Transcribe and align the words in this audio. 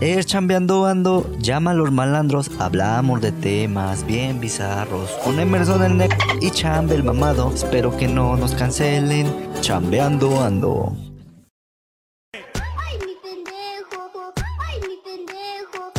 Es 0.00 0.24
chambeando 0.24 0.86
ando, 0.86 1.30
llama 1.40 1.72
a 1.72 1.74
los 1.74 1.92
malandros, 1.92 2.50
hablamos 2.58 3.20
de 3.20 3.32
temas 3.32 4.06
bien 4.06 4.40
bizarros. 4.40 5.10
Con 5.22 5.38
Emerson 5.38 5.82
el 5.82 5.98
neck 5.98 6.16
y 6.40 6.50
chambe 6.50 6.94
el 6.94 7.04
mamado, 7.04 7.52
espero 7.54 7.94
que 7.94 8.08
no 8.08 8.34
nos 8.34 8.54
cancelen. 8.54 9.26
Chambeando 9.60 10.42
ando. 10.42 10.96
Ay, 12.32 12.96
mi 13.04 13.14
pendejo, 13.22 14.32
ay, 14.66 14.80
mi 14.88 14.96
pendejo, 15.04 15.92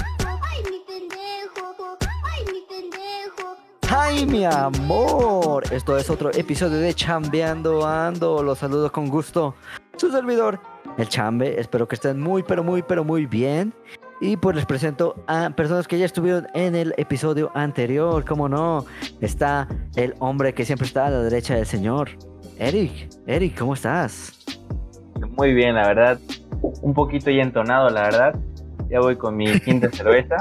ay, 0.49 0.63
mi 0.63 0.79
pendejo, 0.79 1.97
ay, 2.23 2.43
mi 2.51 2.61
pendejo. 2.67 3.55
¡Ay, 3.87 4.25
mi 4.25 4.45
amor! 4.45 5.71
Esto 5.71 5.95
es 5.95 6.09
otro 6.09 6.31
episodio 6.33 6.79
de 6.79 6.95
Chambeando 6.95 7.85
Ando. 7.85 8.41
Los 8.41 8.57
saludo 8.57 8.91
con 8.91 9.09
gusto. 9.09 9.53
Su 9.95 10.09
servidor, 10.09 10.59
el 10.97 11.07
Chambe. 11.07 11.59
Espero 11.59 11.87
que 11.87 11.95
estén 11.95 12.19
muy, 12.19 12.43
pero 12.43 12.63
muy, 12.63 12.81
pero 12.81 13.03
muy 13.03 13.25
bien. 13.25 13.73
Y 14.19 14.37
pues 14.37 14.55
les 14.55 14.65
presento 14.65 15.15
a 15.27 15.49
personas 15.49 15.87
que 15.87 15.97
ya 15.97 16.05
estuvieron 16.05 16.47
en 16.53 16.75
el 16.75 16.93
episodio 16.97 17.51
anterior. 17.55 18.23
¿Cómo 18.23 18.47
no? 18.47 18.85
Está 19.19 19.67
el 19.95 20.13
hombre 20.19 20.53
que 20.53 20.63
siempre 20.63 20.85
está 20.85 21.07
a 21.07 21.09
la 21.09 21.23
derecha 21.23 21.55
del 21.55 21.65
señor. 21.65 22.09
Eric, 22.59 23.09
Eric, 23.25 23.57
¿cómo 23.57 23.73
estás? 23.73 24.45
Muy 25.37 25.53
bien, 25.53 25.73
la 25.73 25.87
verdad. 25.87 26.19
Un 26.83 26.93
poquito 26.93 27.31
ya 27.31 27.41
entonado, 27.41 27.89
la 27.89 28.03
verdad. 28.03 28.35
Ya 28.89 28.99
voy 28.99 29.15
con 29.15 29.35
mi 29.35 29.59
quinta 29.61 29.89
cerveza. 29.91 30.35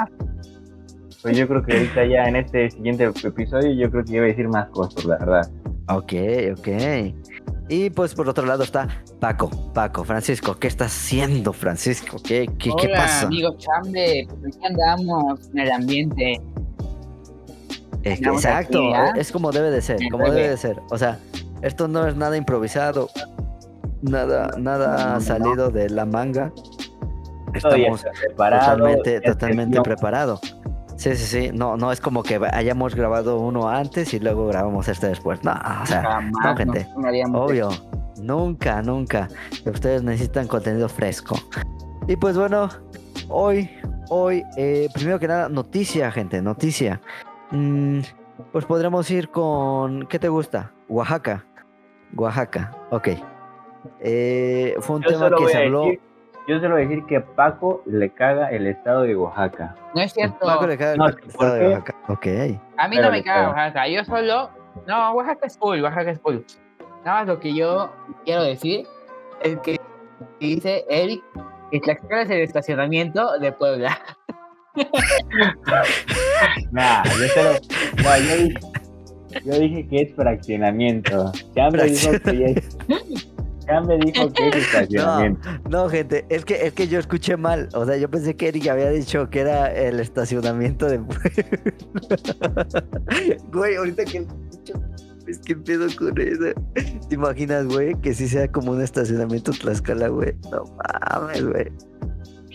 Pues 1.23 1.37
yo 1.37 1.48
creo 1.48 1.62
que 1.62 1.73
ahorita 1.73 2.05
ya 2.05 2.29
en 2.29 2.37
este 2.37 2.71
siguiente 2.71 3.05
episodio 3.05 3.73
yo 3.73 3.91
creo 3.91 4.05
que 4.05 4.12
iba 4.12 4.24
a 4.24 4.29
decir 4.29 4.48
más 4.48 4.69
cosas, 4.71 5.05
la 5.05 5.19
verdad. 5.19 5.51
Ok, 5.88 6.12
ok. 6.59 6.69
Y 7.73 7.88
pues 7.88 8.15
por 8.16 8.29
otro 8.29 8.45
lado 8.45 8.65
está 8.65 8.88
Paco, 9.20 9.48
Paco, 9.73 10.02
Francisco, 10.02 10.56
¿qué 10.59 10.66
estás 10.66 10.91
haciendo, 10.92 11.52
Francisco? 11.52 12.16
¿Qué, 12.23 12.46
qué, 12.59 12.70
qué 12.77 12.87
Hola, 12.88 12.96
pasa? 12.96 13.27
amigo 13.27 13.56
Chambe, 13.59 14.27
pues 14.41 14.56
aquí 14.56 14.66
andamos 14.66 15.49
en 15.54 15.59
el 15.60 15.71
ambiente. 15.71 16.41
Es 18.02 18.18
que- 18.18 18.24
Andamos 18.24 18.45
exacto, 18.45 18.79
aquí, 18.80 18.93
¿ah? 18.93 19.13
es 19.16 19.30
como 19.30 19.52
debe 19.52 19.71
de 19.71 19.80
ser, 19.82 19.98
como 20.10 20.24
debe 20.24 20.48
de 20.48 20.57
ser. 20.57 20.80
O 20.91 20.98
sea, 20.98 21.21
esto 21.63 21.87
no 21.87 22.09
es 22.09 22.16
nada 22.16 22.37
improvisado, 22.37 23.09
nada, 24.02 24.51
nada 24.59 24.96
No, 24.96 25.04
no, 25.07 25.15
no. 25.15 25.21
salido 25.21 25.71
de 25.71 25.91
la 25.91 26.04
manga. 26.04 26.52
Estamos 27.54 28.04
totalmente, 28.37 29.21
totalmente 29.21 29.80
preparado. 29.82 30.41
Sí, 31.01 31.16
sí, 31.16 31.24
sí. 31.24 31.51
No, 31.54 31.79
no 31.79 31.93
es 31.93 31.98
como 31.98 32.23
que 32.23 32.38
hayamos 32.52 32.95
grabado 32.95 33.40
uno 33.40 33.70
antes 33.70 34.12
y 34.12 34.20
luego 34.20 34.46
grabamos 34.48 34.87
este 34.87 35.07
después. 35.07 35.42
No, 35.42 35.52
o 35.52 35.87
sea, 35.87 36.02
Jamás 36.02 36.32
no, 36.45 36.57
gente. 36.57 36.87
Obvio, 37.32 37.70
nunca, 38.18 38.82
nunca. 38.82 39.26
Ustedes 39.65 40.02
necesitan 40.02 40.46
contenido 40.46 40.90
fresco. 40.90 41.37
Y 42.07 42.16
pues 42.16 42.37
bueno, 42.37 42.68
hoy, 43.30 43.70
hoy, 44.10 44.45
eh, 44.59 44.90
primero 44.92 45.18
que 45.18 45.26
nada, 45.26 45.48
noticia, 45.48 46.12
gente, 46.12 46.42
noticia. 46.42 47.01
Mm, 47.51 48.01
pues 48.52 48.66
podremos 48.66 49.10
ir 49.10 49.30
con, 49.30 50.07
¿qué 50.07 50.18
te 50.18 50.29
gusta? 50.29 50.74
Oaxaca. 50.90 51.46
Oaxaca, 52.14 52.76
ok. 52.90 53.09
Eh, 54.01 54.74
fue 54.80 54.96
un 54.96 55.02
Yo 55.04 55.09
tema 55.09 55.30
que 55.35 55.48
se 55.48 55.57
habló. 55.57 55.85
decir, 55.85 56.01
yo 56.51 56.59
solo 56.59 56.74
voy 56.74 56.82
a 56.82 56.88
decir 56.88 57.04
que 57.06 57.18
a 57.18 57.24
Paco 57.24 57.80
le 57.87 58.10
caga 58.10 58.51
el 58.51 58.66
estado 58.66 59.02
de 59.02 59.15
Oaxaca. 59.15 59.76
No 59.95 60.02
es 60.02 60.12
cierto. 60.12 60.38
Paco 60.40 60.66
le 60.66 60.76
cae 60.76 60.92
el 60.92 60.98
No, 60.98 61.09
estado 61.09 61.32
¿por 61.37 61.52
de? 61.52 61.68
Oaxaca. 61.68 61.96
Ok. 62.09 62.26
A 62.76 62.88
mí 62.88 62.96
Pero 62.96 63.07
no 63.07 63.12
me 63.12 63.23
caga. 63.23 63.48
Oaxaca. 63.51 63.88
Yo 63.88 64.04
solo. 64.04 64.50
No, 64.87 65.12
Oaxaca 65.12 65.47
es 65.47 65.56
cool, 65.56 65.81
Oaxaca 65.82 66.10
es 66.10 66.19
cool. 66.19 66.44
Nada 67.04 67.20
más 67.20 67.28
lo 67.28 67.38
que 67.38 67.54
yo 67.54 67.92
quiero 68.25 68.42
decir 68.42 68.84
es 69.42 69.59
que 69.60 69.78
dice 70.41 70.84
Eric 70.88 71.22
que 71.70 71.78
Tlaxcala 71.78 72.22
es 72.22 72.31
el 72.31 72.41
estacionamiento 72.41 73.38
de 73.38 73.53
Puebla. 73.53 73.98
Nah, 76.70 77.03
yo 77.04 77.26
solo. 77.34 77.50
No, 78.04 78.16
yo 78.19 78.37
dije, 78.37 78.54
yo 79.44 79.58
dije 79.58 79.88
que 79.88 80.02
es 80.02 80.14
fraccionamiento. 80.14 81.32
Chambe 81.54 81.84
dijo 81.84 82.12
que 82.25 82.44
es. 82.52 82.78
Chambe 83.70 83.98
dijo 84.04 84.32
que 84.32 84.48
es 84.48 84.56
estacionamiento. 84.66 85.48
No, 85.69 85.88
gente, 85.88 86.25
es 86.28 86.44
que, 86.44 86.66
es 86.66 86.72
que 86.72 86.88
yo 86.88 86.98
escuché 86.98 87.36
mal. 87.36 87.69
O 87.75 87.84
sea, 87.86 87.97
yo 87.97 88.10
pensé 88.10 88.34
que 88.36 88.48
Eric 88.48 88.66
había 88.69 88.91
dicho 88.91 89.31
que 89.31 89.41
era 89.41 89.72
el 89.72 90.00
estacionamiento 90.00 90.86
de. 90.86 90.98
Güey, 93.53 93.76
ahorita 93.76 94.04
que 94.04 94.26
es 95.26 95.38
que 95.41 95.56
pedo 95.56 95.86
con 95.97 96.19
eso. 96.20 96.53
¿Te 97.08 97.14
imaginas, 97.14 97.66
güey, 97.66 97.94
que 98.00 98.14
sí 98.14 98.26
sea 98.28 98.48
como 98.48 98.72
un 98.72 98.81
estacionamiento 98.82 99.53
Tlaxcala, 99.53 100.08
güey? 100.08 100.34
No 100.50 100.64
mames, 101.10 101.47
güey. 101.47 101.72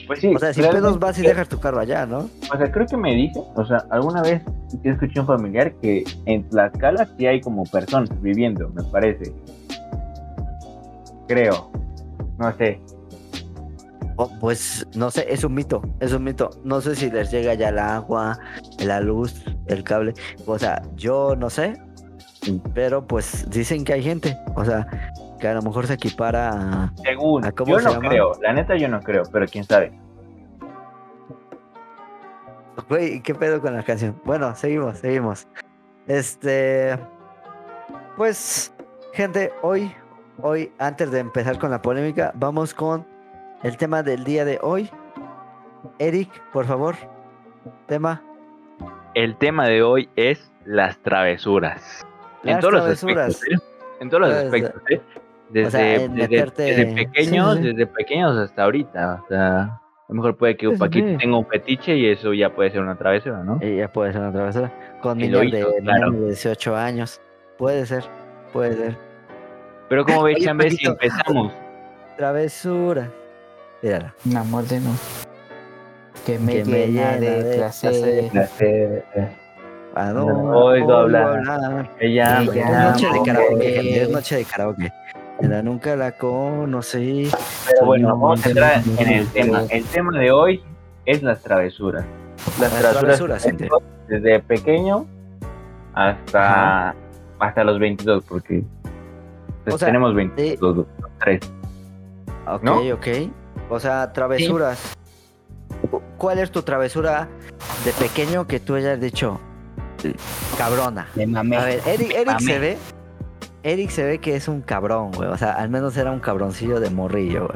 Pues 0.07 0.19
sí. 0.19 0.27
O 0.35 0.39
sea, 0.39 0.51
realmente- 0.51 0.81
pedos 0.81 0.99
vas 0.99 1.17
y 1.17 1.21
dejas 1.23 1.47
tu 1.49 1.59
carro 1.59 1.79
allá, 1.79 2.05
¿no? 2.05 2.29
O 2.53 2.57
sea, 2.57 2.71
creo 2.71 2.85
que 2.85 2.97
me 2.97 3.15
dice, 3.15 3.39
o 3.55 3.65
sea, 3.65 3.85
alguna 3.89 4.21
vez 4.21 4.41
yo 4.83 4.91
escuché 4.91 5.19
un 5.21 5.25
familiar 5.27 5.73
que 5.81 6.03
en 6.25 6.47
Tlaxcala 6.49 7.07
sí 7.17 7.25
hay 7.25 7.41
como 7.41 7.63
personas 7.63 8.09
viviendo, 8.21 8.69
me 8.69 8.83
parece. 8.83 9.33
Creo. 11.27 11.71
No 12.37 12.51
sé. 12.57 12.81
Oh, 14.17 14.29
pues 14.39 14.87
no 14.95 15.11
sé, 15.11 15.25
es 15.29 15.43
un 15.43 15.53
mito, 15.53 15.81
es 15.99 16.13
un 16.13 16.23
mito. 16.23 16.49
No 16.63 16.79
sé 16.79 16.95
si 16.95 17.11
les 17.11 17.31
llega 17.31 17.53
ya 17.53 17.69
el 17.69 17.79
agua, 17.79 18.39
la 18.79 19.01
luz, 19.01 19.43
el 19.67 19.83
cable. 19.83 20.13
O 20.45 20.57
sea, 20.57 20.81
yo 20.95 21.35
no 21.35 21.49
sé, 21.49 21.73
pero 22.73 23.05
pues 23.05 23.49
dicen 23.49 23.83
que 23.83 23.93
hay 23.93 24.03
gente. 24.03 24.37
O 24.55 24.63
sea, 24.63 24.87
que 25.39 25.47
a 25.49 25.53
lo 25.53 25.61
mejor 25.61 25.85
se 25.87 25.95
equipara 25.95 26.49
a... 26.49 26.93
Según. 27.03 27.43
¿A 27.43 27.51
cómo 27.51 27.73
Yo 27.73 27.79
se 27.79 27.85
no 27.85 27.91
llama? 27.95 28.09
creo. 28.09 28.31
La 28.41 28.53
neta 28.53 28.77
yo 28.77 28.87
no 28.87 29.01
creo, 29.01 29.23
pero 29.31 29.45
quién 29.47 29.65
sabe. 29.65 29.91
Güey, 32.87 33.21
¿qué 33.21 33.33
pedo 33.33 33.61
con 33.61 33.73
la 33.75 33.83
canción? 33.83 34.19
Bueno, 34.25 34.55
seguimos, 34.55 34.99
seguimos. 34.99 35.47
Este... 36.07 36.97
Pues, 38.15 38.73
gente, 39.13 39.51
hoy, 39.61 39.91
hoy, 40.41 40.71
antes 40.79 41.11
de 41.11 41.19
empezar 41.19 41.57
con 41.59 41.71
la 41.71 41.81
polémica, 41.81 42.31
vamos 42.35 42.73
con 42.73 43.05
el 43.63 43.77
tema 43.77 44.03
del 44.03 44.23
día 44.23 44.45
de 44.45 44.59
hoy. 44.61 44.89
Eric, 45.99 46.29
por 46.51 46.65
favor, 46.65 46.95
tema. 47.87 48.21
El 49.13 49.37
tema 49.37 49.67
de 49.67 49.81
hoy 49.83 50.09
es 50.15 50.51
las 50.65 50.97
travesuras. 50.99 52.05
en 52.43 52.51
Las 52.51 52.59
todos 52.61 52.73
travesuras. 52.75 53.27
los 53.27 53.35
aspectos, 53.37 53.65
¿eh? 53.65 53.97
En 54.01 54.09
todos 54.09 54.21
los 54.21 54.33
Pues, 54.33 54.45
aspectos, 54.45 54.81
¿eh? 54.91 55.01
Desde, 55.49 55.67
o 55.67 55.71
sea, 55.71 55.95
en 55.95 56.15
desde- 56.15 56.27
meterte- 56.37 56.63
desde 56.63 56.85
pequeños, 56.95 57.55
Sí, 57.55 57.61
sí. 57.61 57.67
desde 57.69 57.87
pequeños 57.87 58.37
hasta 58.37 58.63
ahorita. 58.63 59.21
O 59.23 59.27
sea, 59.27 59.59
a 59.61 59.81
lo 60.09 60.15
mejor 60.15 60.35
puede 60.37 60.57
que 60.57 60.67
un 60.67 60.77
Paquito 60.77 61.07
sí. 61.07 61.17
tenga 61.17 61.37
un 61.37 61.45
fetiche 61.47 61.95
y 61.95 62.07
eso 62.07 62.33
ya 62.33 62.53
puede 62.53 62.71
ser 62.71 62.81
una 62.81 62.97
travesura, 62.97 63.43
¿no? 63.43 63.59
Y 63.61 63.77
ya 63.77 63.87
puede 63.91 64.11
ser 64.11 64.21
una 64.21 64.31
travesura. 64.33 64.71
Con 65.01 65.17
niños 65.19 65.39
de, 65.41 65.65
claro. 65.81 66.07
niños 66.11 66.21
de 66.21 66.27
18 66.27 66.75
años. 66.75 67.21
Puede 67.57 67.85
ser, 67.85 68.03
puede 68.51 68.73
ser. 68.73 68.97
Pero 69.89 70.05
como 70.05 70.23
ves, 70.23 70.35
Oye, 70.37 70.45
Chambe, 70.45 70.71
si 70.71 70.85
empezamos 70.85 71.51
Travesura. 72.17 73.09
Mírala. 73.81 74.13
Un 74.25 74.37
amor 74.37 74.63
de 74.65 74.79
no. 74.79 74.91
Que 76.25 76.39
me, 76.39 76.53
Que 76.53 76.65
me 76.65 76.87
llena, 76.87 77.17
de 77.17 77.43
de 77.43 77.55
placer. 77.57 78.29
placer, 78.31 79.05
eh, 79.15 79.35
Ah, 79.97 80.11
No 80.13 80.25
oigo 80.25 80.93
hablar. 80.93 81.89
ella 81.99 82.41
llama, 82.43 82.91
noche 82.91 83.07
de 83.13 83.21
karaoke, 83.23 84.01
es 84.01 84.09
noche 84.09 84.35
de 84.37 84.43
karaoke. 84.45 84.91
Mira, 85.39 85.61
nunca 85.61 85.95
la 85.95 86.11
conocí. 86.13 87.29
Pero 87.69 87.85
bueno, 87.85 88.07
vamos 88.09 88.45
a 88.45 88.49
entrar 88.49 88.81
en 88.97 89.07
el 89.09 89.27
tema. 89.27 89.63
El 89.69 89.83
tema 89.85 90.17
de 90.19 90.31
hoy 90.31 90.63
es 91.05 91.21
las 91.23 91.41
travesuras. 91.41 92.05
Las, 92.59 92.71
Las 92.73 92.81
travesuras, 92.81 93.41
travesuras, 93.41 93.43
gente. 93.43 93.69
desde 94.07 94.39
pequeño 94.41 95.05
hasta, 95.93 96.93
hasta 97.39 97.63
los 97.63 97.79
22, 97.79 98.23
porque 98.27 98.63
O 99.73 99.77
sea, 99.77 99.87
tenemos 99.87 100.13
22, 100.15 100.77
los 100.77 100.85
tres. 101.19 101.39
Ok, 102.47 102.63
¿No? 102.63 102.77
ok. 102.79 103.07
O 103.69 103.79
sea, 103.79 104.13
travesuras. 104.13 104.95
Cu- 105.89 106.01
¿Cuál 106.17 106.39
es 106.39 106.51
tu 106.51 106.61
travesura 106.61 107.27
de 107.83 107.91
pequeño 107.93 108.45
que 108.47 108.59
tú 108.59 108.75
hayas 108.75 108.99
dicho 108.99 109.39
cabrona? 110.57 111.07
Me 111.15 111.25
mamé. 111.27 111.57
A 111.57 111.65
ver, 111.65 111.81
Eric, 111.85 112.11
Eric 112.11 112.27
mamé. 112.27 112.39
se 112.41 112.59
ve. 112.59 112.77
Eric 113.63 113.89
se 113.89 114.03
ve 114.03 114.19
que 114.19 114.35
es 114.35 114.47
un 114.47 114.61
cabrón, 114.61 115.11
güey. 115.11 115.27
O 115.29 115.37
sea, 115.37 115.53
al 115.53 115.69
menos 115.69 115.97
era 115.97 116.11
un 116.11 116.19
cabroncillo 116.19 116.79
de 116.79 116.89
morrillo, 116.91 117.47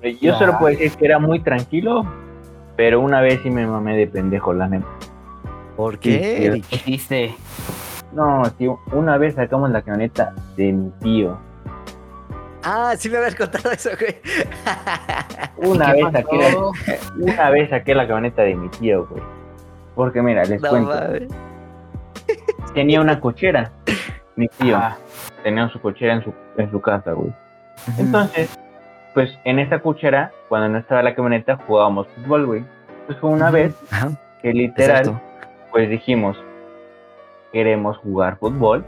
güey. 0.00 0.18
Yo 0.20 0.38
solo 0.38 0.58
puedo 0.58 0.74
decir 0.76 0.96
que 0.96 1.04
era 1.04 1.18
muy 1.18 1.40
tranquilo, 1.40 2.06
pero 2.76 3.00
una 3.00 3.20
vez 3.20 3.40
sí 3.42 3.50
me 3.50 3.66
mamé 3.66 3.94
de 3.96 4.06
pendejo, 4.06 4.54
la 4.54 4.68
neta. 4.68 4.86
¿Por 5.76 5.98
qué, 5.98 6.10
Sí, 6.38 6.44
Eric? 6.46 6.64
¿Qué 6.70 6.76
hiciste? 6.76 7.34
No, 8.16 8.42
tío, 8.56 8.80
una 8.92 9.18
vez 9.18 9.34
sacamos 9.34 9.70
la 9.70 9.82
camioneta 9.82 10.32
de 10.56 10.72
mi 10.72 10.90
tío. 11.02 11.36
Ah, 12.64 12.94
sí 12.96 13.10
me 13.10 13.18
habías 13.18 13.34
contado 13.34 13.70
eso, 13.70 13.90
güey. 14.00 14.16
Una 15.58 15.92
¿Qué 15.92 16.02
vez 16.02 16.12
saqué 16.12 16.36
la, 16.38 16.70
una 17.18 17.50
vez 17.50 17.68
saqué 17.68 17.94
la 17.94 18.06
camioneta 18.06 18.40
de 18.40 18.54
mi 18.54 18.68
tío, 18.70 19.06
güey. 19.06 19.22
Porque 19.94 20.22
mira, 20.22 20.44
les 20.44 20.62
No 20.62 20.70
cuento. 20.70 20.94
Tenía 22.72 23.02
una 23.02 23.20
cochera, 23.20 23.70
mi 24.34 24.48
tío. 24.48 24.78
Ah, 24.78 24.96
Tenía 25.42 25.68
su 25.68 25.78
cochera 25.78 26.14
en 26.14 26.24
su, 26.24 26.32
en 26.56 26.70
su 26.70 26.80
casa, 26.80 27.12
güey. 27.12 27.32
Entonces, 27.98 28.58
pues 29.12 29.30
en 29.44 29.58
esa 29.58 29.78
cuchara, 29.80 30.32
cuando 30.48 30.70
no 30.70 30.78
estaba 30.78 31.02
la 31.02 31.14
camioneta, 31.14 31.58
jugábamos 31.66 32.06
fútbol, 32.16 32.46
güey. 32.46 32.64
Pues 33.06 33.18
fue 33.18 33.28
una 33.28 33.50
vez 33.50 33.74
Ajá, 33.90 34.10
que 34.40 34.52
literal, 34.54 35.00
exacto. 35.06 35.20
pues 35.70 35.88
dijimos, 35.90 36.36
queremos 37.56 37.96
jugar 37.96 38.36
fútbol, 38.36 38.84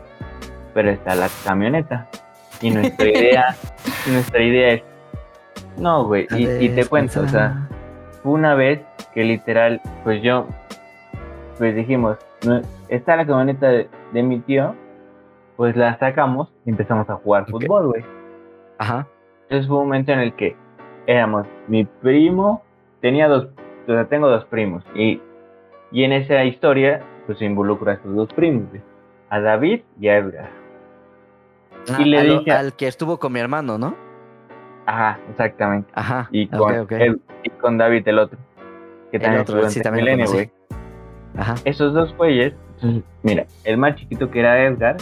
pero 0.75 0.91
está 0.91 1.15
la 1.15 1.29
camioneta. 1.43 2.07
Y 2.61 2.71
nuestra 2.71 3.07
idea, 3.09 3.57
y 4.07 4.11
nuestra 4.11 4.43
idea 4.43 4.69
es, 4.75 4.83
no, 5.79 6.05
güey, 6.05 6.27
y, 6.37 6.67
y 6.67 6.69
te 6.69 6.85
cuento, 6.85 7.23
o 7.23 7.29
sea, 7.29 7.67
fue 8.23 8.33
una 8.33 8.55
vez 8.55 8.81
que 9.15 9.25
literal, 9.25 9.81
pues 10.05 10.23
yo, 10.23 10.47
pues 11.57 11.75
dijimos, 11.75 12.19
está 12.91 13.17
la 13.17 13.27
camioneta 13.27 13.71
de, 13.71 13.89
de 14.13 14.23
mi 14.23 14.39
tío, 14.41 14.75
pues 15.57 15.75
la 15.75 15.99
sacamos 15.99 16.53
y 16.67 16.71
empezamos 16.71 17.09
a 17.09 17.15
jugar 17.15 17.45
Ok. 17.45 17.51
fútbol, 17.53 17.87
güey. 17.87 18.05
Ajá. 18.77 19.07
Entonces 19.45 19.67
fue 19.67 19.79
un 19.79 19.85
momento 19.85 20.13
en 20.13 20.19
el 20.21 20.35
que 20.35 20.57
éramos 21.07 21.47
mi 21.69 21.87
primo, 21.87 22.63
tenía 23.01 23.29
dos, 23.29 23.49
o 23.87 23.93
sea, 23.93 24.05
tengo 24.09 24.29
dos 24.29 24.45
primos, 24.45 24.85
y, 24.95 25.23
y 25.91 26.05
en 26.05 26.13
esa 26.13 26.45
historia, 26.45 27.01
pues 27.29 27.39
se 27.39 27.45
involucra 27.45 27.93
a 27.93 27.95
estos 27.97 28.13
dos 28.17 28.33
primos, 28.33 28.69
güey, 28.71 28.81
a 29.29 29.39
David 29.39 29.83
y 30.01 30.09
a 30.09 30.17
Edgar. 30.17 30.49
Ah, 31.91 31.97
Y 32.01 32.05
le 32.07 32.19
a 32.19 32.25
lo- 32.25 32.39
dije- 32.41 32.51
al 32.53 32.73
que 32.73 32.89
estuvo 32.89 33.19
con 33.19 33.33
mi 33.33 33.39
hermano, 33.41 33.77
¿no? 33.79 33.95
Ajá, 34.87 35.21
exactamente. 35.31 35.91
Ajá. 35.95 36.29
Y 36.33 36.49
con, 36.49 36.73
y 36.73 37.77
David 37.79 38.09
el 38.09 38.19
otro, 38.19 38.39
que 39.11 39.19
El 39.19 39.23
también 39.23 39.43
otro, 39.43 39.69
sí, 39.71 39.81
también 39.83 40.17
conocí. 40.17 40.33
güey. 40.33 40.51
Ajá. 41.37 41.55
Esos 41.67 41.93
dos 41.93 42.17
güeyes, 42.17 42.55
mira, 43.23 43.45
el 43.65 43.77
más 43.77 43.95
chiquito 43.97 44.31
que 44.31 44.41
era 44.41 44.65
Edgar, 44.65 44.97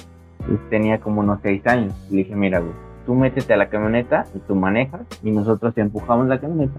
pues, 0.46 0.58
tenía 0.68 0.98
como 1.00 1.20
unos 1.20 1.38
seis 1.42 1.64
años. 1.66 1.94
Le 2.10 2.18
dije, 2.18 2.34
mira, 2.34 2.58
güey, 2.58 2.72
tú 3.06 3.14
métete 3.14 3.54
a 3.54 3.56
la 3.56 3.68
camioneta 3.68 4.24
y 4.34 4.40
tú 4.40 4.56
manejas 4.56 5.02
y 5.22 5.30
nosotros 5.30 5.72
te 5.74 5.80
empujamos 5.80 6.26
la 6.26 6.40
camioneta. 6.40 6.78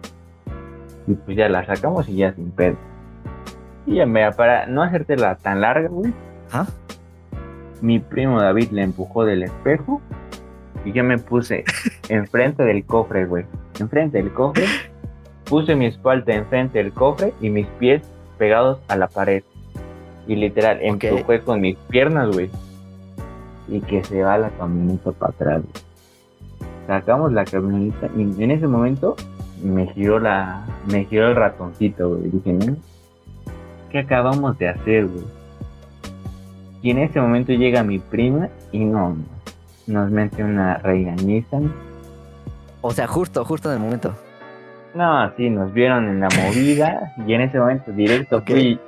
Y 1.08 1.14
pues 1.14 1.38
ya 1.38 1.48
la 1.48 1.66
sacamos 1.66 2.10
y 2.10 2.18
ya 2.18 2.34
sin 2.34 2.52
pedo. 2.52 2.76
Y 3.88 3.96
ya, 3.96 4.06
mira, 4.06 4.32
para 4.34 4.66
no 4.68 4.84
hacértela 4.84 5.36
tan 5.36 5.62
larga, 5.62 5.88
güey, 5.90 6.14
Ajá. 6.52 6.68
mi 7.82 8.00
primo 8.00 8.40
David 8.42 8.70
le 8.72 8.84
empujó 8.84 9.24
del 9.26 9.44
espejo 9.44 10.02
y 10.86 10.92
yo 10.92 11.04
me 11.04 11.18
puse 11.18 11.64
enfrente 12.10 12.64
del 12.64 12.86
cofre, 12.86 13.26
güey. 13.26 13.46
Enfrente 13.80 14.18
del 14.22 14.32
cofre. 14.34 14.66
Puse 15.46 15.76
mi 15.76 15.86
espalda 15.86 16.34
enfrente 16.34 16.78
del 16.84 16.92
cofre 16.92 17.34
y 17.42 17.50
mis 17.50 17.66
pies 17.80 18.02
pegados 18.38 18.80
a 18.90 18.98
la 18.98 19.08
pared. 19.08 19.44
Y 20.28 20.36
literal, 20.36 20.80
empujé 20.82 21.40
con 21.42 21.62
mis 21.62 21.78
piernas, 21.90 22.30
güey. 22.34 22.50
Y 23.70 23.80
que 23.82 24.04
se 24.04 24.22
va 24.24 24.38
la 24.38 24.50
camioneta 24.50 25.12
para 25.14 25.32
atrás. 25.32 25.62
güey. 25.62 26.68
Sacamos 26.88 27.32
la 27.34 27.46
camioneta 27.46 28.10
y 28.18 28.44
en 28.44 28.52
ese 28.52 28.68
momento 28.68 29.16
me 29.64 29.88
giró 29.88 30.20
la 30.20 30.66
me 30.92 31.06
giró 31.06 31.30
el 31.30 31.36
ratoncito, 31.36 32.10
güey. 32.10 32.30
Dije, 32.30 32.54
"No, 32.54 32.76
¿qué 33.92 34.00
acabamos 34.00 34.58
de 34.58 34.70
hacer, 34.70 35.08
güey? 35.08 35.26
Y 36.82 36.92
en 36.92 37.00
ese 37.00 37.20
momento 37.20 37.52
llega 37.54 37.84
mi 37.84 38.00
prima 38.00 38.50
y 38.72 38.80
no, 38.86 39.18
nos 39.88 40.12
mete 40.12 40.44
una 40.44 40.78
regañiza. 40.78 41.58
O 42.82 42.92
sea, 42.92 43.08
justo, 43.08 43.44
justo 43.44 43.70
en 43.72 43.78
el 43.78 43.84
momento. 43.84 44.14
No, 44.94 45.32
sí, 45.36 45.50
nos 45.50 45.74
vieron 45.74 46.08
en 46.08 46.20
la 46.22 46.30
movida 46.30 47.14
y 47.26 47.34
en 47.34 47.42
ese 47.42 47.60
momento 47.60 47.92
directo 47.92 48.38
Ok. 48.38 48.48
fui, 48.48 48.80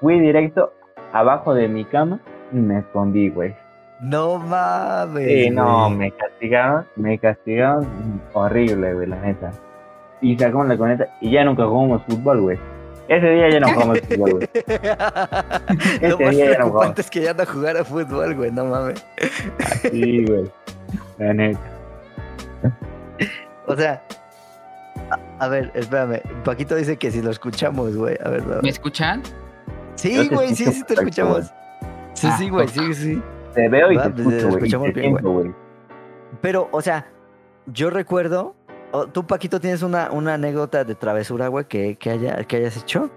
fui 0.00 0.20
directo 0.20 0.72
abajo 1.12 1.54
de 1.54 1.68
mi 1.68 1.84
cama 1.84 2.20
y 2.52 2.56
me 2.56 2.78
escondí, 2.80 3.28
güey. 3.30 3.54
No 4.00 4.38
mames. 4.38 5.26
Sí, 5.28 5.50
no, 5.50 5.88
me 5.90 6.10
castigaron, 6.10 6.86
me 6.96 7.18
castigaron 7.18 7.86
horrible, 8.32 8.94
güey, 8.94 9.06
la 9.06 9.16
neta. 9.20 9.52
Y 10.20 10.36
sacamos 10.36 10.66
la 10.66 10.76
coneta 10.76 11.06
y 11.20 11.30
ya 11.30 11.44
nunca 11.44 11.66
jugamos 11.66 12.02
fútbol, 12.08 12.40
güey. 12.40 12.58
Ese 13.08 13.26
día 13.30 13.50
ya 13.50 13.60
no 13.60 13.68
jugamos 13.72 14.00
fútbol, 14.00 14.30
güey. 14.32 14.48
Lo 16.10 16.18
más 16.18 16.30
día 16.30 16.44
ya 16.44 16.50
no 16.50 16.56
preocupante 16.56 17.00
es 17.02 17.10
que 17.10 17.20
ya 17.22 17.34
no 17.34 17.44
jugar 17.46 17.76
a 17.76 17.84
fútbol, 17.84 18.34
güey, 18.34 18.50
no 18.50 18.64
mames. 18.66 19.04
Sí, 19.90 20.24
güey. 20.26 20.50
La 21.18 21.34
neta. 21.34 21.60
O 23.66 23.76
sea, 23.76 24.02
a, 25.10 25.44
a 25.44 25.48
ver, 25.48 25.70
espérame. 25.74 26.20
Paquito 26.44 26.74
dice 26.76 26.96
que 26.96 27.10
si 27.10 27.22
lo 27.22 27.30
escuchamos, 27.30 27.96
güey. 27.96 28.16
A 28.24 28.28
ver, 28.28 28.40
espérame. 28.40 28.62
¿Me 28.62 28.68
escuchan? 28.70 29.22
Sí, 29.96 30.28
güey, 30.28 30.54
sí, 30.54 30.64
sí 30.66 30.82
te 30.84 30.94
escuchamos. 30.94 31.52
Sí, 32.14 32.28
Ah, 32.30 32.36
sí, 32.38 32.48
güey, 32.48 32.66
ok. 32.66 32.72
sí, 32.72 32.94
sí. 32.94 33.22
Te 33.54 33.68
veo 33.68 33.92
y 33.92 33.96
Va, 33.96 34.04
te 34.04 34.10
pues, 34.10 34.26
escucho, 34.26 34.48
güey. 34.48 34.56
Escuchamos 34.64 34.94
bien, 34.94 35.12
güey. 35.12 35.22
güey. 35.24 35.54
Pero, 36.40 36.68
o 36.70 36.80
sea, 36.80 37.06
yo 37.66 37.90
recuerdo. 37.90 38.54
¿Tú, 39.12 39.26
Paquito, 39.26 39.58
tienes 39.60 39.82
una, 39.82 40.10
una 40.10 40.34
anécdota 40.34 40.84
de 40.84 40.94
travesura, 40.94 41.48
güey, 41.48 41.64
que, 41.66 41.96
que, 41.96 42.10
haya, 42.10 42.44
que 42.44 42.56
hayas 42.56 42.76
hecho? 42.76 43.10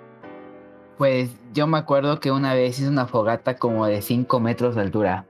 Pues 0.98 1.36
yo 1.54 1.68
me 1.68 1.77
acuerdo 1.77 2.19
que 2.22 2.31
una 2.31 2.54
vez 2.54 2.80
hice 2.80 2.88
una 2.88 3.06
fogata 3.07 3.57
como 3.57 3.86
de 3.86 4.01
5 4.01 4.39
metros 4.39 4.75
de 4.75 4.81
altura. 4.81 5.25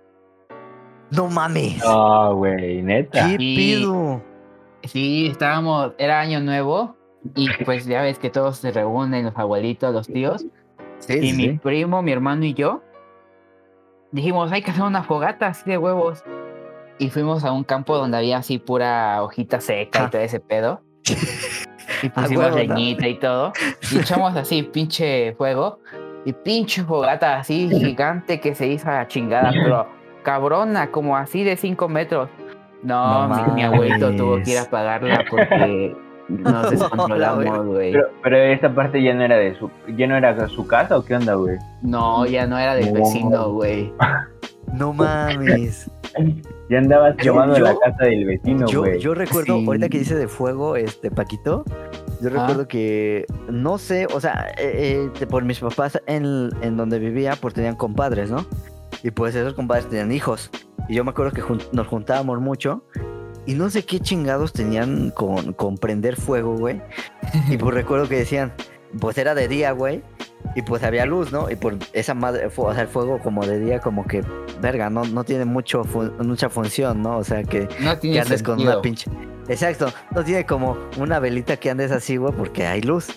No 1.12 1.27
mames. 1.30 1.83
No, 1.83 2.36
güey, 2.36 2.81
neta. 2.83 3.25
¿Qué 3.25 3.31
Sí. 3.31 3.38
pido? 3.38 4.21
Sí, 4.83 5.27
estábamos, 5.27 5.94
era 5.97 6.19
año 6.19 6.39
nuevo 6.42 6.95
y 7.36 7.50
pues 7.63 7.86
ya 7.86 8.03
ves 8.03 8.19
que 8.19 8.30
todos 8.30 8.57
se 8.57 8.71
reúnen, 8.71 9.25
los 9.25 9.36
abuelitos, 9.36 9.91
los 9.94 10.06
tíos. 10.07 10.45
Sí, 11.00 11.13
Y 11.18 11.31
sí, 11.31 11.36
mi 11.38 11.57
primo, 11.57 12.03
mi 12.03 12.12
hermano 12.12 12.45
y 12.45 12.53
yo 12.53 12.83
dijimos, 14.12 14.51
hay 14.51 14.62
que 14.62 14.69
hacer 14.71 14.83
una 14.83 15.01
fogata 15.03 15.48
así 15.48 15.68
de 15.69 15.77
huevos. 15.80 16.24
Y 16.97 17.09
fuimos 17.09 17.44
a 17.44 17.51
un 17.51 17.63
campo 17.63 17.97
donde 17.97 18.18
había 18.18 18.38
así 18.38 18.57
pura 18.57 19.21
hojita 19.21 19.59
seca 19.59 20.03
Ah. 20.03 20.06
y 20.07 20.09
todo 20.12 20.21
ese 20.21 20.39
pedo. 20.39 20.81
Y 22.03 22.07
A 22.07 22.09
pusimos 22.13 22.45
huevo, 22.45 22.50
¿no? 22.50 22.56
leñita 22.75 23.07
y 23.07 23.15
todo. 23.19 23.51
Y 23.92 24.00
echamos 24.00 24.36
así 24.36 24.63
pinche 24.63 25.33
fuego. 25.38 25.80
Y 26.25 26.33
pinche 26.33 26.83
fogata 26.83 27.38
así 27.38 27.69
gigante 27.69 28.39
que 28.39 28.56
se 28.56 28.65
hizo 28.68 28.89
a 28.89 28.94
la 28.95 29.07
chingada, 29.07 29.51
pero 29.51 29.86
cabrona, 30.24 30.89
como 30.89 31.15
así 31.15 31.44
de 31.44 31.56
5 31.56 31.88
metros. 31.88 32.30
No, 32.81 33.27
No 33.27 33.48
mi, 33.48 33.51
mi 33.53 33.63
abuelito 33.63 34.12
tuvo 34.15 34.41
que 34.41 34.51
ir 34.51 34.57
a 34.57 34.62
apagarla 34.63 35.24
porque 35.30 35.95
nos 36.30 36.63
La 36.63 36.69
descontrolamos, 36.71 37.65
güey. 37.68 37.91
Pero, 37.91 38.06
pero 38.24 38.38
esa 38.38 38.74
parte 38.74 39.03
ya 39.03 39.13
no 39.13 39.24
era 39.24 39.38
de 39.38 39.56
su, 39.59 39.69
ya 39.95 40.07
no 40.07 40.15
era 40.15 40.48
su 40.50 40.65
casa 40.65 40.98
o 40.98 41.03
qué 41.06 41.15
onda, 41.15 41.36
güey. 41.36 41.57
No, 41.83 42.25
ya 42.25 42.48
no 42.48 42.57
era 42.57 42.74
del 42.74 42.91
No. 42.94 43.00
vecino, 43.01 43.51
güey. 43.51 43.94
No 44.74 44.94
mames. 44.94 45.91
Ya 46.69 46.79
andabas 46.79 47.15
yo- 47.17 47.35
la 47.45 47.75
casa 47.77 48.06
del 48.06 48.25
vecino, 48.25 48.65
Yo, 48.67 48.79
güey. 48.81 49.00
yo 49.00 49.13
recuerdo, 49.13 49.59
Sí. 49.59 49.65
ahorita 49.67 49.88
que 49.89 50.00
dice 50.00 50.15
de 50.15 50.27
fuego, 50.27 50.75
este 50.75 51.12
Paquito, 51.12 51.63
yo 52.21 52.29
Ah. 52.29 52.41
recuerdo 52.41 52.67
que, 52.67 53.25
no 53.51 53.77
sé, 53.77 54.07
o 54.13 54.19
sea, 54.19 54.48
eh, 54.57 55.12
eh, 55.19 55.25
por 55.27 55.43
mis 55.43 55.60
papás 55.60 56.01
en, 56.07 56.50
en 56.62 56.75
donde 56.77 56.98
vivía, 56.98 57.36
pues 57.39 57.53
tenían 57.53 57.75
compadres, 57.75 58.31
¿no? 58.31 58.45
Y 59.03 59.12
pues 59.12 59.36
esos 59.36 59.53
compadres 59.53 59.88
tenían 59.88 60.12
hijos. 60.12 60.50
Y 60.89 60.95
yo 60.95 61.03
me 61.03 61.12
acuerdo 61.12 61.31
que 61.34 61.41
jun- 61.43 61.62
nos 61.72 61.86
juntábamos 61.88 62.41
mucho. 62.41 62.84
Y 63.45 63.53
no 63.53 63.69
sé 63.69 63.86
qué 63.86 64.00
chingados 64.00 64.51
tenían 64.53 65.12
con, 65.12 65.53
con 65.53 65.77
prender 65.77 66.15
fuego, 66.15 66.55
güey. 66.57 66.81
Y 67.48 67.57
pues 67.57 67.75
recuerdo 67.75 68.10
que 68.10 68.15
decían, 68.17 68.53
pues 68.99 69.17
era 69.17 69.35
de 69.35 69.47
día, 69.47 69.71
güey. 69.71 70.03
Y 70.55 70.61
pues 70.61 70.83
había 70.83 71.05
luz, 71.05 71.31
¿no? 71.31 71.49
Y 71.49 71.55
por 71.55 71.75
esa 71.93 72.13
madre, 72.13 72.47
o 72.55 72.73
sea, 72.73 72.81
el 72.83 72.87
fuego 72.87 73.19
como 73.19 73.45
de 73.45 73.59
día, 73.59 73.79
como 73.79 74.05
que, 74.05 74.23
verga, 74.61 74.89
no, 74.89 75.03
no 75.05 75.23
tiene 75.23 75.43
mucho 75.43 75.83
fun- 75.83 76.13
mucha 76.19 76.49
función, 76.49 77.01
¿no? 77.01 77.17
O 77.17 77.23
sea, 77.23 77.43
que, 77.43 77.67
No 77.81 77.99
que 77.99 78.19
andes 78.21 78.43
con 78.43 78.61
una 78.61 78.81
pinche. 78.81 79.09
Exacto, 79.47 79.87
no 80.15 80.23
tiene 80.23 80.45
como 80.45 80.77
una 80.97 81.19
velita 81.19 81.57
que 81.57 81.69
andes 81.69 81.91
así, 81.91 82.17
güey, 82.17 82.33
porque 82.33 82.65
hay 82.65 82.81
luz. 82.81 83.09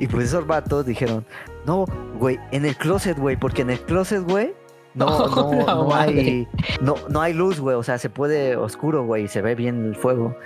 Y 0.00 0.06
pues 0.06 0.26
esos 0.26 0.46
vatos 0.46 0.84
dijeron, 0.84 1.24
no, 1.66 1.86
güey, 2.18 2.38
en 2.50 2.64
el 2.66 2.76
closet, 2.76 3.16
güey, 3.18 3.36
porque 3.36 3.62
en 3.62 3.70
el 3.70 3.80
closet, 3.80 4.22
güey, 4.22 4.52
no, 4.94 5.06
Oh, 5.06 5.28
no, 5.66 5.84
no 5.88 5.94
hay, 5.94 6.46
no, 6.80 6.94
no 7.08 7.20
hay 7.22 7.32
luz, 7.32 7.58
güey, 7.60 7.76
o 7.76 7.82
sea, 7.82 7.96
se 7.98 8.10
puede 8.10 8.56
oscuro, 8.56 9.04
güey, 9.06 9.24
y 9.24 9.28
se 9.28 9.40
ve 9.40 9.54
bien 9.54 9.84
el 9.86 9.94
fuego. 9.96 10.36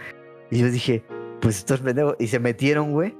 Y 0.50 0.60
yo 0.60 0.70
dije, 0.70 1.02
pues 1.40 1.58
estos 1.58 1.80
pendejos, 1.80 2.14
y 2.18 2.28
se 2.28 2.38
metieron, 2.38 2.92
güey. 2.92 3.16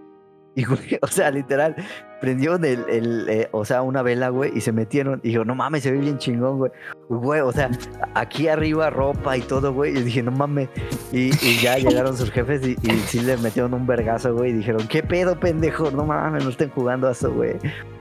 Y, 0.57 0.65
güey, 0.65 0.99
o 1.03 1.07
sea, 1.07 1.31
literal, 1.31 1.77
prendieron 2.21 2.65
el, 2.65 2.85
el, 2.89 3.29
eh, 3.29 3.49
o 3.53 3.65
sea, 3.67 3.83
una 3.83 4.01
vela, 4.03 4.31
güey, 4.31 4.51
y 4.57 4.63
se 4.63 4.73
metieron. 4.73 5.21
Y 5.23 5.31
yo, 5.33 5.45
no 5.45 5.55
mames, 5.55 5.83
se 5.83 5.93
ve 5.93 5.99
bien 5.99 6.17
chingón, 6.19 6.57
güey. 6.59 6.73
Güey, 7.11 7.41
o 7.43 7.53
sea, 7.53 7.71
aquí 8.15 8.49
arriba 8.49 8.89
ropa 8.91 9.37
y 9.37 9.43
todo, 9.43 9.73
güey. 9.75 9.97
Y 9.97 10.03
dije, 10.03 10.23
no 10.23 10.31
mames. 10.33 10.69
Y, 11.13 11.27
y 11.47 11.59
ya 11.63 11.77
llegaron 11.79 12.17
sus 12.17 12.31
jefes 12.33 12.67
y, 12.67 12.73
y 12.83 12.91
sí 13.07 13.21
le 13.21 13.37
metieron 13.37 13.75
un 13.75 13.87
vergazo, 13.87 14.35
güey. 14.35 14.51
Y 14.51 14.55
dijeron, 14.55 14.89
¿qué 14.89 15.03
pedo, 15.03 15.39
pendejo? 15.39 15.91
No 15.91 16.05
mames, 16.07 16.43
no 16.43 16.51
estén 16.51 16.71
jugando 16.71 17.07
a 17.07 17.13
eso, 17.13 17.31
güey. 17.33 17.57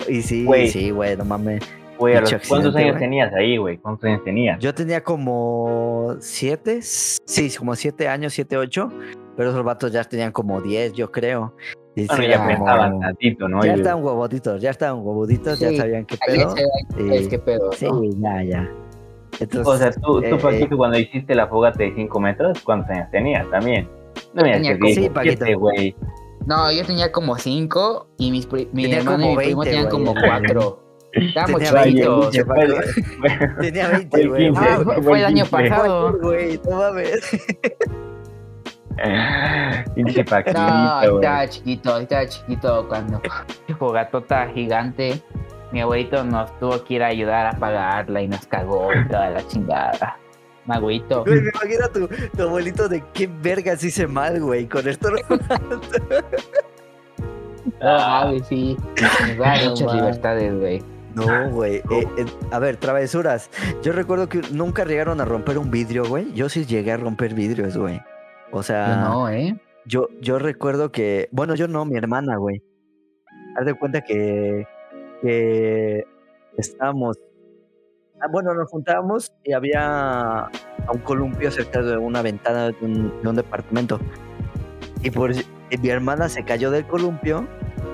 Y 0.07 0.21
sí, 0.21 0.45
Güey. 0.45 0.69
sí, 0.69 0.89
güey, 0.91 1.17
no 1.17 1.25
mames. 1.25 1.61
Güey, 1.97 2.15
¿a 2.15 2.21
los- 2.21 2.29
pinche 2.31 2.47
¿cuántos 2.47 2.75
años 2.75 2.97
tenías 2.97 3.33
ahí, 3.33 3.57
güey? 3.57 3.77
¿Cuántos 3.77 4.05
años 4.05 4.23
tenías? 4.23 4.59
Yo 4.59 4.73
tenía 4.73 5.03
como 5.03 6.15
siete, 6.19 6.79
sí, 6.81 7.49
como 7.57 7.75
siete 7.75 8.07
años, 8.07 8.33
siete, 8.33 8.57
ocho. 8.57 8.91
Pero 9.37 9.49
esos 9.49 9.63
vatos 9.65 9.91
ya 9.91 10.03
tenían 10.05 10.31
como 10.31 10.61
diez, 10.61 10.93
yo 10.93 11.11
creo. 11.11 11.53
Y 11.95 12.07
bueno, 12.07 12.23
ya 12.25 12.45
pensaban 12.45 12.99
tantito, 12.99 13.47
¿no? 13.47 13.63
Ya 13.63 13.71
Oye, 13.73 13.81
estaban 13.81 14.03
huevoditos, 14.03 14.61
ya 14.61 14.69
estaban 14.71 14.99
huevoditos, 15.05 15.57
Sí, 15.59 15.65
ya 15.65 15.77
sabían 15.81 16.05
qué 16.05 16.17
pedo. 16.27 16.53
ve, 16.53 16.63
y- 17.05 17.15
es 17.17 17.27
que 17.29 17.39
pedo, 17.39 17.71
Sí, 17.71 17.85
¿no? 17.85 18.03
ya, 18.03 18.43
ya. 18.43 18.69
Entonces, 19.39 19.67
O 19.67 19.77
sea, 19.77 19.91
tú, 19.91 20.21
tú 20.21 20.35
eh, 20.35 20.37
Paquito, 20.41 20.77
cuando 20.77 20.97
hiciste 20.97 21.33
la 21.35 21.47
fogata 21.47 21.79
de 21.79 21.93
5 21.95 22.19
metros, 22.19 22.61
¿cuántos 22.63 22.89
años 22.91 23.09
tenías 23.11 23.49
también? 23.49 23.87
No 24.33 24.43
me 24.43 24.51
Tenía 24.53 24.73
digas 24.73 24.77
como- 24.79 24.87
que 24.87 24.95
Sí, 25.01 25.09
Paquito. 25.09 25.45
siete, 25.45 25.55
güey. 25.55 25.95
No, 26.45 26.71
yo 26.71 26.85
tenía 26.85 27.11
como 27.11 27.37
cinco 27.37 28.07
y 28.17 28.31
mis 28.31 28.45
pri- 28.45 28.69
mi 28.71 28.91
hermano 28.91 29.25
y 29.25 29.29
mi 29.29 29.35
primo 29.35 29.61
20, 29.61 29.71
tenían 29.71 29.89
como 29.89 30.13
cuatro. 30.13 30.81
Estábamos 31.11 31.61
Tenía 31.63 31.83
chiquitos. 31.83 32.31
20, 32.31 32.45
Fue- 32.45 32.67
Paco. 32.67 32.81
Tenía 33.61 33.85
Fue 33.87 33.97
20, 33.97 34.21
el 34.21 34.29
güey. 34.29 34.45
15. 34.47 34.61
Ah, 34.63 34.79
fue, 35.01 35.19
el 35.19 35.25
año 35.25 35.45
pasado. 35.45 36.17
Güey, 36.21 36.59
no 36.69 36.77
mames. 36.77 37.21
Pinche 39.95 40.23
No, 40.23 40.29
Paquito, 40.29 40.59
güey. 41.11 41.15
estaba 41.15 41.47
chiquito, 41.49 41.97
estaba 41.99 42.27
chiquito 42.27 42.87
cuando 42.87 43.21
fogatota 43.77 44.47
gigante. 44.53 45.21
Mi 45.71 45.81
abuelito 45.81 46.23
nos 46.23 46.57
tuvo 46.59 46.83
que 46.83 46.93
ir 46.95 47.03
a 47.03 47.07
ayudar 47.07 47.47
a 47.47 47.49
apagarla 47.51 48.21
y 48.21 48.27
nos 48.27 48.45
cagó 48.47 48.93
y 48.93 49.07
toda 49.07 49.29
la 49.31 49.45
chingada. 49.47 50.17
Maguito. 50.65 51.23
Güey, 51.25 51.41
me 51.41 51.49
imagino 51.49 51.85
a 51.85 51.89
tu, 51.89 52.07
tu 52.35 52.43
abuelito 52.43 52.87
de 52.89 53.03
qué 53.13 53.27
vergas 53.27 53.83
hice 53.83 54.07
mal, 54.07 54.39
güey, 54.39 54.67
con 54.67 54.87
esto. 54.87 55.09
Ah, 57.81 58.25
güey, 58.27 58.41
sí. 58.47 58.77
Nos 59.01 59.37
da 59.37 59.57
No, 59.63 59.69
muchas 59.71 59.87
man. 59.87 59.95
libertades, 59.97 60.59
güey. 60.59 60.83
No, 61.13 61.49
güey. 61.51 61.75
eh, 61.77 62.07
eh, 62.17 62.25
a 62.51 62.59
ver, 62.59 62.77
travesuras. 62.77 63.49
Yo 63.83 63.91
recuerdo 63.93 64.27
que 64.27 64.41
nunca 64.51 64.85
llegaron 64.85 65.21
a 65.21 65.25
romper 65.25 65.57
un 65.57 65.71
vidrio, 65.71 66.05
güey. 66.05 66.31
Yo 66.33 66.49
sí 66.49 66.65
llegué 66.65 66.91
a 66.93 66.97
romper 66.97 67.33
vidrios, 67.33 67.77
güey. 67.77 68.01
O 68.51 68.63
sea, 68.63 68.87
Yo 68.87 69.09
no, 69.09 69.29
¿eh? 69.29 69.59
yo, 69.85 70.07
yo 70.21 70.39
recuerdo 70.39 70.91
que. 70.91 71.29
Bueno, 71.31 71.55
yo 71.55 71.67
no, 71.67 71.85
mi 71.85 71.97
hermana, 71.97 72.37
güey. 72.37 72.61
Haz 73.57 73.65
de 73.65 73.73
cuenta 73.73 74.01
que. 74.01 74.65
que 75.21 76.05
estábamos. 76.57 77.17
ah, 78.21 78.27
bueno, 78.31 78.53
nos 78.53 78.69
juntábamos 78.69 79.33
y 79.43 79.53
había 79.53 80.49
un 80.91 80.99
columpio 80.99 81.51
cerca 81.51 81.81
de 81.81 81.97
una 81.97 82.21
ventana 82.21 82.67
de 82.67 82.75
un, 82.81 83.21
de 83.21 83.29
un 83.29 83.35
departamento. 83.35 83.99
Y 85.01 85.11
por 85.11 85.31
y 85.69 85.77
mi 85.77 85.89
hermana 85.89 86.29
se 86.29 86.43
cayó 86.43 86.71
del 86.71 86.85
columpio. 86.85 87.47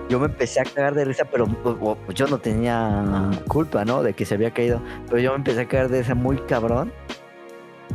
Yo 0.10 0.20
me 0.20 0.25
empecé 0.25 0.60
a 0.60 0.63
cagar 0.63 0.93
de 0.93 1.05
risa, 1.05 1.25
pero 1.31 1.46
pues, 1.46 1.75
pues, 2.05 2.17
yo 2.17 2.27
no 2.27 2.38
tenía 2.38 3.29
culpa, 3.48 3.86
¿no? 3.86 4.03
De 4.03 4.13
que 4.13 4.25
se 4.25 4.36
había 4.36 4.51
caído. 4.51 4.81
Pero 5.08 5.22
yo 5.22 5.31
me 5.31 5.38
empecé 5.38 5.62
a 5.62 5.67
cagar 5.67 5.89
de 5.89 6.00
risa 6.00 6.15
muy 6.15 6.38
cabrón. 6.38 6.91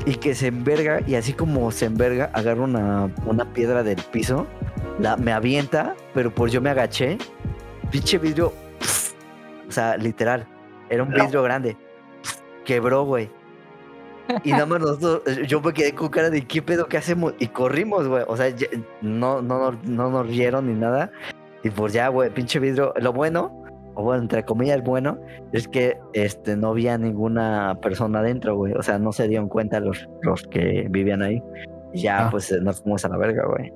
Y 0.04 0.16
que 0.16 0.34
se 0.34 0.48
enverga, 0.48 1.00
y 1.06 1.14
así 1.14 1.32
como 1.32 1.70
se 1.72 1.86
enverga, 1.86 2.30
agarra 2.32 2.62
una, 2.62 3.10
una 3.24 3.44
piedra 3.52 3.82
del 3.82 3.96
piso, 4.12 4.46
la, 5.00 5.16
me 5.16 5.32
avienta, 5.32 5.94
pero 6.14 6.30
pues 6.30 6.52
yo 6.52 6.60
me 6.60 6.70
agaché. 6.70 7.18
Pinche 7.90 8.18
vidrio, 8.18 8.52
o 9.68 9.72
sea, 9.72 9.96
literal, 9.96 10.46
era 10.90 11.02
un 11.02 11.10
vidrio 11.10 11.42
grande. 11.42 11.76
pf, 12.22 12.36
Quebró, 12.64 13.04
güey. 13.04 13.30
Y 14.42 14.50
nada 14.50 14.66
más 14.66 14.80
nosotros, 14.80 15.22
yo 15.46 15.60
me 15.60 15.72
quedé 15.72 15.92
con 15.94 16.08
cara 16.08 16.30
de 16.30 16.44
qué 16.44 16.60
pedo, 16.60 16.86
qué 16.88 16.96
hacemos. 16.96 17.34
Y 17.38 17.46
corrimos, 17.46 18.08
güey. 18.08 18.24
O 18.26 18.36
sea, 18.36 18.48
ya- 18.48 18.66
no, 19.00 19.40
no, 19.40 19.70
nos- 19.70 19.84
no 19.84 20.10
nos 20.10 20.26
rieron 20.26 20.66
ni 20.66 20.74
nada. 20.78 21.12
Y 21.62 21.70
pues 21.70 21.92
ya, 21.92 22.08
güey, 22.08 22.30
pinche 22.30 22.58
vidrio. 22.58 22.92
Lo 22.96 23.12
bueno, 23.12 23.62
o 23.96 24.02
bueno, 24.02 24.22
entre 24.22 24.44
comillas, 24.44 24.82
bueno, 24.84 25.18
es 25.52 25.66
que 25.68 25.98
este 26.12 26.56
no 26.56 26.68
había 26.68 26.96
ninguna 26.98 27.78
persona 27.82 28.20
adentro, 28.20 28.54
güey. 28.56 28.74
O 28.74 28.82
sea, 28.82 28.98
no 28.98 29.12
se 29.12 29.26
dieron 29.26 29.48
cuenta 29.48 29.80
los, 29.80 30.08
los 30.22 30.42
que 30.44 30.86
vivían 30.90 31.22
ahí. 31.22 31.42
Y 31.92 32.02
ya, 32.02 32.26
Ah. 32.26 32.30
pues 32.30 32.52
nos 32.62 32.82
fuimos 32.82 33.04
a 33.04 33.08
la 33.08 33.16
verga, 33.16 33.44
güey. 33.46 33.72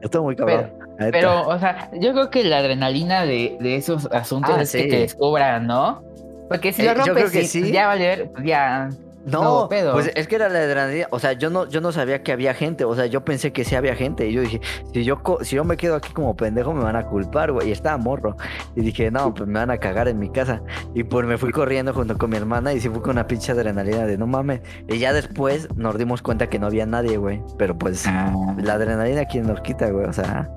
Estuvo 0.00 0.24
muy 0.24 0.36
cabrón. 0.36 0.72
Pero, 1.12 1.46
o 1.48 1.58
sea, 1.58 1.90
yo 2.00 2.12
creo 2.12 2.30
que 2.30 2.44
la 2.44 2.58
adrenalina 2.58 3.22
de, 3.24 3.56
de 3.60 3.76
esos 3.76 4.06
asuntos 4.12 4.54
Ah, 4.56 4.62
es 4.62 4.72
que 4.72 4.84
te 4.84 4.98
descubran, 5.00 5.66
¿no? 5.66 6.02
Porque 6.48 6.72
si 6.72 6.82
Eh, 6.82 6.86
lo 6.86 6.92
yo 6.92 6.98
rompes, 7.06 7.14
creo 7.14 7.30
que 7.42 7.46
sí, 7.48 7.62
sí. 7.64 7.72
ya 7.72 7.86
vale 7.86 8.06
ver, 8.06 8.30
pues 8.32 8.44
ya. 8.44 8.88
No, 9.24 9.42
No, 9.62 9.68
pedo. 9.68 9.92
pues 9.92 10.10
es 10.16 10.26
que 10.26 10.34
era 10.34 10.48
la 10.48 10.58
adrenalina, 10.58 11.06
o 11.10 11.18
sea, 11.20 11.32
yo 11.34 11.48
no, 11.48 11.68
yo 11.68 11.80
no 11.80 11.92
sabía 11.92 12.22
que 12.24 12.32
había 12.32 12.54
gente, 12.54 12.84
o 12.84 12.94
sea, 12.96 13.06
yo 13.06 13.24
pensé 13.24 13.52
que 13.52 13.64
sí 13.64 13.76
había 13.76 13.94
gente, 13.94 14.28
y 14.28 14.32
yo 14.32 14.40
dije, 14.40 14.60
si 14.92 15.04
yo, 15.04 15.22
co- 15.22 15.44
si 15.44 15.54
yo 15.56 15.64
me 15.64 15.76
quedo 15.76 15.94
aquí 15.94 16.12
como 16.12 16.34
pendejo 16.34 16.72
me 16.74 16.82
van 16.82 16.96
a 16.96 17.06
culpar, 17.06 17.52
güey, 17.52 17.68
y 17.68 17.72
estaba 17.72 17.96
morro, 17.98 18.36
y 18.74 18.80
dije, 18.80 19.10
no, 19.12 19.32
pues 19.32 19.48
me 19.48 19.60
van 19.60 19.70
a 19.70 19.78
cagar 19.78 20.08
en 20.08 20.18
mi 20.18 20.28
casa, 20.30 20.60
y 20.94 21.04
pues 21.04 21.24
me 21.26 21.38
fui 21.38 21.52
corriendo 21.52 21.94
junto 21.94 22.18
con 22.18 22.30
mi 22.30 22.36
hermana, 22.36 22.72
y 22.72 22.80
sí 22.80 22.88
fui 22.88 23.00
con 23.00 23.12
una 23.12 23.26
pinche 23.28 23.52
adrenalina 23.52 24.06
de 24.06 24.18
no 24.18 24.26
mames, 24.26 24.60
y 24.88 24.98
ya 24.98 25.12
después 25.12 25.68
nos 25.76 25.96
dimos 25.98 26.20
cuenta 26.20 26.48
que 26.48 26.58
no 26.58 26.66
había 26.66 26.84
nadie, 26.86 27.16
güey, 27.16 27.40
pero 27.58 27.78
pues 27.78 28.04
Ah, 28.08 28.34
la 28.60 28.74
adrenalina 28.74 29.24
quién 29.26 29.46
nos 29.46 29.60
quita, 29.60 29.88
güey, 29.90 30.06
o 30.06 30.12
sea, 30.12 30.48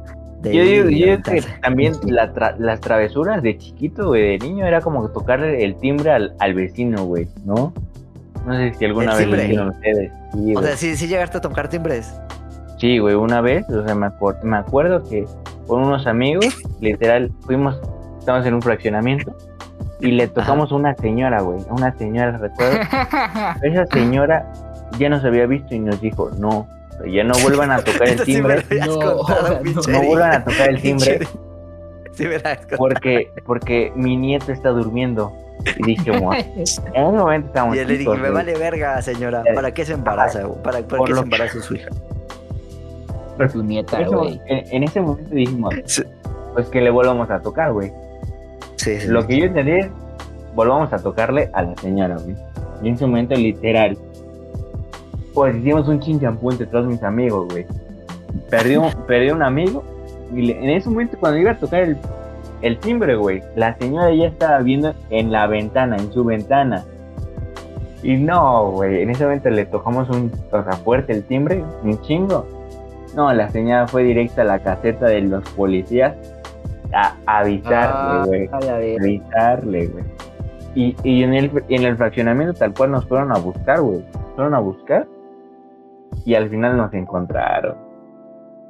de 0.41 0.53
Yo 0.55 0.63
yo 0.63 0.85
digo 0.87 1.17
que 1.23 1.41
también 1.61 1.93
la 2.03 2.33
tra- 2.33 2.55
las 2.57 2.79
travesuras 2.81 3.43
de 3.43 3.57
chiquito, 3.57 4.07
güey, 4.07 4.37
de 4.37 4.39
niño, 4.39 4.65
era 4.65 4.81
como 4.81 5.07
tocarle 5.11 5.63
el 5.63 5.75
timbre 5.77 6.11
al, 6.11 6.35
al 6.39 6.53
vecino, 6.55 7.05
güey, 7.05 7.27
¿no? 7.45 7.73
No 8.45 8.53
sé 8.55 8.73
si 8.77 8.85
alguna 8.85 9.17
¿El 9.17 9.29
vez 9.29 9.37
lo 9.37 9.43
hicieron 9.43 9.69
ustedes. 9.69 10.11
Sí, 10.33 10.53
O 10.55 10.61
sea, 10.61 10.77
sí, 10.77 10.95
sí 10.95 11.07
llegaste 11.07 11.37
a 11.37 11.41
tocar 11.41 11.67
timbres. 11.69 12.13
Sí, 12.77 12.99
güey, 12.99 13.15
una 13.15 13.41
vez, 13.41 13.67
o 13.69 13.85
sea, 13.85 13.95
me, 13.95 14.07
acuer- 14.07 14.41
me 14.43 14.57
acuerdo 14.57 15.03
que 15.03 15.25
con 15.67 15.81
unos 15.83 16.05
amigos, 16.07 16.45
literal, 16.81 17.31
fuimos, 17.41 17.79
estábamos 18.19 18.45
en 18.47 18.53
un 18.55 18.61
fraccionamiento 18.61 19.35
y 20.01 20.11
le 20.11 20.27
tocamos 20.27 20.71
a 20.71 20.75
una 20.75 20.93
señora, 20.95 21.41
güey, 21.41 21.59
a 21.69 21.73
una 21.73 21.95
señora, 21.97 22.37
recuerdo. 22.37 22.79
Esa 23.63 23.85
señora 23.87 24.51
ya 24.99 25.09
nos 25.09 25.23
había 25.23 25.45
visto 25.47 25.73
y 25.73 25.79
nos 25.79 25.99
dijo, 26.01 26.29
no, 26.37 26.67
ya 27.11 27.23
no 27.23 27.33
vuelvan 27.41 27.71
a 27.71 27.77
tocar 27.83 28.09
el 28.09 28.19
sí 28.19 28.25
timbre, 28.35 28.63
No, 28.85 28.99
contado, 28.99 29.59
no, 29.89 30.01
vuelvan 30.03 30.33
a 30.33 30.43
tocar 30.43 30.69
el 30.69 30.81
timbre 30.81 31.27
Sí, 32.15 32.25
porque, 32.77 33.29
porque 33.45 33.91
mi 33.95 34.15
nieto 34.17 34.51
está 34.51 34.69
durmiendo. 34.69 35.31
Y 35.77 35.83
dije, 35.83 36.11
en 36.13 36.21
ese 36.61 36.81
momento 36.93 37.47
estábamos 37.47 37.75
Y 37.75 37.79
Eric, 37.79 37.99
chicos, 37.99 38.19
me 38.19 38.29
vale 38.29 38.57
verga, 38.57 39.01
señora. 39.01 39.43
Eh, 39.45 39.53
¿Para 39.53 39.73
qué 39.73 39.85
se 39.85 39.93
embaraza? 39.93 40.41
¿Para, 40.63 40.79
para 40.79 40.87
por 40.87 41.05
qué 41.05 41.11
lo 41.11 41.17
se 41.19 41.23
embaraza 41.23 41.59
su 41.61 41.75
hija? 41.75 41.89
tu 43.51 43.63
nieta, 43.63 43.97
En 43.97 44.05
ese, 44.05 44.15
güey. 44.15 44.41
en- 44.47 44.75
en 44.75 44.83
ese 44.83 45.01
momento 45.01 45.35
dijimos, 45.35 45.73
Sí. 45.85 46.03
pues 46.53 46.67
que 46.69 46.79
le 46.81 46.89
volvamos 46.89 47.29
a 47.29 47.41
tocar, 47.41 47.73
güey. 47.73 47.91
Sí, 48.77 48.99
sí. 48.99 49.07
Lo 49.07 49.25
que 49.27 49.39
yo 49.39 49.45
entendí 49.45 49.71
es, 49.73 49.87
volvamos 50.55 50.93
a 50.93 50.99
tocarle 50.99 51.49
a 51.53 51.63
la 51.63 51.75
señora, 51.77 52.15
güey. 52.17 52.35
Y 52.81 52.87
en 52.89 52.93
ese 52.95 53.05
momento, 53.05 53.35
literal, 53.35 53.97
pues 55.33 55.55
hicimos 55.57 55.87
un 55.89 55.99
chinchampú 55.99 56.51
entre 56.51 56.65
todos 56.67 56.85
mis 56.85 57.03
amigos, 57.03 57.47
güey. 57.51 57.65
Perdí 58.49 58.77
un, 58.77 58.89
perdí 59.07 59.31
un 59.31 59.41
amigo 59.43 59.83
y 60.33 60.51
en 60.51 60.69
ese 60.69 60.89
momento 60.89 61.17
cuando 61.19 61.39
iba 61.39 61.51
a 61.51 61.57
tocar 61.57 61.83
el, 61.83 61.97
el 62.61 62.77
timbre, 62.79 63.15
güey, 63.15 63.43
la 63.55 63.75
señora 63.77 64.13
ya 64.13 64.27
estaba 64.27 64.59
viendo 64.59 64.93
en 65.09 65.31
la 65.31 65.47
ventana, 65.47 65.97
en 65.97 66.11
su 66.11 66.23
ventana. 66.23 66.83
Y 68.03 68.17
no, 68.17 68.71
güey, 68.71 69.01
en 69.01 69.09
ese 69.09 69.23
momento 69.23 69.49
le 69.49 69.65
tocamos 69.65 70.09
un, 70.09 70.31
o 70.51 70.63
sea, 70.63 70.73
fuerte 70.73 71.13
el 71.13 71.23
timbre, 71.23 71.63
un 71.83 71.99
chingo. 72.01 72.45
No, 73.15 73.33
la 73.33 73.49
señora 73.49 73.87
fue 73.87 74.03
directa 74.03 74.41
a 74.41 74.45
la 74.45 74.59
caseta 74.59 75.07
de 75.07 75.21
los 75.21 75.47
policías 75.51 76.15
a 76.93 77.15
avisarle, 77.25 78.27
güey 78.27 78.49
a 78.51 78.59
la 78.59 78.77
vez. 78.77 78.97
gritarle, 78.99 79.87
güey. 79.87 80.03
Y, 80.75 80.95
y 81.03 81.23
en, 81.23 81.33
el, 81.33 81.63
en 81.69 81.83
el 81.83 81.95
fraccionamiento 81.95 82.53
tal 82.53 82.73
cual 82.73 82.91
nos 82.91 83.05
fueron 83.05 83.31
a 83.31 83.39
buscar, 83.39 83.81
güey. 83.81 84.03
Fueron 84.35 84.53
a 84.53 84.59
buscar 84.59 85.07
y 86.25 86.35
al 86.35 86.49
final 86.49 86.77
nos 86.77 86.93
encontraron. 86.93 87.84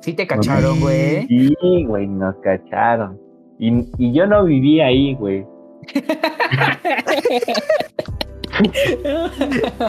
Sí 0.06 0.14
te 0.14 0.28
cacharon, 0.28 0.80
güey. 0.82 1.26
Sí, 1.26 1.84
güey, 1.88 2.06
nos 2.06 2.36
cacharon. 2.44 3.20
Y, 3.58 3.90
y 3.98 4.14
yo 4.14 4.28
no 4.28 4.44
vivía 4.46 4.86
ahí, 4.86 5.16
güey. 5.16 5.44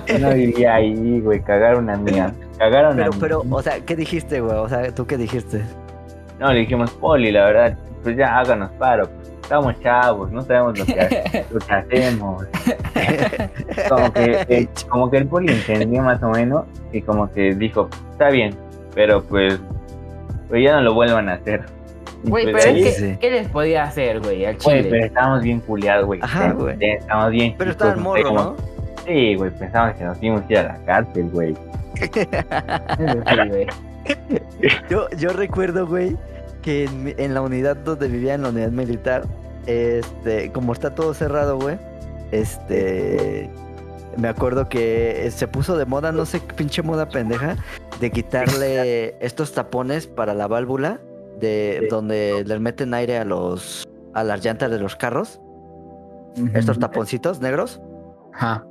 Yo 0.06 0.18
no 0.18 0.32
vivía 0.32 0.76
ahí, 0.76 1.20
güey. 1.20 1.42
Cagaron 1.42 1.90
a 1.90 1.96
mí. 1.98 2.12
Cagaron 2.56 2.96
Pero, 2.96 3.08
a 3.08 3.10
mí. 3.10 3.16
pero, 3.20 3.42
o 3.50 3.62
sea, 3.62 3.84
¿qué 3.84 3.94
dijiste, 3.94 4.40
güey? 4.40 4.56
O 4.56 4.66
sea, 4.70 4.90
¿tú 4.94 5.06
qué 5.06 5.18
dijiste? 5.18 5.60
No, 6.40 6.50
le 6.50 6.60
dijimos, 6.60 6.92
Poli, 6.92 7.30
la 7.30 7.44
verdad, 7.44 7.78
pues 8.02 8.16
ya 8.16 8.38
háganos 8.38 8.70
paro. 8.78 9.10
Estamos 9.42 9.78
chavos, 9.80 10.32
no 10.32 10.40
sabemos 10.40 10.78
lo 10.78 10.86
que, 10.86 11.44
lo 11.52 11.58
que 11.58 11.74
hacemos. 11.74 12.46
como 13.90 14.12
que, 14.14 14.46
eh, 14.48 14.68
como 14.88 15.10
que 15.10 15.18
el 15.18 15.28
poli 15.28 15.52
entendió 15.52 16.02
más 16.02 16.22
o 16.22 16.30
menos 16.30 16.64
y 16.90 17.02
como 17.02 17.30
que 17.30 17.54
dijo, 17.54 17.90
está 18.12 18.30
bien, 18.30 18.56
pero 18.94 19.22
pues, 19.22 19.60
pues 20.48 20.62
ya 20.64 20.76
no 20.76 20.82
lo 20.82 20.94
vuelvan 20.94 21.28
a 21.28 21.34
hacer. 21.34 21.62
Güey, 22.24 22.50
pues, 22.50 22.64
pero 22.64 22.76
es 22.76 22.84
que, 22.84 22.92
sí. 22.92 23.16
¿qué 23.20 23.30
les 23.30 23.48
podía 23.48 23.84
hacer, 23.84 24.20
güey, 24.20 24.44
al 24.46 24.56
güey, 24.56 24.78
chile? 24.78 24.88
pero 24.90 25.04
estábamos 25.06 25.42
bien 25.42 25.60
culiados, 25.60 26.06
güey. 26.06 26.20
Ajá, 26.22 26.52
güey. 26.52 26.76
Estábamos 26.80 27.30
bien 27.30 27.54
Pero 27.58 27.70
estaba 27.70 27.96
morro, 27.96 28.22
sabíamos- 28.22 28.44
¿no? 28.44 28.56
Sí, 29.06 29.34
güey, 29.36 29.50
pensábamos 29.52 29.96
que 29.96 30.04
nos 30.04 30.22
íbamos 30.22 30.42
a 30.42 30.52
ir 30.52 30.58
a 30.58 30.62
la 30.64 30.76
cárcel, 30.84 31.30
güey. 31.30 31.54
Güey. 33.50 33.66
Yo, 34.88 35.08
yo 35.18 35.30
recuerdo, 35.30 35.86
güey, 35.86 36.16
que 36.62 36.84
en, 36.84 37.04
mi- 37.04 37.14
en 37.16 37.34
la 37.34 37.40
unidad 37.42 37.76
donde 37.76 38.06
vivía, 38.08 38.34
en 38.34 38.42
la 38.42 38.50
unidad 38.50 38.70
militar, 38.70 39.24
este, 39.66 40.50
como 40.52 40.72
está 40.72 40.94
todo 40.94 41.12
cerrado, 41.12 41.58
güey, 41.58 41.76
este, 42.30 43.50
me 44.16 44.28
acuerdo 44.28 44.68
que 44.68 45.28
se 45.34 45.48
puso 45.48 45.76
de 45.76 45.86
moda, 45.86 46.12
no 46.12 46.24
sé 46.24 46.40
qué 46.40 46.54
pinche 46.54 46.82
moda 46.82 47.08
pendeja, 47.08 47.56
de 48.00 48.10
quitarle 48.10 49.16
estos 49.24 49.52
tapones 49.52 50.06
para 50.06 50.34
la 50.34 50.46
válvula, 50.46 51.00
de 51.40 51.78
Sí. 51.82 51.86
donde 51.90 52.44
le 52.46 52.58
meten 52.58 52.94
aire 52.94 53.18
a 53.18 53.24
los, 53.24 53.86
a 54.14 54.24
las 54.24 54.44
llantas 54.44 54.70
de 54.70 54.78
los 54.78 54.96
carros, 54.96 55.40
estos 56.54 56.78
taponcitos 56.78 57.40
negros. 57.40 57.80
Ajá. 58.34 58.66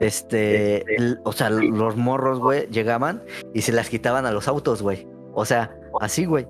Este, 0.00 0.78
Este. 0.78 1.18
o 1.24 1.32
sea, 1.32 1.50
los 1.50 1.96
morros, 1.96 2.38
güey, 2.38 2.66
llegaban 2.68 3.22
y 3.54 3.62
se 3.62 3.72
las 3.72 3.88
quitaban 3.88 4.24
a 4.26 4.30
los 4.30 4.46
autos, 4.48 4.82
güey. 4.82 5.06
O 5.34 5.44
sea, 5.44 5.76
así, 6.00 6.24
güey. 6.24 6.46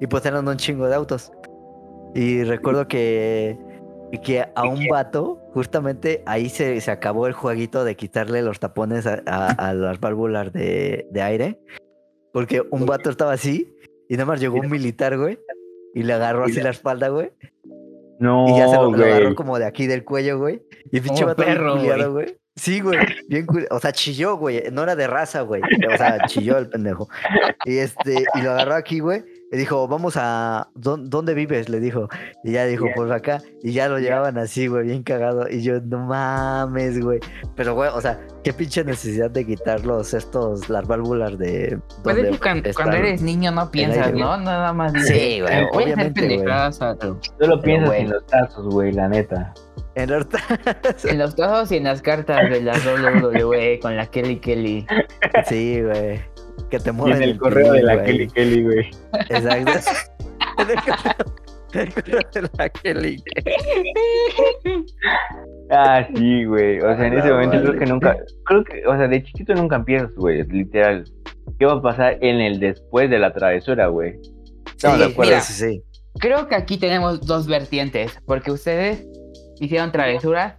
Y 0.00 0.06
pues 0.06 0.24
eran 0.26 0.48
un 0.48 0.56
chingo 0.56 0.86
de 0.88 0.94
autos. 0.94 1.32
Y 2.14 2.42
recuerdo 2.44 2.88
que, 2.88 3.58
que 4.18 4.44
a 4.54 4.64
un 4.64 4.86
vato, 4.88 5.40
justamente 5.54 6.22
ahí 6.26 6.48
se, 6.48 6.80
se 6.80 6.90
acabó 6.90 7.26
el 7.26 7.32
jueguito 7.32 7.84
de 7.84 7.96
quitarle 7.96 8.42
los 8.42 8.60
tapones 8.60 9.06
a, 9.06 9.22
a- 9.26 9.50
a 9.52 9.74
las 9.74 10.00
válvulas 10.00 10.52
de, 10.52 11.06
de 11.10 11.22
aire. 11.22 11.60
Porque 12.32 12.62
un 12.70 12.86
vato 12.86 13.10
estaba 13.10 13.32
así 13.32 13.74
y 14.08 14.14
nada 14.14 14.26
más 14.26 14.40
llegó 14.40 14.56
un 14.58 14.70
militar, 14.70 15.16
güey. 15.18 15.38
Y 15.94 16.02
le 16.02 16.12
agarró 16.14 16.44
así 16.44 16.60
la 16.62 16.70
espalda, 16.70 17.08
güey. 17.08 17.30
No, 18.18 18.46
Y 18.48 18.56
ya 18.56 18.68
se 18.68 18.76
lo, 18.76 18.90
lo 18.92 19.04
agarró 19.04 19.34
como 19.34 19.58
de 19.58 19.66
aquí 19.66 19.86
del 19.86 20.04
cuello, 20.04 20.38
güey. 20.38 20.62
Y 20.90 21.00
pinche 21.00 21.24
vato 21.24 21.42
perro, 21.44 21.76
culiado, 21.76 22.12
güey. 22.12 22.38
Sí, 22.54 22.80
güey. 22.80 22.98
Bien 23.28 23.46
O 23.70 23.78
sea, 23.80 23.92
chilló, 23.92 24.36
güey. 24.36 24.62
No 24.72 24.82
era 24.82 24.94
de 24.94 25.06
raza, 25.06 25.40
güey. 25.42 25.60
O 25.62 25.96
sea, 25.96 26.18
chilló 26.26 26.58
el 26.58 26.68
pendejo. 26.68 27.08
Y 27.64 27.78
este, 27.78 28.24
y 28.34 28.42
lo 28.42 28.52
agarró 28.52 28.74
aquí, 28.74 29.00
güey. 29.00 29.22
Y 29.52 29.58
dijo, 29.58 29.86
vamos 29.86 30.14
a. 30.16 30.68
¿dó- 30.74 30.96
¿Dónde 30.96 31.34
vives? 31.34 31.68
Le 31.68 31.78
dijo. 31.78 32.08
Y 32.42 32.52
ya 32.52 32.64
dijo, 32.64 32.86
Ya. 32.86 32.94
por 32.94 33.12
acá. 33.12 33.42
Y 33.62 33.72
ya 33.72 33.86
lo 33.88 33.98
llevaban 33.98 34.38
así, 34.38 34.66
güey, 34.66 34.86
bien 34.86 35.02
cagado. 35.02 35.46
Y 35.50 35.62
yo, 35.62 35.78
no 35.82 35.98
mames, 36.06 36.98
güey. 37.00 37.20
Pero, 37.54 37.74
güey, 37.74 37.90
o 37.92 38.00
sea, 38.00 38.18
qué 38.42 38.54
pinche 38.54 38.82
necesidad 38.82 39.30
de 39.30 39.46
quitarlos 39.46 40.14
estos, 40.14 40.70
las 40.70 40.86
válvulas 40.88 41.36
de. 41.36 41.78
Pues 42.02 42.16
es 42.16 42.30
que 42.40 42.72
cuando, 42.74 42.96
eres 42.96 43.20
niño 43.20 43.50
no 43.52 43.70
piensas, 43.70 44.06
aire, 44.06 44.18
¿no? 44.18 44.38
Nada 44.38 44.72
más 44.72 44.92
Sí, 45.06 45.40
güey, 45.42 45.42
"Eh, 45.42 45.42
voy 45.42 45.52
a 45.52 45.58
hacer 45.58 45.66
obviamente, 45.84 46.20
güey. 46.22 46.36
pendejadas 46.38 46.80
a 46.82 46.90
otro". 46.92 47.20
Solo 47.38 47.60
piensas 47.60 47.88
güey. 47.90 48.00
en 48.02 48.10
los 48.10 48.26
tazos, 48.26 48.66
güey, 48.72 48.92
la 48.92 49.08
neta. 49.08 49.52
En 49.94 50.10
la 50.10 50.26
En 51.04 51.18
los 51.18 51.36
tazos 51.36 51.70
y 51.72 51.76
en 51.76 51.84
las 51.84 52.00
cartas 52.00 52.48
de 52.50 52.62
la 52.62 52.72
WWE 52.78 53.78
con 53.82 53.94
la 53.98 54.06
Kelly 54.06 54.36
Kelly. 54.40 54.86
Sí, 55.46 55.82
güey. 55.82 56.22
Que 56.72 56.78
te 56.80 56.88
Y 56.90 56.92
mueven 56.94 57.22
en 57.22 57.28
el 57.28 57.38
correo 57.38 57.72
de 57.74 57.82
la 57.82 57.94
güey. 57.96 58.06
Kelly 58.06 58.28
Kelly, 58.28 58.62
güey. 58.64 58.90
Exacto. 59.28 59.70
En 60.58 60.70
el 60.70 60.76
correo- 60.78 61.14
en 61.74 61.80
el 61.80 61.92
correo 61.94 62.20
de 62.32 62.48
la 62.58 62.68
Kelly. 62.70 63.22
Ah, 65.70 66.06
sí, 66.14 66.44
güey. 66.44 66.78
O 66.80 66.96
sea, 66.96 67.06
en 67.06 67.14
A 67.14 67.18
ese 67.20 67.30
momento 67.30 67.60
creo 67.62 67.78
que 67.78 67.86
nunca. 67.86 68.16
Creo 68.44 68.64
que, 68.64 68.86
o 68.86 68.96
sea, 68.96 69.06
de 69.08 69.22
chiquito 69.22 69.54
nunca 69.54 69.76
empiezas, 69.76 70.14
güey. 70.14 70.42
Literal. 70.44 71.04
¿Qué 71.58 71.66
va 71.66 71.74
a 71.74 71.82
pasar 71.82 72.18
en 72.20 72.40
el 72.40 72.58
después 72.60 73.10
de 73.10 73.18
la 73.18 73.32
travesura, 73.32 73.86
güey? 73.88 74.14
Estamos 74.74 74.98
de 74.98 75.06
Sí, 75.06 75.12
acuerdo. 75.12 75.30
mira, 75.32 75.40
sí, 75.42 75.52
sí. 75.52 75.82
Creo 76.20 76.48
que 76.48 76.54
aquí 76.54 76.76
tenemos 76.78 77.20
dos 77.26 77.46
vertientes, 77.46 78.18
porque 78.26 78.50
ustedes 78.50 79.06
hicieron 79.60 79.92
travesuras 79.92 80.56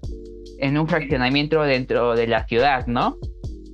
en 0.59 0.77
un 0.77 0.87
fraccionamiento 0.87 1.61
dentro 1.63 2.15
de 2.15 2.27
la 2.27 2.45
ciudad, 2.47 2.85
¿no? 2.87 3.17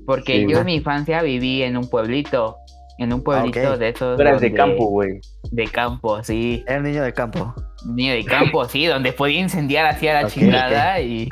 Porque 0.10 0.38
Sí, 0.46 0.51
yo 0.51 0.60
en 0.62 0.66
mi 0.66 0.74
infancia 0.75 1.22
viví 1.22 1.62
en 1.62 1.78
un 1.78 1.88
pueblito, 1.88 2.58
en 2.98 3.13
un 3.13 3.24
pueblito 3.24 3.74
ok. 3.74 3.78
de 3.78 3.89
esos. 3.89 4.16
Tú 4.18 4.22
eras 4.24 4.42
de 4.42 4.48
donde- 4.50 4.58
campo, 4.58 4.86
güey. 4.88 5.20
De 5.51 5.66
campo, 5.68 6.24
sí. 6.24 6.63
Era 6.68 6.78
un 6.80 6.84
niño 6.86 7.04
de 7.04 7.13
campo. 7.13 7.54
Niño 7.86 8.13
de 8.13 8.25
campo, 8.25 8.66
sí, 8.66 8.88
donde 8.88 9.13
podía 9.13 9.39
incendiar 9.39 9.86
hacia 9.86 10.22
la 10.24 10.28
chingada 10.28 11.00
y 11.00 11.30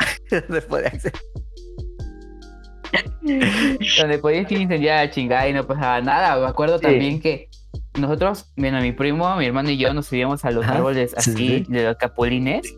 Después 0.48 0.84
de 0.84 0.90
hacer- 0.90 1.14
donde 4.00 4.18
podía 4.20 4.42
incendiar 4.42 5.06
la 5.06 5.12
chingada 5.12 5.48
y 5.50 5.54
no 5.54 5.66
pasaba 5.66 6.00
nada. 6.02 6.40
Me 6.40 6.46
acuerdo 6.48 6.78
Sí. 6.78 6.84
también 6.84 7.20
que 7.20 7.50
nosotros, 8.00 8.52
bueno, 8.56 8.80
mi 8.82 8.92
primo, 8.92 9.36
mi 9.38 9.46
hermano 9.48 9.70
y 9.72 9.78
yo 9.78 9.94
nos 9.94 10.06
subíamos 10.06 10.46
a 10.46 10.52
los 10.52 10.64
Ajá, 10.64 10.76
árboles 10.76 11.12
sí, 11.12 11.16
así 11.18 11.34
sí. 11.36 11.66
de 11.68 11.84
los 11.84 11.98
capulines 11.98 12.72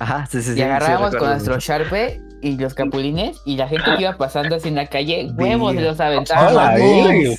Ajá, 0.00 0.26
sí, 0.26 0.38
sí, 0.42 0.44
sí. 0.48 0.52
y 0.52 0.54
sí, 0.56 0.62
agarrábamos 0.62 1.16
con 1.16 1.30
nuestro. 1.30 1.58
Sharpe 1.58 2.20
y 2.44 2.56
los 2.58 2.74
capulines 2.74 3.40
y 3.44 3.56
la 3.56 3.66
gente 3.68 3.84
que 3.96 4.02
iba 4.02 4.16
pasando 4.16 4.56
así 4.56 4.68
en 4.68 4.74
la 4.76 4.86
calle, 4.86 5.30
huevos, 5.38 5.74
Mira. 5.74 5.88
los 5.88 6.00
aventaban. 6.00 6.78
Güey. 6.78 7.36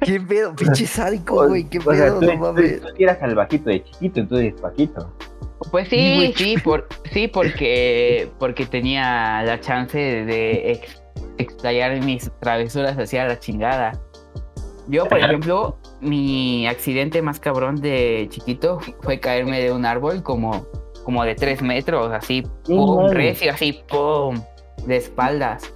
¿Qué 0.00 0.20
pedo? 0.20 0.54
Pinche 0.56 0.86
sádico, 0.86 1.46
güey. 1.48 1.64
¿Qué 1.64 1.78
O 1.78 1.82
sea, 1.82 1.92
pedo? 1.92 2.20
tú, 2.20 2.26
No 2.26 2.32
tú- 2.32 2.38
mames. 2.38 2.80
tú 2.80 2.88
sí 2.96 3.02
eras 3.04 3.18
salvajito 3.20 3.70
de 3.70 3.84
chiquito, 3.84 4.20
entonces 4.20 4.52
despacito. 4.52 5.14
Pues 5.70 5.88
Sí, 5.88 6.32
sí, 6.36 6.56
por, 6.64 6.88
sí, 7.12 7.28
porque, 7.28 8.28
porque 8.38 8.64
tenía 8.66 9.42
la 9.44 9.60
chance 9.60 9.98
de 9.98 10.72
ex- 10.72 11.02
explayar 11.38 12.00
mis 12.02 12.30
travesuras 12.40 12.96
hacia 12.98 13.26
la 13.26 13.38
chingada. 13.38 13.92
Yo, 14.88 15.06
por 15.06 15.18
ejemplo, 15.18 15.78
mi 16.00 16.66
accidente 16.66 17.20
más 17.22 17.38
cabrón 17.38 17.76
de 17.76 18.26
chiquito 18.30 18.80
fue 19.02 19.20
caerme 19.20 19.60
de 19.60 19.70
un 19.70 19.84
árbol 19.84 20.22
como, 20.22 20.66
como 21.10 21.24
de 21.24 21.34
tres 21.34 21.60
metros, 21.60 22.12
así, 22.12 22.44
pum, 22.64 23.08
recio, 23.10 23.50
así, 23.50 23.80
pum, 23.88 24.40
de 24.86 24.94
espaldas. 24.96 25.74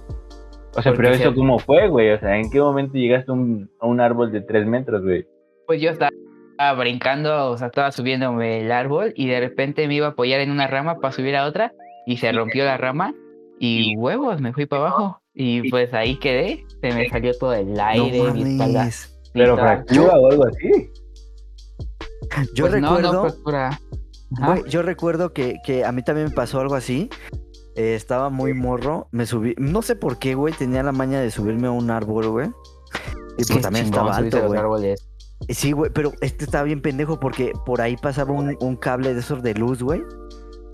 O 0.77 0.81
sea, 0.81 0.93
pero 0.93 1.09
eso 1.09 1.29
se- 1.29 1.35
cómo 1.35 1.59
fue, 1.59 1.89
güey. 1.89 2.11
O 2.13 2.19
sea, 2.21 2.37
¿en 2.37 2.49
qué 2.49 2.61
momento 2.61 2.93
llegaste 2.93 3.31
a 3.31 3.33
un, 3.33 3.69
a 3.81 3.85
un 3.85 3.99
árbol 3.99 4.31
de 4.31 4.39
tres 4.39 4.65
metros, 4.65 5.03
güey? 5.03 5.25
Pues 5.67 5.81
yo 5.81 5.89
estaba 5.89 6.09
brincando, 6.77 7.51
o 7.51 7.57
sea, 7.57 7.67
estaba 7.67 7.91
subiéndome 7.91 8.61
el 8.61 8.71
árbol 8.71 9.11
y 9.17 9.27
de 9.27 9.41
repente 9.41 9.85
me 9.89 9.95
iba 9.95 10.07
a 10.07 10.09
apoyar 10.11 10.39
en 10.39 10.51
una 10.51 10.67
rama 10.67 10.99
para 11.01 11.11
subir 11.11 11.35
a 11.35 11.47
otra 11.47 11.73
y 12.07 12.15
se 12.15 12.31
rompió 12.31 12.63
la 12.63 12.77
rama 12.77 13.13
y 13.59 13.97
huevos, 13.97 14.39
me 14.39 14.53
fui 14.53 14.65
para 14.67 14.83
abajo 14.83 15.21
y 15.33 15.69
pues 15.69 15.93
ahí 15.93 16.15
quedé, 16.17 16.63
se 16.81 16.93
me 16.93 17.09
salió 17.09 17.37
todo 17.37 17.53
el 17.53 17.77
aire, 17.77 18.19
No 18.19 18.33
mi 18.33 18.41
espalda. 18.53 18.79
mames. 18.79 19.19
Pero 19.33 19.57
fractura 19.57 20.13
o 20.17 20.31
algo 20.31 20.45
así. 20.47 20.89
Yo 22.55 22.67
Pues 22.69 22.81
no, 22.81 22.89
no 22.91 22.95
recuerdo. 22.97 23.21
fractura. 23.23 23.67
Ajá. 23.67 23.79
Güey, 24.29 24.63
yo 24.67 24.81
recuerdo 24.81 25.33
que, 25.33 25.57
que 25.63 25.85
a 25.85 25.91
mí 25.91 26.03
también 26.03 26.29
me 26.29 26.33
pasó 26.33 26.59
algo 26.59 26.75
así. 26.75 27.09
Eh, 27.75 27.95
estaba 27.95 28.29
muy 28.29 28.53
morro. 28.53 29.07
Me 29.11 29.25
subí. 29.25 29.53
No 29.57 29.81
sé 29.81 29.95
por 29.95 30.17
qué, 30.17 30.35
güey. 30.35 30.53
Tenía 30.53 30.83
la 30.83 30.91
maña 30.91 31.19
de 31.19 31.31
subirme 31.31 31.67
a 31.67 31.71
un 31.71 31.91
árbol, 31.91 32.29
güey. 32.29 32.47
Y 33.37 33.43
pues 33.43 33.51
es 33.51 33.61
también 33.61 33.85
chingón 33.85 34.07
estaba 34.07 34.17
alto, 34.17 34.47
güey. 34.47 34.85
Eh, 34.85 34.95
Sí, 35.49 35.73
güey, 35.73 35.91
pero 35.93 36.13
este 36.21 36.45
estaba 36.45 36.63
bien 36.63 36.81
pendejo 36.81 37.19
porque 37.19 37.51
por 37.65 37.81
ahí 37.81 37.97
pasaba 37.97 38.31
un, 38.31 38.55
un 38.61 38.75
cable 38.77 39.13
de 39.13 39.19
esos 39.19 39.43
de 39.43 39.53
luz, 39.53 39.83
güey. 39.83 40.01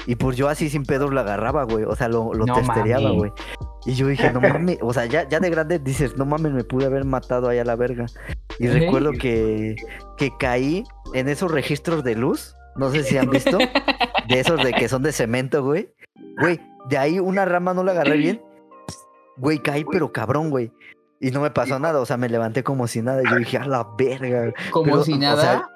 Y 0.08 0.16
pues 0.16 0.38
yo 0.38 0.50
así 0.50 0.70
sin 0.70 0.86
pedos 0.86 1.12
lo 1.12 1.20
agarraba, 1.20 1.64
güey. 1.64 1.84
O 1.84 1.96
sea, 1.96 2.08
lo, 2.08 2.34
lo 2.34 2.46
No 2.46 2.56
testereaba, 2.56 3.12
güey. 3.12 3.32
Y 3.86 3.94
yo 3.94 4.08
dije, 4.08 4.32
no 4.32 4.40
mames. 4.42 4.78
O 4.82 4.94
sea, 4.94 5.06
ya, 5.06 5.28
ya 5.28 5.40
de 5.40 5.50
grande 5.50 5.80
dices, 5.80 6.16
no 6.18 6.26
mames, 6.26 6.54
me 6.54 6.64
pude 6.64 6.86
haber 6.86 7.06
matado 7.06 7.50
ahí 7.50 7.60
a 7.60 7.66
la 7.66 7.76
verga. 7.76 8.06
Y 8.60 8.68
recuerdo 8.68 9.12
que, 9.12 9.76
que 10.18 10.32
caí 10.40 10.84
en 11.14 11.28
esos 11.28 11.52
registros 11.52 12.04
de 12.04 12.16
luz. 12.16 12.56
No 12.76 12.90
sé 12.90 13.04
si 13.04 13.18
han 13.18 13.30
visto. 13.30 13.58
de 13.58 14.40
esos 14.40 14.64
de 14.64 14.74
que 14.74 14.88
son 14.88 15.04
de 15.04 15.12
cemento, 15.12 15.64
güey. 15.64 15.94
Güey, 16.40 16.60
de 16.90 16.98
ahí 16.98 17.20
una 17.20 17.46
rama 17.46 17.74
no 17.74 17.84
la 17.84 17.92
agarré 17.92 18.18
bien. 18.18 18.42
Güey, 19.38 19.60
caí, 19.60 19.84
pero 19.90 20.12
cabrón, 20.12 20.50
güey. 20.50 20.72
Y 21.20 21.32
no 21.32 21.42
me 21.42 21.52
pasó 21.52 21.78
nada, 21.80 22.00
o 22.00 22.06
sea, 22.06 22.18
me 22.18 22.30
levanté 22.30 22.64
como 22.64 22.88
si 22.88 23.02
nada. 23.02 23.22
Y 23.24 23.30
yo 23.30 23.36
dije, 23.36 23.58
a 23.58 23.66
la 23.66 23.88
verga. 23.98 24.54
Como 24.72 24.86
Pero, 24.86 25.04
si 25.04 25.14
o 25.14 25.18
nada. 25.18 25.42
sea, 25.42 25.70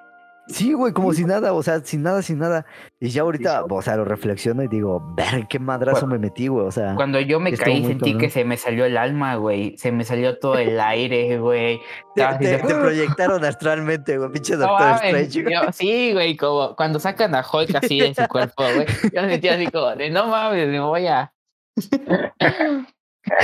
Sí, 0.47 0.73
güey, 0.73 0.93
como 0.93 1.11
si 1.13 1.25
nada, 1.25 1.53
o 1.53 1.63
sea, 1.63 1.79
sin 1.79 2.03
nada, 2.03 2.21
sin 2.21 2.37
nada. 2.37 2.65
Y 2.99 3.09
ya 3.09 3.23
ahorita, 3.23 3.65
o 3.67 3.81
sea, 3.81 3.95
lo 3.97 4.05
reflexiono 4.05 4.61
y 4.61 4.67
digo, 4.67 5.01
ver 5.15 5.47
qué 5.49 5.57
madrazo 5.57 6.05
me 6.05 6.19
metí, 6.19 6.47
güey. 6.47 6.67
O 6.67 6.71
sea, 6.71 6.93
Cuando 6.95 7.19
yo 7.19 7.39
me 7.39 7.51
caí 7.53 7.83
sentí 7.83 7.99
cabrón. 8.11 8.17
que 8.19 8.29
se 8.29 8.45
me 8.45 8.55
salió 8.55 8.85
el 8.85 8.95
alma, 8.97 9.35
güey. 9.35 9.75
Se 9.77 9.91
me 9.91 10.03
salió 10.03 10.37
todo 10.37 10.57
el 10.59 10.79
aire, 10.79 11.39
güey. 11.39 11.79
te, 12.13 12.23
proyectaron 12.63 13.43
astralmente, 13.43 14.17
güey, 14.19 14.29
pinche 14.31 14.53
No 14.53 14.59
Doctor 14.67 14.87
mames, 14.87 15.03
Strange. 15.03 15.41
güey. 15.43 15.53
yo- 15.55 15.71
sí, 15.71 16.13
güey, 16.13 16.37
como 16.37 16.75
cuando 16.75 16.99
sacan 16.99 17.33
a 17.33 17.43
Hulk 17.51 17.75
así 17.75 17.99
de 17.99 18.13
su 18.13 18.27
cuerpo, 18.27 18.63
güey. 18.75 18.85
Yo 19.13 19.21
me 19.23 19.29
sentía 19.31 19.55
así 19.55 19.65
como 19.67 19.95
de 19.95 20.09
no 20.11 20.27
mames, 20.27 20.67
me 20.67 20.79
voy 20.79 21.07
a. 21.07 21.33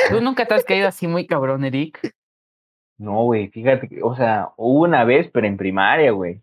¿Tú 0.10 0.22
nunca 0.22 0.46
te 0.46 0.54
has 0.54 0.64
caído 0.64 0.88
así 0.88 1.08
muy 1.08 1.26
cabrón, 1.26 1.66
Eric? 1.66 2.00
No, 3.00 3.24
güey, 3.24 3.48
fíjate 3.50 3.88
que, 3.90 4.04
o 4.04 4.16
sea, 4.16 4.50
hubo 4.58 4.82
una 4.84 5.04
vez, 5.04 5.30
pero 5.34 5.48
en 5.48 5.58
primaria, 5.58 6.12
güey. 6.12 6.40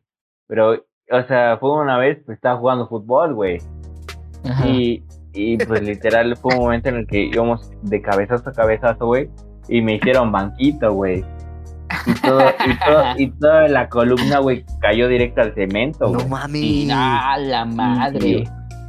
Pero, 0.49 0.73
o 0.73 1.23
sea, 1.29 1.57
fue 1.59 1.71
una 1.81 1.99
vez, 1.99 2.19
pues 2.27 2.37
estaba 2.37 2.59
jugando 2.59 2.89
fútbol, 2.89 3.35
güey. 3.35 3.59
Y, 4.67 5.03
y 5.35 5.57
pues 5.59 5.83
literal 5.83 6.37
fue 6.37 6.55
un 6.55 6.63
momento 6.63 6.89
en 6.89 6.97
el 6.97 7.07
que 7.07 7.25
íbamos 7.27 7.71
de 7.83 8.01
cabezazo 8.03 8.49
a 8.49 8.53
cabezazo, 8.53 9.07
güey. 9.07 9.29
Y 9.69 9.83
me 9.83 9.95
hicieron 9.97 10.33
banquito, 10.33 10.93
güey. 10.93 11.25
Y, 12.07 12.15
todo, 12.21 12.41
y, 12.67 12.79
todo, 12.87 13.05
y 13.19 13.31
toda 13.39 13.69
la 13.69 13.89
columna, 13.89 14.39
güey, 14.41 14.65
cayó 14.81 15.09
directo 15.09 15.41
al 15.43 15.55
cemento, 15.55 16.07
No 16.07 16.15
güey. 16.19 16.29
mami. 16.29 16.59
Y 16.85 16.91
a 16.91 17.37
la 17.39 17.65
madre. 17.65 18.45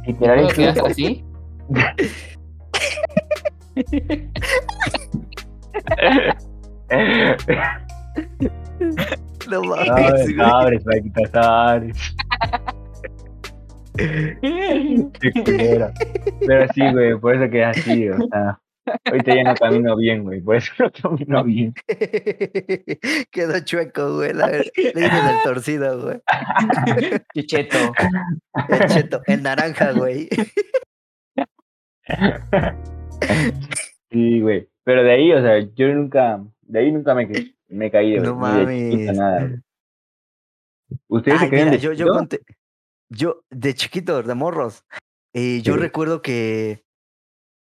Literal, 0.06 0.46
¿Puedo 0.46 0.48
estuvo- 0.48 0.74
quedar 0.74 0.90
así? 0.90 1.24
No 9.50 9.62
mames. 9.64 10.36
Sobres, 10.36 10.84
Paquita. 10.84 11.82
Pero 16.46 16.68
sí, 16.74 16.92
güey, 16.92 17.18
por 17.18 17.34
eso 17.34 17.50
quedé 17.50 17.64
así, 17.64 18.08
o 18.08 18.16
sea. 18.28 18.60
Ahorita 19.04 19.34
ya 19.34 19.44
no 19.44 19.54
camino 19.54 19.96
bien, 19.96 20.24
güey, 20.24 20.40
por 20.40 20.56
eso 20.56 20.72
no 20.78 20.90
camino 20.90 21.44
bien. 21.44 21.74
Quedó 23.30 23.60
chueco, 23.60 24.16
güey. 24.16 24.32
La, 24.32 24.48
le 24.48 24.62
dicen 24.74 25.26
el 25.26 25.42
torcido, 25.44 26.02
güey. 26.02 26.20
Chicheto. 27.34 27.92
El 28.68 28.88
cheto, 28.88 29.22
el 29.26 29.42
naranja, 29.42 29.92
güey. 29.92 30.28
Sí, 34.10 34.40
güey. 34.40 34.68
Pero 34.82 35.04
de 35.04 35.12
ahí, 35.12 35.32
o 35.32 35.42
sea, 35.42 35.60
yo 35.74 35.88
nunca, 35.88 36.42
de 36.62 36.78
ahí 36.78 36.90
nunca 36.90 37.14
me, 37.14 37.28
me 37.70 37.90
caí. 37.90 38.16
No 38.18 38.34
de 38.36 38.66
chiquito, 38.66 39.12
mames. 39.12 39.16
nada. 39.16 39.62
¿Ustedes 41.08 41.40
Ay, 41.40 41.46
se 41.46 41.50
creen 41.50 41.64
mira, 41.66 41.76
de 41.76 41.82
yo, 41.82 41.92
yo 41.92 42.08
conté, 42.08 42.40
yo 43.10 43.42
de 43.50 43.74
chiquito, 43.74 44.22
de 44.22 44.34
morros, 44.34 44.84
y 45.32 45.62
yo 45.62 45.74
Sí. 45.74 45.80
recuerdo 45.80 46.20
que, 46.20 46.84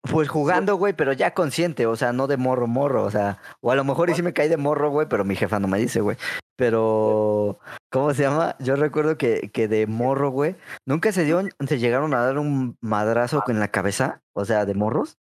pues 0.09 0.27
jugando, 0.27 0.75
güey, 0.77 0.93
pero 0.93 1.13
ya 1.13 1.33
consciente, 1.35 1.85
o 1.85 1.95
sea, 1.95 2.13
no 2.13 2.25
de 2.25 2.37
morro, 2.37 2.65
morro, 2.65 3.03
o 3.03 3.11
sea, 3.11 3.39
o 3.61 3.71
a 3.71 3.75
lo 3.75 3.83
mejor 3.83 4.09
y 4.09 4.15
sí 4.15 4.23
me 4.23 4.33
caí 4.33 4.49
de 4.49 4.57
morro, 4.57 4.89
güey, 4.89 5.07
pero 5.07 5.23
mi 5.23 5.35
jefa 5.35 5.59
no 5.59 5.67
me 5.67 5.77
dice, 5.77 6.01
güey. 6.01 6.17
Pero, 6.57 7.59
¿cómo 7.91 8.13
se 8.15 8.23
llama? 8.23 8.55
Yo 8.59 8.75
recuerdo 8.75 9.17
que, 9.17 9.49
que 9.53 9.67
de 9.67 9.85
morro, 9.87 10.31
güey, 10.31 10.55
nunca 10.87 11.11
se 11.11 11.23
dio, 11.23 11.41
se 11.67 11.77
llegaron 11.79 12.13
a 12.15 12.21
dar 12.21 12.39
un 12.39 12.75
madrazo 12.81 13.43
en 13.47 13.59
la 13.59 13.67
cabeza, 13.69 14.21
o 14.33 14.45
sea, 14.45 14.65
de 14.65 14.73
morros, 14.73 15.17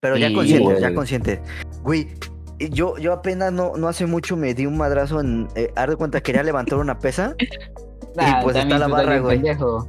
pero 0.00 0.18
ya 0.18 0.28
Sí, 0.28 0.34
conscientes, 0.34 0.80
ya 0.80 0.88
güey. 0.88 0.94
conscientes. 0.94 1.40
Güey, 1.82 2.08
yo, 2.58 2.96
yo 2.98 3.12
apenas 3.12 3.52
no, 3.52 3.72
no 3.76 3.88
hace 3.88 4.06
mucho 4.06 4.36
me 4.36 4.54
di 4.54 4.66
un 4.66 4.76
madrazo 4.76 5.20
en, 5.20 5.48
eh, 5.54 5.72
haz 5.76 5.88
de 5.88 5.96
cuenta, 5.96 6.20
quería 6.20 6.42
levantar 6.42 6.78
una 6.78 6.98
pesa 6.98 7.34
Nah, 8.16 8.42
pues 8.42 8.56
está 8.56 8.78
la 8.78 8.86
barra, 8.86 9.18
güey. 9.18 9.38
pendejo. 9.38 9.88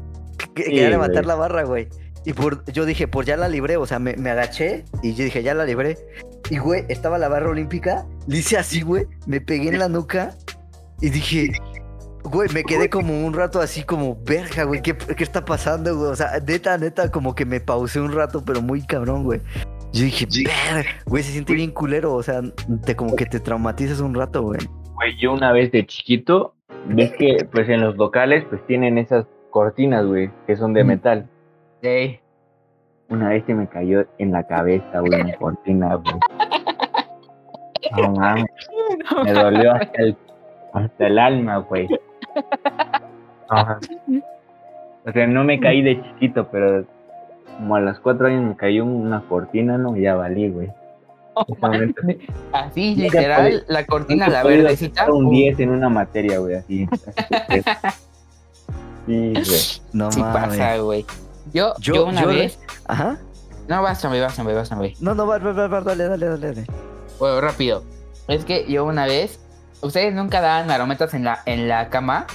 que- 0.55 0.63
Sí, 0.63 0.69
quería 0.71 0.89
levantar 0.89 1.23
güey. 1.23 1.27
la 1.27 1.35
barra, 1.35 1.63
güey. 1.63 1.87
Y 2.25 2.33
por, 2.33 2.65
yo 2.71 2.85
dije, 2.85 3.07
pues 3.07 3.27
ya 3.27 3.37
la 3.37 3.47
libré, 3.47 3.77
o 3.77 3.85
sea, 3.85 3.99
me, 3.99 4.15
me 4.15 4.31
agaché 4.31 4.83
y 5.03 5.13
yo 5.13 5.23
dije, 5.25 5.43
ya 5.43 5.53
la 5.53 5.63
libré. 5.63 5.95
Y, 6.49 6.57
güey, 6.57 6.85
estaba 6.89 7.19
la 7.19 7.27
barra 7.27 7.49
olímpica, 7.49 8.05
le 8.27 8.37
hice 8.39 8.57
así, 8.57 8.81
güey, 8.81 9.05
me 9.27 9.41
pegué 9.41 9.69
en 9.69 9.77
la 9.77 9.89
nuca 9.89 10.33
y 11.01 11.09
dije, 11.11 11.51
güey, 12.23 12.49
me 12.51 12.63
quedé 12.63 12.89
como 12.89 13.25
un 13.27 13.33
rato 13.33 13.61
así 13.61 13.83
como, 13.83 14.17
verga, 14.25 14.63
güey, 14.63 14.81
¿qué, 14.81 14.97
qué 14.97 15.23
está 15.23 15.45
pasando, 15.45 15.95
güey? 15.95 16.09
O 16.11 16.15
sea, 16.15 16.31
neta, 16.47 16.77
neta, 16.79 17.11
como 17.11 17.35
que 17.35 17.45
me 17.45 17.59
pausé 17.59 17.99
un 17.99 18.11
rato, 18.11 18.43
pero 18.43 18.59
muy 18.61 18.81
cabrón, 18.83 19.23
güey. 19.23 19.41
Yo 19.95 20.03
dije, 20.03 20.27
güey, 21.05 21.23
se 21.23 21.31
siente 21.31 21.53
bien 21.53 21.71
culero, 21.71 22.13
o 22.13 22.21
sea, 22.21 22.41
te 22.85 22.95
como 22.97 23.15
que 23.15 23.25
te 23.25 23.39
traumatizas 23.39 24.01
un 24.01 24.13
rato, 24.13 24.41
güey. 24.43 24.59
Güey, 24.95 25.17
yo 25.17 25.31
una 25.31 25.53
vez 25.53 25.71
de 25.71 25.85
chiquito, 25.85 26.53
ves 26.87 27.13
que 27.17 27.47
pues 27.49 27.69
en 27.69 27.79
los 27.79 27.95
locales 27.95 28.43
pues 28.49 28.65
tienen 28.67 28.97
esas 28.97 29.25
cortinas, 29.51 30.05
güey, 30.05 30.29
que 30.47 30.57
son 30.57 30.73
de 30.73 30.83
Mm. 30.83 30.87
metal. 30.87 31.29
Ey, 31.81 32.19
Una 33.07 33.29
vez 33.29 33.43
se 33.45 33.53
me 33.53 33.67
cayó 33.69 34.03
en 34.17 34.31
la 34.31 34.43
cabeza, 34.47 34.99
güey, 34.99 35.21
una 35.21 35.35
cortina, 35.37 35.95
güey. 35.95 36.15
No 38.01 38.11
mames, 38.13 38.45
me 39.23 39.31
dolió 39.31 39.73
hasta 39.75 40.01
el, 40.01 40.17
hasta 40.73 41.07
el 41.07 41.19
alma, 41.19 41.57
güey. 41.57 41.87
Ajá. 43.49 43.79
O 45.05 45.11
sea, 45.11 45.27
no 45.27 45.43
me 45.43 45.59
caí 45.59 45.83
de 45.83 46.01
chiquito, 46.01 46.47
pero 46.51 46.83
como 47.57 47.75
a 47.75 47.79
los 47.81 47.99
cuatro 47.99 48.27
años 48.27 48.43
me 48.43 48.55
cayó 48.55 48.85
una 48.85 49.21
cortina, 49.27 49.77
no, 49.77 49.95
ya 49.95 50.15
valí, 50.15 50.49
güey. 50.49 50.69
Momento. 51.61 52.01
Así, 52.53 52.95
Nunca 52.95 53.03
literal, 53.19 53.51
podí- 53.51 53.63
la 53.67 53.85
cortina, 53.85 54.27
la 54.29 54.43
verdecita. 54.43 55.11
un 55.11 55.25
uh, 55.25 55.29
10 55.31 55.59
en 55.59 55.69
una 55.71 55.89
materia, 55.89 56.39
güey, 56.39 56.55
así. 56.55 56.87
así 56.91 57.01
que- 57.49 57.63
Sí, 59.05 59.33
güey. 59.33 59.91
No 59.93 60.11
Sí 60.11 60.19
mames. 60.21 60.57
pasa, 60.57 60.77
güey. 60.77 61.05
Yo, 61.53 61.73
Yo- 61.79 61.93
yo, 61.95 62.05
una 62.05 62.21
yo 62.21 62.27
re- 62.29 62.35
vez. 62.35 62.59
Ajá. 62.87 63.17
No, 63.67 63.81
básame, 63.81 64.21
básame, 64.21 64.53
básame. 64.53 64.93
No, 64.99 65.13
no, 65.13 65.27
va, 65.27 65.37
va, 65.39 65.51
va, 65.51 65.67
va, 65.67 65.81
dale, 65.81 66.05
dale, 66.05 66.25
dale, 66.27 66.47
dale. 66.53 66.67
Bueno, 67.19 67.41
rápido. 67.41 67.83
Es 68.27 68.45
que 68.45 68.65
yo 68.71 68.85
una 68.85 69.05
vez. 69.05 69.39
¿Ustedes 69.81 70.13
nunca 70.15 70.41
daban 70.41 70.67
marometas 70.67 71.13
en 71.13 71.25
la, 71.25 71.39
en 71.45 71.67
la 71.67 71.89
cama? 71.89 72.25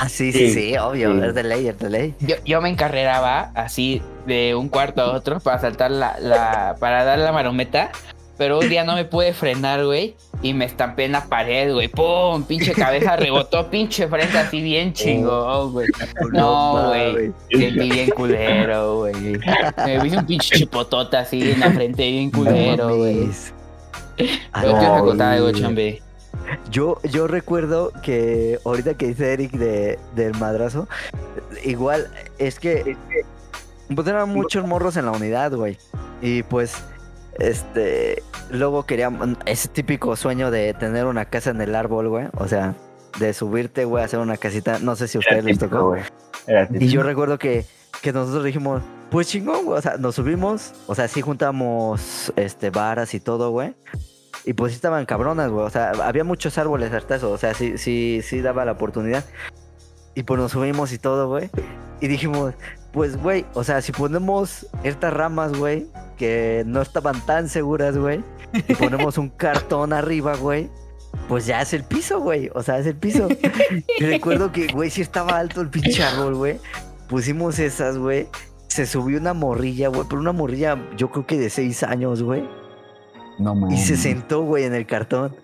Ah, 0.00 0.08
sí, 0.08 0.32
sí, 0.32 0.50
Sí, 0.50 0.70
sí, 0.70 0.76
obvio, 0.78 1.12
sí. 1.14 1.26
es 1.26 1.34
de 1.34 1.42
ley, 1.42 1.68
es 1.68 1.78
de 1.78 1.90
ley. 1.90 2.14
Yo, 2.20 2.36
yo 2.44 2.60
me 2.62 2.70
encarreraba 2.70 3.50
así 3.54 4.00
de 4.26 4.54
un 4.54 4.68
cuarto 4.68 5.02
a 5.02 5.12
otro 5.12 5.40
para 5.40 5.58
saltar 5.60 5.90
la, 5.90 6.18
la. 6.18 6.76
para 6.80 7.04
dar 7.04 7.18
la 7.18 7.32
marometa. 7.32 7.90
Pero 8.38 8.58
un 8.58 8.70
día 8.70 8.84
no 8.84 8.94
me 8.94 9.04
pude 9.04 9.34
frenar, 9.34 9.84
güey. 9.84 10.16
Y 10.40 10.54
me 10.54 10.64
estampé 10.64 11.04
en 11.04 11.12
la 11.12 11.26
pared, 11.26 11.74
güey. 11.74 11.88
¡Pum! 11.88 12.42
Pinche 12.44 12.72
cabeza 12.72 13.14
rebotó, 13.16 13.68
pinche 13.68 14.08
frente 14.08 14.38
así 14.38 14.62
bien 14.62 14.94
chingón, 14.94 15.72
güey. 15.72 15.86
No, 16.32 16.88
güey. 16.88 17.32
Sentí 17.50 17.90
bien 17.90 18.08
culero, 18.16 18.96
güey. 19.00 19.12
Me 19.84 19.98
vi 20.02 20.16
un 20.16 20.24
pinche 20.24 20.56
chipotota 20.56 21.18
así 21.20 21.50
en 21.52 21.60
la 21.60 21.70
frente, 21.70 22.10
bien 22.10 22.30
culero, 22.30 22.96
güey. 22.96 23.28
Pero 24.16 24.72
no, 24.72 24.78
quiero 24.78 25.04
contar 25.04 25.34
algo, 25.34 25.50
güey. 25.50 25.60
chambe. 25.62 26.02
Yo, 26.70 27.00
yo 27.02 27.26
recuerdo 27.26 27.92
que 28.02 28.58
ahorita 28.64 28.94
que 28.94 29.08
dice 29.08 29.32
Eric 29.32 29.52
de, 29.52 29.98
del 30.14 30.36
madrazo, 30.38 30.88
igual 31.64 32.10
es 32.38 32.58
que 32.58 32.96
pues 33.94 34.06
eran 34.06 34.28
muchos 34.28 34.66
morros 34.66 34.96
en 34.96 35.06
la 35.06 35.12
unidad, 35.12 35.52
güey. 35.52 35.76
Y 36.22 36.42
pues, 36.44 36.76
este, 37.38 38.22
luego 38.50 38.86
queríamos, 38.86 39.30
ese 39.46 39.68
típico 39.68 40.14
sueño 40.16 40.50
de 40.50 40.74
tener 40.74 41.06
una 41.06 41.24
casa 41.24 41.50
en 41.50 41.60
el 41.60 41.74
árbol, 41.74 42.08
güey. 42.08 42.26
O 42.36 42.46
sea, 42.46 42.74
de 43.18 43.32
subirte, 43.34 43.84
güey, 43.84 44.02
a 44.02 44.06
hacer 44.06 44.20
una 44.20 44.36
casita. 44.36 44.78
No 44.78 44.94
sé 44.94 45.08
si 45.08 45.18
a 45.18 45.20
ustedes 45.20 45.44
les 45.44 45.58
tocó. 45.58 45.88
güey. 45.88 46.02
Y 46.78 46.88
yo 46.88 47.02
recuerdo 47.02 47.38
que, 47.38 47.64
que 48.00 48.12
nosotros 48.12 48.44
dijimos, 48.44 48.82
pues 49.10 49.28
chingón, 49.28 49.64
güey. 49.64 49.78
O 49.78 49.82
sea, 49.82 49.96
nos 49.96 50.14
subimos, 50.14 50.72
o 50.86 50.94
sea, 50.94 51.08
sí 51.08 51.20
juntamos 51.20 52.32
este, 52.36 52.70
varas 52.70 53.14
y 53.14 53.20
todo, 53.20 53.50
güey. 53.50 53.74
Y 54.44 54.54
pues 54.54 54.72
estaban 54.72 55.06
cabronas, 55.06 55.50
güey. 55.50 55.66
O 55.66 55.70
sea, 55.70 55.90
había 56.02 56.24
muchos 56.24 56.56
árboles 56.58 56.92
hasta 56.92 57.16
eso. 57.16 57.30
O 57.30 57.38
sea, 57.38 57.54
sí, 57.54 57.78
sí, 57.78 58.20
sí 58.22 58.40
daba 58.40 58.64
la 58.64 58.72
oportunidad. 58.72 59.24
Y 60.14 60.22
pues 60.22 60.40
nos 60.40 60.52
subimos 60.52 60.92
y 60.92 60.98
todo, 60.98 61.28
güey. 61.28 61.50
Y 62.00 62.08
dijimos, 62.08 62.54
pues, 62.92 63.16
güey, 63.16 63.44
o 63.54 63.62
sea, 63.62 63.82
si 63.82 63.92
ponemos 63.92 64.66
estas 64.82 65.12
ramas, 65.12 65.52
güey, 65.56 65.86
que 66.16 66.64
no 66.66 66.82
estaban 66.82 67.24
tan 67.26 67.48
seguras, 67.48 67.96
güey, 67.96 68.24
y 68.52 68.74
ponemos 68.74 69.18
un 69.18 69.28
cartón 69.28 69.92
arriba, 69.92 70.34
güey, 70.36 70.70
pues 71.28 71.46
ya 71.46 71.62
es 71.62 71.72
el 71.72 71.84
piso, 71.84 72.20
güey. 72.20 72.50
O 72.54 72.62
sea, 72.62 72.78
es 72.78 72.86
el 72.86 72.96
piso. 72.96 73.28
Y 73.98 74.04
recuerdo 74.04 74.50
que, 74.50 74.66
güey, 74.68 74.90
sí 74.90 75.00
estaba 75.00 75.38
alto 75.38 75.60
el 75.60 75.68
pinche 75.68 76.02
árbol, 76.02 76.34
güey. 76.34 76.58
Pusimos 77.08 77.58
esas, 77.58 77.98
güey. 77.98 78.28
Se 78.66 78.86
subió 78.86 79.18
una 79.18 79.34
morrilla, 79.34 79.88
güey, 79.88 80.04
pero 80.08 80.20
una 80.20 80.32
morrilla, 80.32 80.78
yo 80.96 81.10
creo 81.10 81.26
que 81.26 81.38
de 81.38 81.50
seis 81.50 81.82
años, 81.82 82.22
güey. 82.22 82.48
No 83.40 83.56
Y 83.70 83.76
se 83.78 83.96
sentó, 83.96 84.42
güey, 84.42 84.64
en 84.64 84.74
el 84.74 84.86
cartón. 84.86 85.34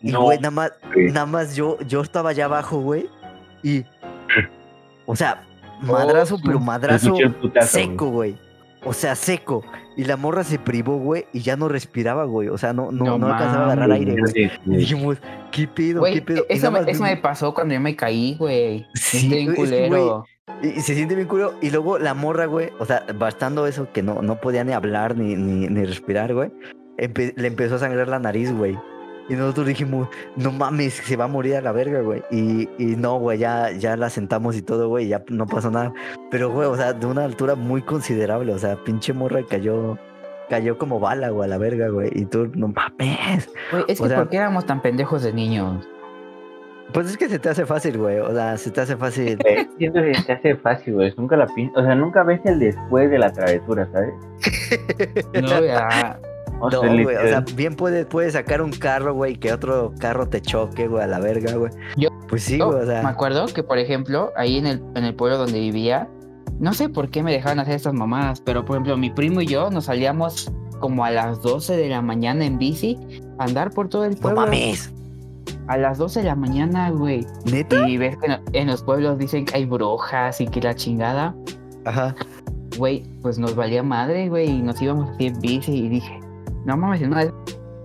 Y, 0.00 0.12
No, 0.12 0.22
güey, 0.22 0.38
nada 0.38 0.50
más, 0.50 0.72
nada 0.96 1.26
más 1.26 1.56
yo, 1.56 1.78
yo 1.80 2.02
estaba 2.02 2.30
allá 2.30 2.44
abajo, 2.44 2.80
güey. 2.80 3.06
Y, 3.62 3.84
o 5.06 5.16
sea, 5.16 5.42
madrazo, 5.82 6.36
Oh, 6.36 6.40
pero 6.44 6.60
madrazo 6.60 7.14
putazo, 7.40 7.78
güey. 7.78 7.86
seco, 7.88 8.10
güey. 8.10 8.36
O 8.84 8.92
sea, 8.92 9.16
seco. 9.16 9.64
Y 9.96 10.04
la 10.04 10.16
morra 10.16 10.44
se 10.44 10.60
privó, 10.60 10.98
güey, 10.98 11.26
y 11.32 11.40
ya 11.40 11.56
no 11.56 11.68
respiraba, 11.68 12.24
güey. 12.24 12.48
O 12.48 12.56
sea, 12.58 12.72
no, 12.72 12.92
no, 12.92 13.04
No 13.04 13.18
no 13.18 13.26
alcanzaba 13.26 13.62
a 13.64 13.66
agarrar 13.72 13.90
aire, 13.92 14.14
güey. 14.20 14.52
Y 14.66 14.76
dijimos, 14.76 15.18
¿qué 15.50 15.66
pedo? 15.66 16.04
¿Qué 16.04 16.22
pedo? 16.22 16.44
Eso, 16.48 16.70
me, 16.70 16.80
eso 16.88 17.02
me 17.02 17.16
pasó 17.16 17.52
cuando 17.52 17.74
yo 17.74 17.80
me 17.80 17.96
caí, 17.96 18.36
güey. 18.38 18.86
Sí, 18.94 19.28
bien 19.28 19.54
culero. 19.56 20.24
Y, 20.62 20.68
y 20.68 20.80
se 20.80 20.94
siente 20.94 21.16
bien 21.16 21.26
curioso. 21.26 21.56
Y 21.60 21.70
luego 21.70 21.98
la 21.98 22.14
morra, 22.14 22.46
güey, 22.46 22.70
o 22.78 22.84
sea, 22.86 23.04
bastando 23.18 23.66
eso, 23.66 23.88
que 23.92 24.02
no, 24.04 24.22
no 24.22 24.40
podía 24.40 24.62
ni 24.62 24.72
hablar 24.72 25.16
ni, 25.16 25.34
ni, 25.34 25.66
ni 25.66 25.84
respirar, 25.84 26.32
güey, 26.32 26.50
empe- 26.98 27.32
le 27.36 27.48
empezó 27.48 27.76
a 27.76 27.78
sangrar 27.78 28.08
la 28.08 28.18
nariz, 28.18 28.52
güey. 28.56 28.78
Y 29.30 29.34
nosotros 29.34 29.66
dijimos, 29.66 30.08
no 30.36 30.52
mames, 30.52 30.94
se 30.94 31.16
va 31.16 31.24
a 31.24 31.28
morir 31.28 31.56
a 31.56 31.60
la 31.60 31.70
verga, 31.72 32.00
güey. 32.00 32.22
Y, 32.30 32.68
y 32.78 32.96
no, 32.96 33.18
güey, 33.18 33.38
ya, 33.38 33.70
ya 33.72 33.94
la 33.96 34.08
sentamos 34.08 34.56
y 34.56 34.62
todo, 34.62 34.88
güey, 34.88 35.06
ya 35.08 35.22
no 35.28 35.46
pasó 35.46 35.70
nada. 35.70 35.92
Pero, 36.30 36.50
güey, 36.50 36.66
o 36.66 36.76
sea, 36.76 36.94
de 36.94 37.04
una 37.06 37.24
altura 37.24 37.54
muy 37.54 37.82
considerable, 37.82 38.54
o 38.54 38.58
sea, 38.58 38.76
pinche 38.84 39.12
morra 39.12 39.40
cayó, 39.46 39.98
cayó 40.48 40.78
como 40.78 40.98
bala, 40.98 41.28
güey, 41.28 41.44
a 41.44 41.48
la 41.50 41.58
verga, 41.58 41.88
güey. 41.88 42.10
Y 42.14 42.24
tú, 42.24 42.50
no 42.54 42.68
mames. 42.68 43.50
Güey, 43.70 43.84
es 43.88 44.00
o 44.00 44.04
que 44.04 44.08
sea- 44.08 44.16
¿por 44.18 44.28
qué 44.30 44.38
éramos 44.38 44.64
tan 44.64 44.80
pendejos 44.80 45.22
de 45.22 45.32
niños? 45.34 45.86
Pues 46.94 47.06
es 47.10 47.18
que 47.18 47.28
se 47.28 47.38
te 47.38 47.50
hace 47.50 47.66
fácil, 47.66 47.98
güey, 47.98 48.18
o 48.20 48.32
sea, 48.32 48.56
se 48.56 48.70
te 48.70 48.80
hace 48.80 48.96
fácil. 48.96 49.38
Siento 49.76 50.00
que 50.00 50.14
se 50.14 50.32
hace 50.32 50.56
fácil, 50.56 50.94
güey. 50.94 51.12
Nunca 51.18 51.36
la 51.36 51.46
pi- 51.48 51.70
O 51.76 51.82
sea, 51.82 51.94
nunca 51.94 52.22
ves 52.22 52.40
el 52.46 52.58
después 52.60 53.10
de 53.10 53.18
la 53.18 53.30
travesura, 53.30 53.86
¿sabes? 53.92 54.14
No, 55.42 55.62
ya. 55.62 56.18
No, 56.60 56.80
güey, 56.80 57.04
o 57.16 57.20
sea, 57.28 57.44
bien 57.54 57.74
puedes, 57.76 58.06
puedes 58.06 58.32
sacar 58.32 58.60
un 58.62 58.72
carro, 58.72 59.14
güey, 59.14 59.36
que 59.36 59.52
otro 59.52 59.92
carro 59.98 60.28
te 60.28 60.40
choque, 60.40 60.88
güey, 60.88 61.02
a 61.02 61.06
la 61.06 61.18
verga, 61.20 61.54
güey. 61.54 61.70
Yo- 61.96 62.08
Pues 62.28 62.42
sí, 62.44 62.58
Yo 62.58 62.66
güey, 62.70 62.82
o 62.82 62.86
sea. 62.86 63.02
me 63.02 63.08
acuerdo 63.08 63.46
que, 63.46 63.62
por 63.62 63.78
ejemplo, 63.78 64.32
ahí 64.36 64.58
en 64.58 64.66
el, 64.66 64.82
en 64.94 65.04
el 65.04 65.14
pueblo 65.14 65.38
donde 65.38 65.58
vivía, 65.60 66.08
no 66.58 66.74
sé 66.74 66.88
por 66.88 67.08
qué 67.10 67.22
me 67.22 67.32
dejaban 67.32 67.58
hacer 67.60 67.74
estas 67.76 67.94
mamadas, 67.94 68.40
pero 68.40 68.64
por 68.64 68.76
ejemplo, 68.76 68.96
mi 68.96 69.10
primo 69.10 69.40
y 69.40 69.46
yo 69.46 69.70
nos 69.70 69.84
salíamos 69.86 70.50
como 70.80 71.04
a 71.04 71.10
las 71.10 71.40
12 71.42 71.76
de 71.76 71.88
la 71.88 72.02
mañana 72.02 72.44
en 72.44 72.58
bici 72.58 72.98
a 73.38 73.44
andar 73.44 73.70
por 73.70 73.88
todo 73.88 74.04
el 74.04 74.14
No 74.16 74.20
pueblo. 74.20 74.40
mames. 74.42 74.92
A 75.68 75.76
las 75.78 75.96
12 75.98 76.20
de 76.20 76.26
la 76.26 76.34
mañana, 76.34 76.90
güey. 76.90 77.26
¿Neta? 77.50 77.88
Y 77.88 77.96
ves 77.98 78.16
que 78.18 78.26
en- 78.26 78.40
en 78.52 78.66
los 78.68 78.82
pueblos 78.82 79.16
dicen 79.18 79.44
que 79.44 79.56
hay 79.56 79.64
brujas 79.64 80.40
y 80.40 80.46
que 80.48 80.60
la 80.60 80.74
chingada. 80.74 81.34
Ajá. 81.84 82.14
Güey, 82.76 83.04
pues 83.22 83.38
nos 83.38 83.54
valía 83.54 83.82
madre, 83.82 84.28
güey, 84.28 84.48
y 84.50 84.62
nos 84.62 84.80
íbamos 84.82 85.10
así 85.10 85.26
en 85.26 85.40
bici 85.40 85.72
y 85.72 85.88
dije, 85.88 86.20
no 86.68 86.76
mames, 86.76 87.00
esas 87.02 87.32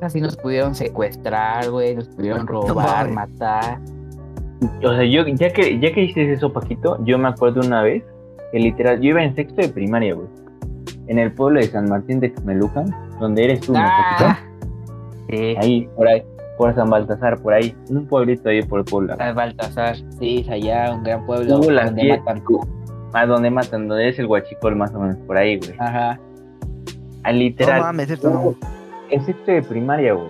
así 0.01 0.19
nos 0.21 0.35
pudieron 0.35 0.75
secuestrar, 0.75 1.69
güey, 1.71 1.95
nos 1.95 2.09
pudieron 2.09 2.45
robar, 2.45 3.09
matar. 3.09 3.79
O 4.85 4.93
sea, 4.93 5.03
yo, 5.03 5.25
ya 5.27 5.51
que, 5.51 5.79
ya 5.79 5.93
que 5.93 6.01
dices 6.01 6.29
eso, 6.37 6.51
Paquito, 6.53 6.97
yo 7.05 7.17
me 7.17 7.29
acuerdo 7.29 7.61
una 7.61 7.81
vez 7.81 8.03
que 8.51 8.59
literal, 8.59 8.99
yo 8.99 9.09
iba 9.11 9.23
en 9.23 9.33
sexto 9.35 9.61
de 9.61 9.69
primaria, 9.69 10.13
güey. 10.13 10.27
En 11.07 11.19
el 11.19 11.33
pueblo 11.33 11.59
de 11.59 11.67
San 11.67 11.89
Martín 11.89 12.19
de 12.19 12.33
Xmelucan, 12.35 12.93
donde 13.19 13.45
eres 13.45 13.61
tú, 13.61 13.73
¿no, 13.73 13.79
Ah, 13.81 14.17
Paquito? 14.19 14.39
sí. 15.29 15.55
Ahí, 15.59 15.89
por 15.95 16.07
ahí. 16.07 16.23
por 16.57 16.75
San 16.75 16.89
Baltasar, 16.89 17.41
por 17.41 17.53
ahí, 17.53 17.75
un 17.89 18.05
pueblito 18.05 18.47
ahí 18.49 18.61
por 18.61 18.85
Puebla. 18.85 19.15
Al 19.19 19.33
Baltasar, 19.33 19.95
sí, 20.19 20.41
es 20.41 20.49
allá, 20.49 20.93
un 20.93 21.03
gran 21.03 21.25
pueblo 21.25 21.55
Hubo 21.57 21.71
donde 21.71 22.09
matan. 22.09 22.43
A 23.13 23.25
donde 23.25 23.49
matan, 23.49 23.87
donde 23.87 24.09
es 24.09 24.19
el 24.19 24.27
Huachicol 24.27 24.75
más 24.75 24.93
o 24.93 24.99
menos, 24.99 25.17
por 25.25 25.35
ahí, 25.37 25.57
güey. 25.57 25.73
Ajá, 25.79 26.19
A 27.23 27.31
No 27.31 27.37
literal. 27.39 27.81
mames, 27.81 28.09
esto 28.09 28.29
no. 28.29 28.55
En 29.09 29.25
sexto 29.25 29.51
de 29.51 29.61
primaria, 29.63 30.13
güey. 30.13 30.29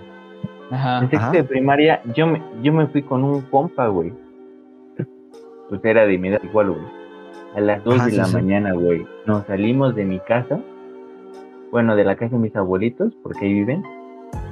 ajá. 0.70 0.98
En 0.98 1.10
sexto 1.10 1.26
Ajá. 1.26 1.32
de 1.32 1.44
primaria, 1.44 2.02
yo 2.14 2.26
me, 2.26 2.42
yo 2.62 2.72
me 2.72 2.86
fui 2.88 3.02
con 3.02 3.24
un 3.24 3.40
compa, 3.42 3.86
güey. 3.88 4.12
Pues 5.68 5.84
era 5.84 6.06
de 6.06 6.18
mi 6.18 6.28
edad 6.28 6.40
igual, 6.42 6.70
güey. 6.70 6.82
A 7.56 7.60
las 7.60 7.82
2 7.84 7.94
Ajá, 7.94 8.04
de 8.06 8.10
sí, 8.10 8.16
la 8.16 8.24
sí. 8.26 8.34
mañana, 8.34 8.72
güey. 8.72 9.06
Nos 9.26 9.46
salimos 9.46 9.94
de 9.94 10.04
mi 10.04 10.18
casa. 10.20 10.60
Bueno, 11.70 11.96
de 11.96 12.04
la 12.04 12.16
casa 12.16 12.32
de 12.36 12.38
mis 12.42 12.54
abuelitos, 12.54 13.12
porque 13.22 13.46
ahí 13.46 13.54
viven. 13.54 13.82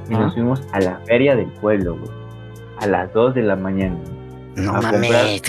Y 0.09 0.15
Ajá. 0.15 0.25
nos 0.25 0.35
fuimos 0.35 0.67
a 0.73 0.81
la 0.81 0.97
feria 1.07 1.37
del 1.37 1.49
pueblo, 1.61 1.97
güey. 1.99 2.11
A 2.81 2.87
las 2.87 3.13
2 3.13 3.35
de 3.35 3.43
la 3.43 3.57
mañana. 3.57 3.97
No 4.57 4.73
a 4.77 4.81
mames. 4.83 5.43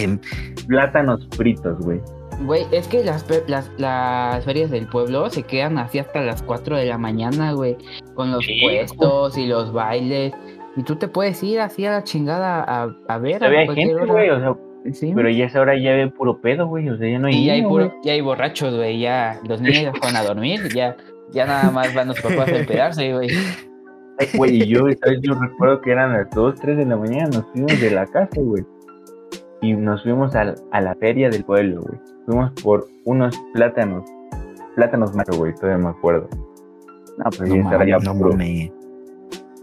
Plátanos 0.67 1.27
fritos, 1.35 1.79
güey. 1.79 2.01
Güey, 2.45 2.65
es 2.71 2.87
que 2.87 3.03
las, 3.03 3.25
las, 3.47 3.71
las 3.77 4.43
ferias 4.45 4.69
del 4.71 4.87
pueblo 4.87 5.29
se 5.29 5.43
quedan 5.43 5.77
así 5.77 5.99
hasta 5.99 6.21
las 6.21 6.41
4 6.43 6.77
de 6.77 6.85
la 6.85 6.97
mañana, 6.97 7.53
güey. 7.53 7.77
Con 8.15 8.31
los 8.31 8.43
Sí, 8.45 8.59
puestos 8.61 9.37
y 9.37 9.47
los 9.47 9.71
bailes. 9.71 10.33
Y 10.75 10.83
tú 10.83 10.95
te 10.95 11.07
puedes 11.07 11.41
ir 11.43 11.59
así 11.59 11.85
a 11.85 11.91
la 11.91 12.03
chingada 12.03 12.63
a, 12.63 12.87
a 13.07 13.17
ver 13.19 13.43
a 13.43 13.47
Había 13.47 13.65
cualquier 13.65 13.87
gente, 13.89 14.03
hora. 14.03 14.13
güey. 14.13 14.29
O 14.29 14.39
sea, 14.39 14.55
Sí, 14.91 15.13
pero 15.15 15.29
ya 15.29 15.45
esa 15.45 15.61
hora 15.61 15.79
ya 15.79 15.91
ve 15.93 16.09
puro 16.09 16.41
pedo, 16.41 16.67
güey. 16.67 16.89
O 16.89 16.97
sea, 16.97 17.09
ya 17.09 17.17
no 17.17 17.27
hay 17.27 17.35
y 17.35 17.45
ya 17.45 17.53
hay, 17.53 17.61
puro- 17.61 17.85
güey. 17.87 17.97
ya 18.03 18.11
hay 18.13 18.19
borrachos, 18.21 18.75
güey. 18.75 18.99
Ya 18.99 19.39
los 19.47 19.61
niños 19.61 19.81
ya 19.83 19.91
fueron 19.93 20.17
a 20.17 20.23
dormir. 20.23 20.59
Ya, 20.75 20.97
ya 21.31 21.45
nada 21.45 21.71
más 21.71 21.93
van 21.95 22.09
los 22.09 22.19
papás 22.19 22.49
a 22.49 22.57
empedarse, 22.57 23.13
güey. 23.13 23.29
Ay, 24.19 24.27
Güey, 24.33 24.63
y 24.63 24.67
yo, 24.67 24.81
¿sabes? 25.01 25.19
Yo 25.21 25.33
recuerdo 25.35 25.79
que 25.81 25.91
eran 25.91 26.11
las 26.11 26.29
2, 26.31 26.55
3 26.59 26.77
de 26.77 26.85
la 26.85 26.97
mañana, 26.97 27.29
nos 27.33 27.45
fuimos 27.53 27.79
de 27.79 27.91
la 27.91 28.05
casa, 28.07 28.41
güey. 28.41 28.63
Y 29.61 29.71
nos 29.73 30.03
fuimos 30.03 30.35
al- 30.35 30.55
a, 30.73 30.81
la 30.81 30.93
feria 30.95 31.29
del 31.29 31.45
pueblo, 31.45 31.79
güey. 31.81 31.99
Fuimos 32.25 32.51
por 32.61 32.87
unos 33.05 33.37
plátanos, 33.53 34.03
plátanos 34.75 35.13
malos, 35.15 35.37
güey, 35.37 35.53
todavía 35.55 35.77
me 35.77 35.89
acuerdo. 35.89 36.27
No, 37.17 37.25
pero 37.37 37.55
No 37.55 37.85
ya 37.85 37.97
No 37.99 38.13
puro, 38.17 38.37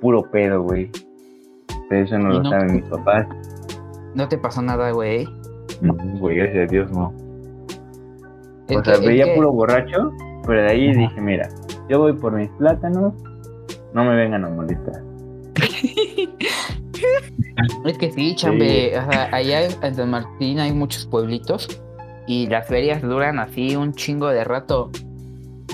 puro 0.01 0.23
pedo, 0.31 0.63
güey. 0.63 0.91
Pero 1.89 2.05
eso 2.05 2.19
no 2.19 2.31
Y 2.31 2.37
lo 2.37 2.43
no- 2.45 2.51
saben 2.51 2.75
mis 2.77 2.85
papás. 2.85 3.27
No 4.15 4.29
te 4.29 4.39
pasó 4.39 4.63
nada, 4.63 4.91
güey. 4.93 5.27
No, 5.81 5.95
güey, 6.19 6.37
gracias 6.37 6.69
a 6.69 6.71
Dios, 6.71 6.93
no. 6.93 7.13
O 8.69 8.85
sea, 8.85 8.95
que- 9.01 9.07
veía 9.07 9.25
que- 9.25 9.35
puro 9.35 9.53
borracho, 9.53 10.13
pero 10.47 10.63
de 10.63 10.69
ahí 10.69 10.91
Ajá. 10.91 10.99
dije, 11.01 11.21
mira, 11.21 11.49
yo 11.89 11.99
voy 11.99 12.13
por 12.13 12.33
mis 12.33 12.49
plátanos, 12.51 13.15
no 13.95 14.05
me 14.05 14.15
vengan 14.15 14.45
a 14.45 14.49
molestar. 14.51 15.03
Es 17.85 17.99
que 17.99 18.11
sí, 18.11 18.35
chambe, 18.37 18.97
o 18.99 19.11
sea, 19.11 19.29
allá 19.35 19.65
en 19.67 19.95
San 19.95 20.11
Martín 20.11 20.61
hay 20.61 20.73
muchos 20.73 21.05
pueblitos 21.07 21.83
y 22.27 22.47
las 22.47 22.67
ferias 22.69 23.03
duran 23.03 23.39
así 23.39 23.77
un 23.77 23.93
chingo 23.95 24.29
de 24.29 24.45
rato. 24.45 24.91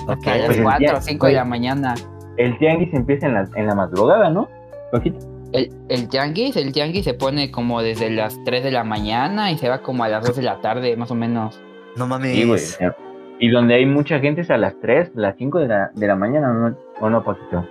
Hasta 0.07 0.37
las 0.37 0.45
pues 0.45 0.57
el 0.57 0.63
4 0.63 0.79
día- 0.79 0.93
o 0.97 1.01
5 1.01 1.27
de 1.27 1.33
la 1.33 1.41
pues- 1.41 1.49
mañana. 1.49 1.95
El 2.37 2.57
tianguis 2.59 2.93
empieza 2.93 3.25
en 3.27 3.33
la, 3.33 3.49
en 3.55 3.65
la 3.67 3.73
madrugada, 3.75 4.29
¿no? 4.29 4.47
Poquito. 4.91 5.17
El, 5.53 5.71
el 5.89 6.07
tianguis, 6.09 6.55
el 6.57 6.71
tianguis 6.71 7.03
se 7.05 7.13
pone 7.13 7.49
como 7.51 7.81
desde 7.81 8.09
las 8.09 8.37
3 8.43 8.63
de 8.63 8.71
la 8.71 8.83
mañana 8.83 9.51
y 9.51 9.57
se 9.57 9.69
va 9.69 9.81
como 9.81 10.03
a 10.03 10.09
las 10.09 10.25
2 10.25 10.35
de 10.35 10.43
la 10.43 10.61
tarde, 10.61 10.95
más 10.97 11.09
o 11.09 11.15
menos. 11.15 11.59
No 11.95 12.05
mames. 12.05 12.33
Sí, 12.35 12.45
güey. 12.45 12.61
Y 13.39 13.49
donde 13.49 13.75
hay 13.75 13.85
mucha 13.85 14.19
gente 14.19 14.41
es 14.41 14.49
a 14.51 14.57
las 14.57 14.75
3, 14.81 15.11
las 15.15 15.35
5 15.37 15.59
de 15.59 15.67
la, 15.67 15.91
de 15.95 16.07
la 16.07 16.15
mañana, 16.15 16.53
¿no? 16.53 16.77
¿O 16.99 17.09
no, 17.09 17.23
Paquito? 17.23 17.65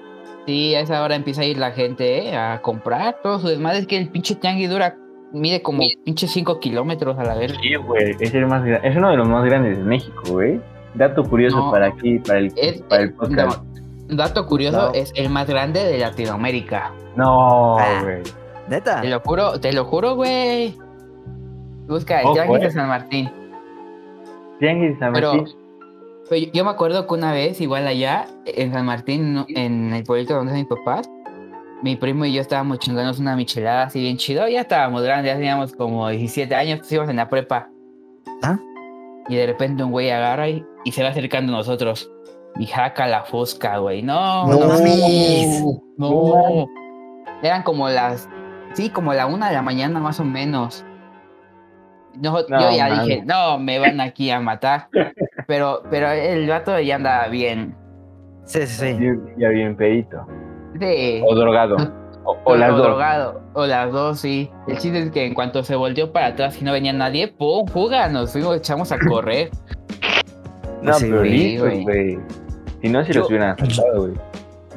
Sí, 0.47 0.75
a 0.75 0.81
esa 0.81 1.03
hora 1.03 1.17
empieza 1.17 1.43
a 1.43 1.45
ir 1.45 1.59
la 1.59 1.73
gente 1.73 2.29
¿eh? 2.29 2.37
a 2.37 2.61
comprar 2.63 3.19
todo 3.23 3.39
su 3.41 3.49
desmadre. 3.49 3.79
Es 3.81 3.87
que 3.87 3.99
el 3.99 4.09
pinche 4.09 4.35
tianguis 4.37 4.71
dura, 4.71 4.97
mide 5.33 5.63
como 5.63 5.81
pinche 6.05 6.27
5 6.27 6.61
kilómetros 6.61 7.19
a 7.19 7.25
la 7.25 7.35
vez. 7.35 7.53
Sí, 7.61 7.75
güey. 7.77 8.17
Es, 8.21 8.35
el 8.35 8.47
más, 8.47 8.63
es 8.83 8.97
uno 8.97 9.11
de 9.11 9.17
los 9.17 9.29
más 9.29 9.45
grandes 9.45 9.77
de 9.79 9.85
México, 9.85 10.23
güey. 10.31 10.61
Dato 10.95 11.23
curioso 11.25 11.57
No. 11.59 11.71
para 11.71 11.87
aquí, 11.89 12.19
para 12.21 12.39
el, 12.39 12.53
Es- 12.57 12.81
para 12.83 13.03
el 13.03 13.13
podcast. 13.13 13.63
no, 14.09 14.17
dato 14.17 14.47
curioso, 14.47 14.89
No. 14.89 14.95
es 14.95 15.13
el 15.15 15.29
más 15.29 15.47
grande 15.47 15.85
de 15.85 15.99
Latinoamérica. 15.99 16.93
No, 17.17 17.79
Ah. 17.79 18.01
güey. 18.03 18.23
Neta. 18.69 19.01
Te 19.03 19.09
lo 19.09 19.21
juro, 19.21 19.61
te 19.61 19.73
lo 19.73 19.85
juro, 19.85 20.15
güey. 20.17 20.75
Busca 21.87 22.21
el 22.23 22.33
tianguis 22.33 22.61
de 22.63 22.67
eh. 22.67 22.71
San 22.71 22.89
Martín. 22.89 23.31
Tianguis 24.59 24.95
de 24.95 24.99
San 24.99 25.13
Pero- 25.13 25.35
Martín. 25.35 25.57
Pero 26.29 26.45
yo- 26.47 26.51
yo 26.53 26.65
me 26.65 26.71
acuerdo 26.71 27.07
que 27.07 27.15
una 27.15 27.33
vez, 27.33 27.61
igual 27.61 27.87
allá, 27.87 28.27
en 28.47 28.73
San 28.73 28.85
Martín, 28.87 29.45
en 29.49 29.93
el 29.93 30.03
pueblito 30.03 30.35
donde 30.35 30.53
están 30.59 30.67
mis 30.69 30.85
papás, 30.85 31.09
mi 31.83 31.97
primo 31.97 32.25
y 32.25 32.33
yo 32.33 32.41
estábamos 32.41 32.79
chingándonos 32.79 33.19
una 33.19 33.37
michelada 33.37 33.85
así 33.85 34.01
bien 34.01 34.17
chido. 34.17 34.49
Ya 34.49 34.63
estábamos 34.63 35.03
grandes, 35.03 35.33
ya 35.33 35.37
teníamos 35.37 35.73
como 35.75 36.09
17 36.09 36.55
años, 36.55 36.79
pues 36.81 36.93
íbamos 36.93 37.11
en 37.11 37.17
la 37.17 37.29
prepa. 37.29 37.69
¿Ah? 38.43 38.59
Y 39.29 39.37
de 39.37 39.47
repente 39.47 39.83
un 39.85 39.91
güey 39.91 40.11
agarra 40.11 40.49
y, 40.49 40.65
y 40.85 40.93
se 40.93 41.03
va 41.03 41.11
acercando 41.11 41.53
a 41.53 41.57
nosotros. 41.59 42.11
Y 42.59 42.67
jaca 42.67 43.07
la 43.07 43.25
fosca, 43.25 43.79
güey. 43.79 44.03
No, 44.03 44.47
No 44.47 44.59
no, 44.61 44.69
mames. 44.69 45.63
no. 45.99 46.67
Eran 47.43 47.63
como 47.63 47.89
las, 47.89 48.29
sí, 48.73 48.89
como 48.89 49.13
la 49.13 49.27
una 49.27 49.49
de 49.49 49.55
la 49.55 49.63
mañana 49.63 50.01
más 50.01 50.19
o 50.21 50.25
menos. 50.25 50.85
No, 52.15 52.39
No, 52.49 52.61
yo 52.71 52.77
ya 52.77 53.03
dije, 53.03 53.23
no, 53.27 53.59
me 53.59 53.79
van 53.79 54.01
aquí 54.01 54.31
a 54.31 54.41
matar. 54.41 54.89
Pero, 55.47 55.83
pero 55.91 56.11
el 56.11 56.49
vato 56.49 56.81
ya 56.81 56.97
andaba 56.97 57.29
bien. 57.29 57.77
Sí, 58.47 58.67
sí, 58.67 58.97
ya 59.37 59.49
bien 59.51 59.77
pedito. 59.77 60.27
Sí. 60.79 61.23
O 61.27 61.35
drogado. 61.35 61.77
O, 62.29 62.37
o 62.43 62.57
las 62.57 62.71
dos. 62.71 62.83
drogado. 62.83 63.41
O 63.53 63.67
las 63.67 63.93
dos, 63.93 64.19
sí. 64.19 64.51
El 64.67 64.79
chiste 64.79 64.99
es 65.01 65.11
que 65.13 65.27
en 65.27 65.33
cuanto 65.33 65.63
se 65.63 65.77
volteó 65.77 66.11
para 66.13 66.27
atrás 66.27 66.61
y 66.61 66.65
no 66.65 66.73
venía 66.73 66.93
nadie, 66.93 67.29
¡pum! 67.29 67.69
Fuga, 67.69 68.09
nos 68.09 68.33
fuimos, 68.33 68.57
echamos 68.57 68.91
a 68.91 68.99
correr. 68.99 69.51
No, 70.83 70.95
Sí, 70.95 71.07
pero 71.09 71.21
güey. 71.85 72.19
Si 72.83 72.89
no, 72.89 73.05
si 73.05 73.13
Yo- 73.13 73.21
los 73.21 73.29
hubieran 73.29 73.51
asaltado, 73.51 74.03
güey. 74.09 74.15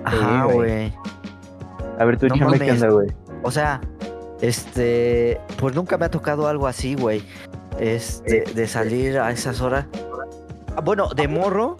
Ajá, 0.03 0.45
güey. 0.45 0.93
A 1.99 2.05
ver, 2.05 2.17
tú, 2.19 2.27
No 2.27 2.35
chame, 2.35 2.59
¿qué 2.59 2.71
onda, 2.71 2.89
güey? 2.89 3.07
O 3.43 3.49
sea, 3.51 3.81
este, 4.41 5.39
pues 5.59 5.75
nunca 5.75 5.97
me 5.97 6.05
ha 6.05 6.09
tocado 6.11 6.47
algo 6.47 6.67
así, 6.67 6.95
güey. 6.95 7.23
Este, 7.79 8.43
de 8.53 8.67
salir 8.67 9.17
a 9.19 9.31
esas 9.31 9.59
horas. 9.61 9.85
Ah, 10.75 10.81
Bueno, 10.81 11.09
de 11.15 11.27
morro, 11.27 11.77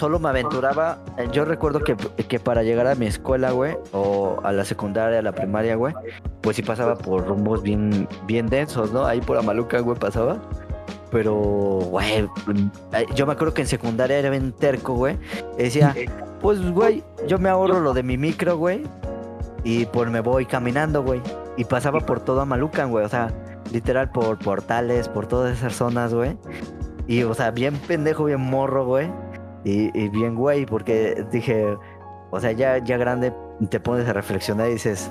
solo 0.00 0.18
me 0.18 0.30
aventuraba. 0.30 0.98
eh, 1.18 1.28
Yo 1.30 1.44
recuerdo 1.44 1.80
que, 1.80 1.94
que 1.96 2.40
para 2.40 2.62
llegar 2.62 2.86
a 2.86 2.94
mi 2.94 3.06
escuela, 3.06 3.50
güey, 3.52 3.76
o 3.92 4.40
a 4.42 4.50
la 4.50 4.64
secundaria, 4.64 5.18
a 5.18 5.22
la 5.22 5.32
primaria, 5.32 5.76
güey, 5.76 5.94
pues 6.40 6.56
sí 6.56 6.62
pasaba 6.62 6.96
por 6.96 7.26
rumbos 7.26 7.62
bien, 7.62 8.08
bien 8.26 8.48
densos, 8.48 8.92
¿no? 8.92 9.04
Ahí 9.04 9.20
por 9.20 9.36
Amaluca, 9.36 9.78
güey, 9.80 9.98
pasaba. 9.98 10.38
Pero, 11.10 11.34
güey, 11.34 12.28
eh, 12.92 13.06
yo 13.14 13.26
me 13.26 13.32
acuerdo 13.32 13.52
que 13.52 13.62
en 13.62 13.68
secundaria 13.68 14.18
era 14.18 14.30
bien 14.30 14.52
terco, 14.52 14.94
güey. 14.94 15.18
Decía, 15.58 15.94
pues, 16.40 16.58
güey, 16.72 17.02
yo 17.26 17.38
me 17.38 17.48
ahorro 17.48 17.80
lo 17.80 17.92
de 17.94 18.02
mi 18.02 18.16
micro, 18.16 18.56
güey. 18.56 18.82
Y 19.64 19.84
pues 19.86 20.08
me 20.10 20.20
voy 20.20 20.46
caminando, 20.46 21.02
güey. 21.02 21.20
Y 21.56 21.64
pasaba 21.64 22.00
por 22.00 22.20
todo 22.20 22.40
Amalucan, 22.40 22.90
güey. 22.90 23.04
O 23.04 23.08
sea, 23.08 23.30
literal 23.72 24.10
por 24.10 24.38
portales, 24.38 25.08
por 25.08 25.26
todas 25.26 25.58
esas 25.58 25.74
zonas, 25.74 26.14
güey. 26.14 26.36
Y, 27.06 27.24
o 27.24 27.34
sea, 27.34 27.50
bien 27.50 27.74
pendejo, 27.76 28.24
bien 28.24 28.40
morro, 28.40 28.86
güey. 28.86 29.10
Y, 29.64 29.90
y 29.98 30.08
bien 30.08 30.36
güey, 30.36 30.66
porque 30.66 31.24
dije, 31.30 31.76
o 32.30 32.40
sea, 32.40 32.52
ya, 32.52 32.78
ya 32.78 32.96
grande 32.96 33.32
te 33.68 33.78
pones 33.80 34.08
a 34.08 34.12
reflexionar 34.12 34.68
y 34.68 34.72
dices, 34.72 35.10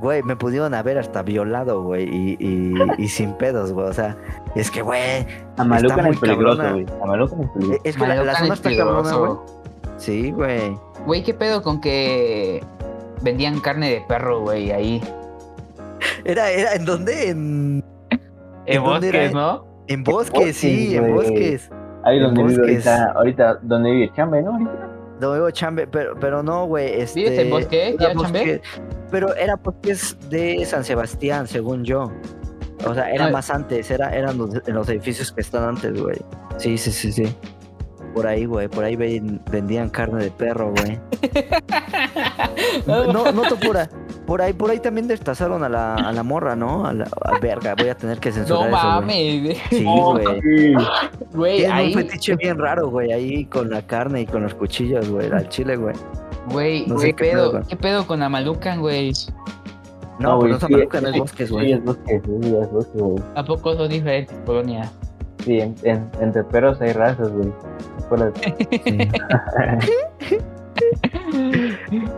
güey, 0.00 0.22
me 0.22 0.36
pudieron 0.36 0.74
haber 0.74 0.98
hasta 0.98 1.22
violado, 1.22 1.82
güey. 1.82 2.04
Y, 2.04 2.36
y, 2.38 2.74
y 2.98 3.08
sin 3.08 3.32
pedos, 3.34 3.72
güey. 3.72 3.86
O 3.88 3.92
sea, 3.92 4.16
es 4.54 4.70
que, 4.70 4.82
güey, 4.82 5.26
Amalucan 5.56 6.04
muy 6.04 6.14
es 6.14 6.20
peligroso, 6.20 6.58
cabrona. 6.58 6.72
güey. 6.84 6.86
Amalucan 7.02 7.40
es 7.42 7.48
peligroso. 7.50 7.80
es 7.84 7.96
que 7.96 8.06
la, 8.06 8.14
la 8.24 8.34
zona 8.36 8.54
es 8.54 8.60
está 8.60 8.76
cabrona, 8.76 9.12
güey. 9.14 9.32
peligroso. 9.32 9.44
Sí, 9.96 10.30
güey. 10.32 10.78
Güey, 11.06 11.22
¿qué 11.22 11.34
pedo 11.34 11.62
con 11.62 11.80
que 11.80 12.62
vendían 13.22 13.60
carne 13.60 13.90
de 13.90 14.00
perro, 14.02 14.40
güey, 14.40 14.70
ahí? 14.70 15.02
Era, 16.24 16.50
era, 16.50 16.74
¿en 16.74 16.84
dónde? 16.84 17.28
En, 17.30 17.84
En 18.10 18.20
era? 18.66 18.80
bosques, 18.82 19.32
¿no? 19.32 19.64
en 19.88 20.04
bosques, 20.04 20.32
bosques, 20.32 20.56
sí, 20.56 20.96
en 20.96 21.14
bosques. 21.14 21.70
Ahí 22.04 22.20
donde 22.20 22.42
vive 22.44 22.60
ahorita, 22.60 23.12
ahorita 23.12 23.58
donde 23.62 23.90
vive 23.90 24.12
Chambe, 24.14 24.42
¿no? 24.42 24.52
Ahorita. 24.52 24.88
No 25.20 25.32
vivo 25.32 25.50
chambe, 25.52 25.86
pero, 25.86 26.14
pero 26.18 26.42
no, 26.42 26.66
güey. 26.66 27.00
Este, 27.00 27.20
¿Vives 27.20 27.38
en 27.38 27.50
bosque? 27.50 27.88
era 27.98 28.12
¿Ya, 28.12 28.20
chambe? 28.20 28.62
Pero 29.10 29.34
era 29.36 29.54
bosques 29.56 30.16
de 30.28 30.64
San 30.66 30.84
Sebastián, 30.84 31.46
según 31.46 31.84
yo. 31.84 32.10
O 32.86 32.92
sea, 32.94 33.10
era 33.10 33.26
Ah. 33.26 33.30
más 33.30 33.48
antes, 33.48 33.90
era, 33.90 34.10
eran 34.14 34.36
los, 34.36 34.50
en 34.66 34.74
los 34.74 34.88
edificios 34.88 35.30
que 35.32 35.40
están 35.40 35.64
antes, 35.64 35.98
güey. 36.00 36.16
Sí, 36.58 36.76
sí, 36.76 36.90
sí, 36.90 37.12
sí. 37.12 37.34
Por 38.12 38.26
ahí, 38.26 38.44
güey, 38.44 38.68
por 38.68 38.84
ahí 38.84 38.96
ven- 38.96 39.40
vendían 39.50 39.88
carne 39.88 40.24
de 40.24 40.30
perro, 40.30 40.72
güey. 40.76 41.00
No, 42.86 43.32
no 43.32 43.42
te 43.42 43.54
pura. 43.56 43.88
Por 44.26 44.40
ahí, 44.40 44.52
por 44.54 44.70
ahí 44.70 44.78
también 44.80 45.06
desplazaron 45.06 45.62
a 45.64 45.68
la, 45.68 45.94
a 45.96 46.12
la 46.12 46.22
morra, 46.22 46.56
¿no? 46.56 46.86
A 46.86 46.94
la 46.94 47.04
a 47.22 47.38
verga, 47.40 47.74
voy 47.76 47.88
a 47.90 47.94
tener 47.94 48.18
que 48.18 48.30
No 48.30 48.34
censurar 48.36 48.68
eso, 48.68 48.78
güey. 48.78 48.82
mames, 48.82 49.58
Sí, 49.68 49.84
güey. 49.84 50.40
Sí. 50.40 50.74
güey, 51.34 51.56
Tienen 51.58 51.76
ahí, 51.76 51.86
un 51.94 52.00
fetiche 52.00 52.36
bien 52.36 52.58
raro, 52.58 52.88
güey, 52.90 53.12
ahí 53.12 53.44
con 53.46 53.68
la 53.70 53.82
carne 53.82 54.22
y 54.22 54.26
con 54.26 54.42
los 54.42 54.54
cuchillos, 54.54 55.08
güey, 55.10 55.30
al 55.30 55.48
chile, 55.50 55.76
güey. 55.76 55.94
güey, 56.50 56.86
no 56.86 56.98
sé 56.98 57.08
¿qué 57.08 57.14
qué 57.16 57.24
pedo, 57.32 57.42
pedo, 57.42 57.50
güey. 57.52 57.64
qué 57.68 57.76
pedo 57.76 58.06
con 58.06 58.22
Amalucan, 58.22 58.80
güey? 58.80 59.12
No, 60.20 60.36
güey, 60.38 60.52
pues 60.52 60.62
no 60.62 60.68
sí, 60.68 60.72
es 60.74 60.76
Amaluca, 60.76 61.00
no 61.00 61.08
es 61.08 61.12
sí, 61.14 61.20
Bosques, 61.20 61.48
Sí, 61.48 61.52
güey. 61.54 61.72
es 61.72 61.84
bosques, 61.84 62.22
sí, 62.24 62.30
es 62.62 62.70
bosques, 62.72 63.02
güey. 63.02 63.22
¿A 63.34 63.44
poco 63.44 63.74
son 63.76 63.88
diferentes 63.90 64.36
colonias? 64.46 64.90
Sí, 65.44 65.60
en, 65.60 65.74
en- 65.82 66.10
entre 66.20 66.44
perros 66.44 66.80
hay 66.80 66.92
razas, 66.92 67.30
güey. 67.30 67.52
Acuérdate. 68.06 68.54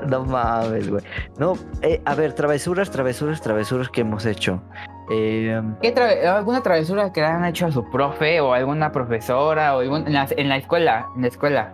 No 0.11 0.25
mames, 0.25 0.88
güey. 0.90 1.03
No, 1.38 1.55
eh, 1.83 2.01
a 2.05 2.14
ver, 2.14 2.33
travesuras, 2.35 2.90
travesuras, 2.90 3.40
travesuras 3.40 3.88
que 3.88 4.01
hemos 4.03 4.25
hecho. 4.27 4.62
Eh, 5.11 5.61
¿Qué 5.83 5.92
trave- 5.95 6.27
¿Alguna 6.27 6.62
travesura 6.62 7.12
que 7.12 7.21
le 7.21 7.27
han 7.27 7.45
hecho 7.45 7.66
a 7.66 7.71
su 7.73 7.88
profe 7.90 8.40
o 8.40 8.53
alguna 8.53 8.90
profesora 8.92 9.77
o 9.77 9.81
algún- 9.81 10.07
en, 10.07 10.12
la, 10.14 10.27
en 10.37 10.49
la 10.49 10.57
escuela? 10.57 11.07
En 11.16 11.23
la 11.23 11.29
escuela. 11.29 11.73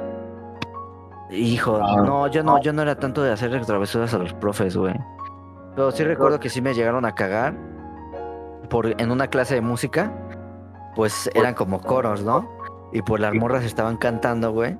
hijo, 1.30 1.80
Ah. 1.82 2.02
no, 2.04 2.26
yo 2.28 2.42
no, 2.42 2.60
yo 2.60 2.72
no 2.74 2.82
era 2.82 2.94
tanto 2.96 3.22
de 3.22 3.32
hacerle 3.32 3.60
travesuras 3.60 4.12
a 4.12 4.18
los 4.18 4.34
profes, 4.34 4.76
güey. 4.76 4.94
Pero 5.74 5.90
sí 5.90 6.04
recuerdo 6.04 6.38
que 6.38 6.50
sí 6.50 6.60
me 6.60 6.74
llegaron 6.74 7.06
a 7.06 7.14
cagar 7.14 7.54
por 8.68 9.00
en 9.00 9.10
una 9.10 9.28
clase 9.28 9.54
de 9.54 9.62
música, 9.62 10.12
pues 10.94 11.30
eran 11.34 11.54
como 11.54 11.80
coros, 11.80 12.22
¿no? 12.22 12.46
Y 12.92 13.00
pues 13.00 13.22
las 13.22 13.32
morras 13.34 13.64
estaban 13.64 13.96
cantando, 13.96 14.52
güey. 14.52 14.76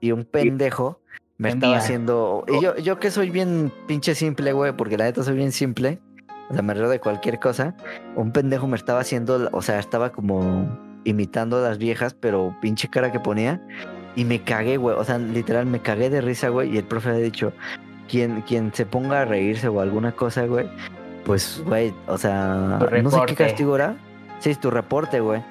Y 0.00 0.10
un 0.10 0.24
pendejo 0.24 1.00
me 1.38 1.50
estaba 1.50 1.76
haciendo. 1.76 2.44
Y 2.48 2.62
yo, 2.62 2.76
yo 2.76 2.98
que 2.98 3.10
soy 3.10 3.30
bien 3.30 3.72
pinche 3.86 4.14
simple, 4.14 4.52
güey, 4.52 4.72
porque 4.72 4.96
la 4.96 5.04
neta 5.04 5.22
soy 5.22 5.36
bien 5.36 5.52
simple. 5.52 6.00
O 6.50 6.54
sea, 6.54 6.62
me 6.62 6.74
río 6.74 6.88
de 6.88 7.00
cualquier 7.00 7.40
cosa. 7.40 7.74
Un 8.16 8.32
pendejo 8.32 8.66
me 8.66 8.76
estaba 8.76 9.00
haciendo, 9.00 9.48
o 9.52 9.62
sea, 9.62 9.78
estaba 9.78 10.10
como 10.12 10.68
imitando 11.04 11.58
a 11.58 11.60
las 11.60 11.78
viejas, 11.78 12.14
pero 12.14 12.54
pinche 12.60 12.88
cara 12.88 13.12
que 13.12 13.20
ponía. 13.20 13.60
Y 14.14 14.24
me 14.24 14.42
cagué, 14.42 14.76
güey. 14.76 14.94
O 14.96 15.04
sea, 15.04 15.18
literal, 15.18 15.66
me 15.66 15.80
cagué 15.80 16.10
de 16.10 16.20
risa, 16.20 16.50
güey. 16.50 16.74
Y 16.74 16.78
el 16.78 16.84
profe 16.84 17.10
había 17.10 17.22
dicho, 17.22 17.52
quien, 18.08 18.42
quien 18.42 18.72
se 18.74 18.86
ponga 18.86 19.22
a 19.22 19.24
reírse 19.24 19.68
o 19.68 19.80
alguna 19.80 20.12
cosa, 20.12 20.46
güey, 20.46 20.68
pues, 21.24 21.62
güey, 21.64 21.94
o 22.06 22.18
sea, 22.18 22.78
no 23.02 23.10
sé 23.10 23.20
qué 23.26 23.34
castigo 23.34 23.74
era. 23.74 23.96
Sí, 24.40 24.50
es 24.50 24.60
tu 24.60 24.70
reporte, 24.70 25.20
güey. 25.20 25.42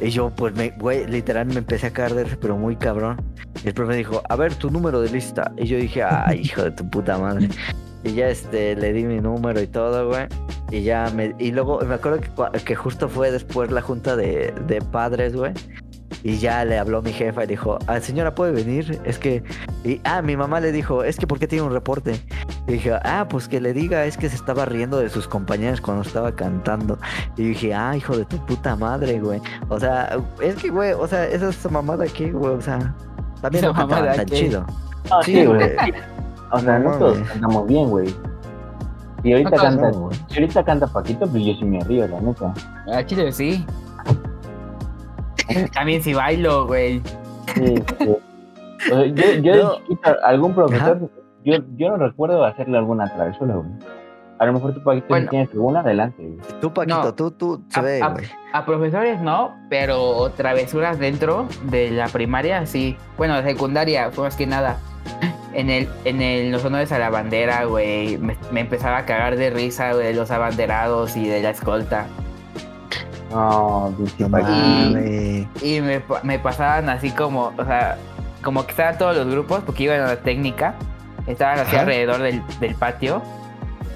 Y 0.00 0.10
yo, 0.10 0.30
pues, 0.30 0.54
me, 0.54 0.70
güey, 0.70 1.06
literal 1.06 1.46
me 1.46 1.56
empecé 1.56 1.88
a 1.88 1.92
caer 1.92 2.38
pero 2.40 2.56
muy 2.56 2.76
cabrón. 2.76 3.16
Y 3.64 3.68
el 3.68 3.74
profe 3.74 3.94
dijo, 3.94 4.22
a 4.28 4.36
ver, 4.36 4.54
tu 4.54 4.70
número 4.70 5.00
de 5.00 5.10
lista. 5.10 5.52
Y 5.56 5.66
yo 5.66 5.78
dije, 5.78 6.02
ay, 6.02 6.40
hijo 6.40 6.62
de 6.62 6.70
tu 6.70 6.88
puta 6.88 7.18
madre. 7.18 7.48
Y 8.04 8.12
ya, 8.12 8.28
este, 8.28 8.76
le 8.76 8.92
di 8.92 9.04
mi 9.04 9.20
número 9.20 9.60
y 9.60 9.66
todo, 9.66 10.08
güey. 10.08 10.26
Y 10.70 10.82
ya 10.82 11.10
me... 11.14 11.34
Y 11.38 11.50
luego, 11.50 11.80
me 11.80 11.94
acuerdo 11.94 12.20
que, 12.20 12.60
que 12.60 12.74
justo 12.74 13.08
fue 13.08 13.30
después 13.30 13.70
la 13.70 13.80
junta 13.80 14.16
de, 14.16 14.52
de 14.66 14.80
padres, 14.80 15.34
güey. 15.34 15.52
Y 16.22 16.38
ya 16.38 16.64
le 16.64 16.78
habló 16.78 17.02
mi 17.02 17.12
jefa 17.12 17.44
y 17.44 17.46
dijo, 17.46 17.78
ah, 17.86 18.00
señora, 18.00 18.34
¿puede 18.34 18.52
venir? 18.52 19.00
Es 19.04 19.18
que... 19.18 19.42
Y, 19.84 20.00
ah, 20.04 20.22
mi 20.22 20.36
mamá 20.36 20.60
le 20.60 20.72
dijo, 20.72 21.04
es 21.04 21.16
que 21.16 21.26
¿por 21.26 21.38
qué 21.38 21.46
tiene 21.46 21.64
un 21.64 21.72
reporte? 21.72 22.20
Y 22.66 22.72
dije, 22.72 22.92
ah, 23.04 23.26
pues 23.28 23.48
que 23.48 23.60
le 23.60 23.72
diga, 23.72 24.04
es 24.04 24.16
que 24.16 24.28
se 24.28 24.36
estaba 24.36 24.64
riendo 24.64 24.98
de 24.98 25.08
sus 25.08 25.28
compañeros 25.28 25.80
cuando 25.80 26.02
estaba 26.02 26.32
cantando. 26.32 26.98
Y 27.36 27.48
dije, 27.48 27.74
ah, 27.74 27.96
hijo 27.96 28.16
de 28.16 28.24
tu 28.24 28.38
puta 28.46 28.74
madre, 28.76 29.20
güey. 29.20 29.40
O 29.68 29.78
sea, 29.78 30.16
es 30.40 30.56
que, 30.56 30.70
güey, 30.70 30.92
o 30.92 31.06
sea, 31.06 31.26
esa 31.26 31.48
es 31.48 31.70
mamada 31.70 32.04
aquí, 32.04 32.30
güey, 32.30 32.54
o 32.54 32.60
sea... 32.60 32.94
También 33.42 33.64
no 33.66 33.74
cantaban 33.74 34.04
mamada 34.04 34.16
tan 34.16 34.26
chido. 34.26 34.66
Ah, 35.10 35.20
Sí, 35.22 35.44
güey. 35.44 35.70
O 36.52 36.58
sea, 36.60 36.78
No 36.78 36.90
no 36.92 36.98
todos 36.98 37.14
mames. 37.18 37.30
cantamos 37.32 37.66
bien, 37.66 37.90
güey. 37.90 38.14
Si 39.22 39.32
ahorita 39.32 39.50
No 39.50 39.56
canta, 39.56 39.90
no, 39.90 39.98
güey. 39.98 40.16
si 40.28 40.34
ahorita 40.40 40.64
canta 40.64 40.86
Paquito, 40.86 41.26
pues 41.26 41.44
yo 41.44 41.54
sí 41.54 41.64
me 41.64 41.80
río, 41.84 42.06
la 42.08 42.20
neta. 42.20 42.54
A 42.92 43.04
Chile 43.04 43.32
sí. 43.32 43.64
También 45.72 46.02
si 46.02 46.14
bailo, 46.14 46.66
güey. 46.66 47.00
Sí, 47.54 47.74
sí. 47.98 48.16
O 48.92 48.94
sea, 48.94 49.06
yo, 49.40 49.54
No. 49.56 49.96
algún 50.24 50.54
profesor, 50.54 51.10
yo, 51.44 51.54
yo 51.76 51.96
no 51.96 51.96
recuerdo 52.08 52.44
hacerle 52.44 52.78
alguna 52.78 53.12
travesura, 53.14 53.54
güey. 53.54 53.68
A 54.38 54.44
lo 54.44 54.52
mejor 54.52 54.74
tú, 54.74 54.82
Paquito, 54.82 55.06
Bueno. 55.08 55.24
si 55.24 55.30
tienes 55.30 55.50
alguna, 55.52 55.80
adelante, 55.80 56.22
güey. 56.22 56.38
Tú, 56.60 56.72
Paquito, 56.74 57.02
No. 57.04 57.14
tú, 57.14 57.30
tú, 57.30 57.62
se 57.70 57.80
A- 57.80 57.82
ve, 57.82 58.02
a- 58.02 58.08
güey. 58.08 58.26
A 58.52 58.66
profesores 58.66 59.20
no, 59.22 59.54
pero 59.70 60.30
travesuras 60.36 60.98
dentro 60.98 61.48
de 61.70 61.90
la 61.90 62.08
primaria 62.08 62.66
sí. 62.66 62.96
Bueno, 63.16 63.34
la 63.34 63.42
secundaria 63.42 64.10
fue 64.10 64.24
más 64.24 64.36
que 64.36 64.46
nada. 64.46 64.78
En 65.54 65.70
el, 65.70 65.88
en 66.04 66.20
el, 66.20 66.50
los 66.52 66.62
honores 66.66 66.92
a 66.92 66.98
la 66.98 67.08
bandera, 67.08 67.64
güey, 67.64 68.18
me, 68.18 68.36
me 68.52 68.60
empezaba 68.60 68.98
a 68.98 69.06
cagar 69.06 69.36
de 69.36 69.48
risa, 69.48 69.94
güey, 69.94 70.08
de 70.08 70.14
los 70.14 70.30
abanderados 70.30 71.16
y 71.16 71.26
de 71.26 71.40
la 71.42 71.48
escolta. 71.50 72.06
No, 73.30 73.92
mames. 74.28 75.46
Y 75.62 75.80
me, 75.80 76.02
me 76.22 76.38
pasaban 76.38 76.88
así 76.88 77.10
como, 77.10 77.52
o 77.56 77.64
sea, 77.64 77.96
como 78.42 78.64
que 78.64 78.70
estaban 78.70 78.96
todos 78.98 79.16
los 79.16 79.26
grupos, 79.26 79.62
porque 79.64 79.84
iban 79.84 80.00
a 80.00 80.06
la 80.06 80.16
técnica, 80.16 80.74
estaban 81.26 81.58
así 81.58 81.70
Ajá. 81.74 81.80
alrededor 81.80 82.22
del, 82.22 82.42
del 82.60 82.74
patio, 82.76 83.22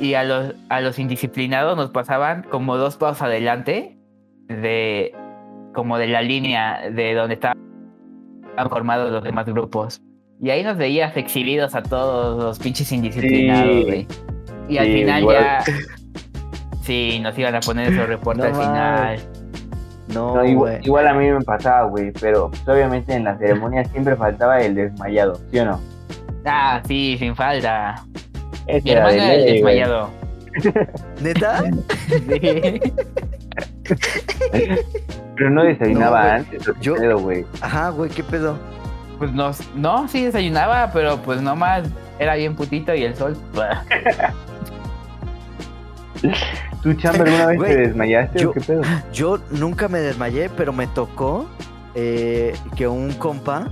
y 0.01 0.15
a 0.15 0.25
los, 0.25 0.55
a 0.69 0.81
los 0.81 0.99
indisciplinados 0.99 1.77
nos 1.77 1.91
pasaban 1.91 2.43
como 2.51 2.77
dos 2.77 2.97
pasos 2.97 3.23
adelante 3.23 3.97
de, 4.49 5.15
como 5.75 5.99
de 5.99 6.09
la 6.09 6.23
línea 6.23 6.91
de 6.91 7.15
donde 7.15 7.35
estaban 7.35 7.57
formados 8.69 9.13
los 9.13 9.23
demás 9.23 9.47
grupos. 9.47 10.01
Y 10.43 10.51
ahí 10.51 10.65
nos 10.65 10.77
veías 10.79 11.17
exhibidos 11.17 11.75
a 11.75 11.83
todos 11.83 12.43
los 12.43 12.59
pinches 12.59 12.91
indisciplinados, 12.93 13.71
Sí. 13.77 13.83
güey. 13.85 14.07
Y 14.69 14.79
al 14.79 14.87
Sí, 14.87 14.93
final 14.95 15.21
igual. 15.23 15.37
ya... 15.37 15.65
Sí, 16.83 17.21
nos 17.21 17.37
iban 17.39 17.55
a 17.55 17.61
poner 17.61 17.93
esos 17.93 18.09
reportes 18.09 18.53
No 18.53 18.61
al 18.61 18.67
final. 18.67 19.21
No, 20.09 20.35
No, 20.35 20.45
igual, 20.45 21.07
a 21.07 21.15
mí 21.15 21.31
me 21.31 21.41
pasaba, 21.43 21.85
güey, 21.89 22.11
pero 22.21 22.51
pues, 22.51 22.67
obviamente 22.69 23.15
en 23.15 23.25
la 23.25 23.37
ceremonia 23.39 23.85
siempre 23.85 24.17
faltaba 24.17 24.61
el 24.61 24.75
desmayado, 24.75 25.39
¿sí 25.53 25.59
o 25.61 25.65
no? 25.67 25.81
Ah, 26.45 26.81
sí, 26.89 27.17
sin 27.19 27.37
falta. 27.37 27.95
Ese 28.67 28.83
Mi 28.85 28.91
era 28.91 29.01
hermano 29.11 29.23
era 29.23 29.35
el 29.35 29.45
ley, 29.45 29.61
güey. 29.63 29.79
desmayado. 29.79 30.11
¿Neta? 31.23 31.63
Sí. 32.11 32.81
Pero 35.37 35.51
no 35.51 35.63
desayunaba 35.63 36.23
No, 36.25 36.31
antes, 36.33 36.69
¿o 36.69 36.75
qué 36.75 36.81
Yo- 36.81 36.95
pedo, 36.97 37.19
güey. 37.19 37.45
Ajá, 37.61 37.91
güey, 37.91 38.11
¿qué 38.11 38.23
pedo? 38.25 38.59
Pues 39.19 39.33
no, 39.33 39.51
no, 39.77 40.09
sí 40.09 40.25
desayunaba, 40.25 40.91
pero 40.93 41.19
pues 41.19 41.41
nomás 41.43 41.85
era 42.19 42.35
bien 42.35 42.55
putito 42.57 42.95
y 42.95 43.05
el 43.05 43.15
sol. 43.15 43.37
¿Tú, 46.83 46.95
Chamba, 46.95 47.25
alguna 47.25 47.47
vez 47.47 47.57
Güey, 47.59 47.75
te 47.75 47.81
desmayaste 47.83 48.39
yo- 48.41 48.51
o 48.51 48.53
qué 48.53 48.61
pedo? 48.61 48.83
Yo 49.13 49.39
nunca 49.51 49.89
me 49.89 49.99
desmayé, 50.01 50.49
pero 50.57 50.73
me 50.73 50.87
tocó 50.89 51.47
eh, 51.95 52.55
que 52.77 52.87
un 52.89 53.13
compa. 53.13 53.69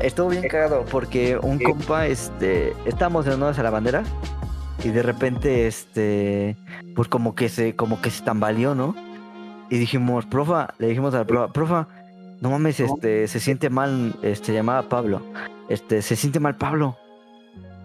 Estuvo 0.00 0.28
bien 0.30 0.48
cagado 0.48 0.84
porque 0.90 1.38
un 1.42 1.58
¿Qué? 1.58 1.64
compa, 1.64 2.06
este, 2.06 2.72
estábamos 2.86 3.26
honores 3.26 3.58
a 3.58 3.62
la 3.62 3.70
bandera 3.70 4.02
y 4.82 4.88
de 4.88 5.02
repente, 5.02 5.66
este, 5.66 6.56
pues 6.96 7.06
como 7.08 7.34
que 7.34 7.48
se, 7.50 7.76
como 7.76 8.00
que 8.00 8.10
se 8.10 8.24
tambaleó, 8.24 8.74
¿no? 8.74 8.94
Y 9.68 9.76
dijimos, 9.78 10.24
profa, 10.24 10.72
le 10.78 10.86
dijimos 10.88 11.12
a 11.14 11.18
la 11.18 11.24
profa, 11.26 11.52
profa, 11.52 11.86
no 12.40 12.50
mames, 12.50 12.80
este, 12.80 13.28
se 13.28 13.40
siente 13.40 13.68
mal, 13.68 14.14
este, 14.22 14.54
llamaba 14.54 14.88
Pablo, 14.88 15.20
este, 15.68 16.00
se 16.00 16.16
siente 16.16 16.40
mal 16.40 16.56
Pablo. 16.56 16.96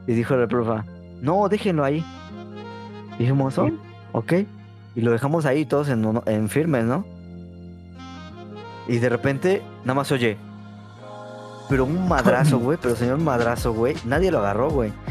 Y 0.08 0.14
dijo 0.14 0.36
la 0.38 0.48
profa, 0.48 0.86
no, 1.22 1.50
déjenlo 1.50 1.84
ahí. 1.84 2.04
Dijimos, 3.20 3.58
oh, 3.58 3.70
ok. 4.16 4.34
Y 4.96 5.02
lo 5.02 5.12
dejamos 5.12 5.46
ahí 5.46 5.66
todos 5.66 5.90
en, 5.90 6.22
en 6.26 6.50
firmes, 6.50 6.86
¿no? 6.86 7.06
Y 8.88 8.98
de 9.00 9.10
repente, 9.10 9.62
nada 9.82 9.96
más 9.96 10.12
oye. 10.12 10.38
Pero 11.70 11.86
un 11.86 12.08
madrazo, 12.08 12.60
güey. 12.60 12.78
Pero 12.82 12.96
señor 12.96 13.18
madrazo, 13.20 13.74
güey. 13.74 13.96
Nadie 14.06 14.32
lo 14.32 14.40
agarró, 14.40 14.70
güey. 14.70 14.92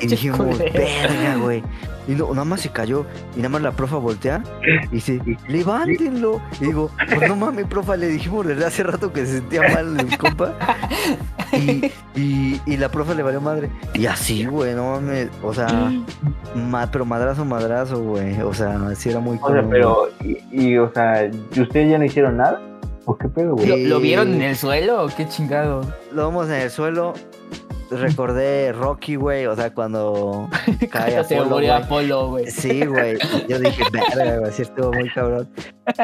Y 0.00 0.06
dijimos, 0.06 0.58
verga, 0.58 1.36
güey. 1.40 1.62
Y 2.06 2.12
no, 2.12 2.28
nada 2.30 2.44
más 2.44 2.60
se 2.60 2.70
cayó. 2.70 3.06
Y 3.34 3.38
nada 3.38 3.48
más 3.50 3.62
la 3.62 3.72
profa 3.72 3.96
voltea. 3.96 4.42
Y 4.90 4.96
dice, 4.96 5.20
levántenlo. 5.48 6.40
Y 6.60 6.66
digo, 6.66 6.90
pues 7.14 7.28
no 7.28 7.36
mames, 7.36 7.66
profa. 7.66 7.96
Le 7.96 8.08
dijimos 8.08 8.46
desde 8.46 8.64
hace 8.64 8.82
rato 8.82 9.12
que 9.12 9.24
se 9.26 9.38
sentía 9.38 9.62
mal 9.74 9.98
el 9.98 10.18
compa. 10.18 10.54
Y, 11.52 11.90
y, 12.20 12.60
y 12.66 12.76
la 12.76 12.90
profa 12.90 13.14
le 13.14 13.22
valió 13.22 13.40
madre. 13.40 13.70
Y 13.94 14.06
así, 14.06 14.44
güey, 14.44 14.74
no 14.74 14.92
mames. 14.92 15.28
O 15.42 15.52
sea, 15.54 15.92
ma- 16.54 16.90
pero 16.90 17.04
madrazo, 17.04 17.44
madrazo, 17.44 18.02
güey. 18.02 18.40
O 18.42 18.52
sea, 18.54 18.94
sí 18.94 19.10
era 19.10 19.20
muy 19.20 19.38
O 19.42 19.52
sea, 19.52 19.64
pero, 19.68 20.08
y, 20.22 20.38
y, 20.50 20.76
o 20.78 20.92
sea, 20.92 21.26
¿y 21.26 21.60
ustedes 21.60 21.90
ya 21.90 21.98
no 21.98 22.04
hicieron 22.04 22.36
nada? 22.36 22.60
¿O 23.04 23.16
qué 23.16 23.26
pedo, 23.28 23.50
¿Lo, 23.50 23.56
güey? 23.56 23.86
lo 23.86 24.00
vieron 24.00 24.34
en 24.34 24.42
el 24.42 24.56
suelo 24.56 25.04
o 25.04 25.08
qué 25.08 25.26
chingado? 25.26 25.80
Lo 26.12 26.24
vamos 26.24 26.46
en 26.48 26.54
el 26.56 26.70
suelo. 26.70 27.14
Recordé 27.90 28.72
Rocky, 28.72 29.16
güey. 29.16 29.46
O 29.46 29.56
sea, 29.56 29.72
cuando 29.72 30.48
cae 30.90 31.24
Se 31.24 31.40
murió. 31.40 31.74
Apolo, 31.74 32.28
güey. 32.28 32.50
Sí, 32.50 32.84
güey. 32.84 33.18
Yo 33.48 33.58
dije, 33.58 33.82
verga, 33.92 34.38
güey. 34.38 34.52
Sí, 34.52 34.62
estuvo 34.62 34.92
muy 34.92 35.10
cabrón. 35.10 35.48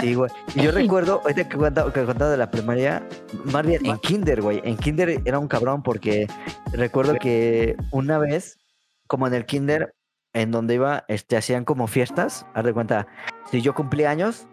Sí, 0.00 0.14
güey. 0.14 0.30
Y 0.54 0.62
yo 0.62 0.70
recuerdo, 0.70 1.20
ahorita 1.22 1.48
que 1.48 1.56
contaba, 1.56 1.92
que 1.92 2.04
contaba 2.04 2.30
de 2.30 2.36
la 2.36 2.50
primaria, 2.50 3.06
más 3.44 3.66
bien 3.66 3.84
en 3.84 3.98
Kinder, 3.98 4.40
güey. 4.40 4.60
En 4.64 4.76
Kinder 4.76 5.20
era 5.24 5.38
un 5.38 5.48
cabrón 5.48 5.82
porque 5.82 6.26
recuerdo 6.72 7.16
que 7.16 7.76
una 7.90 8.18
vez, 8.18 8.58
como 9.06 9.26
en 9.26 9.34
el 9.34 9.44
Kinder, 9.44 9.94
en 10.32 10.50
donde 10.50 10.74
iba, 10.74 11.04
este, 11.08 11.36
hacían 11.36 11.64
como 11.64 11.86
fiestas. 11.86 12.46
Haz 12.54 12.64
de 12.64 12.72
cuenta, 12.72 13.06
si 13.50 13.60
yo 13.60 13.74
cumplía 13.74 14.10
años, 14.10 14.46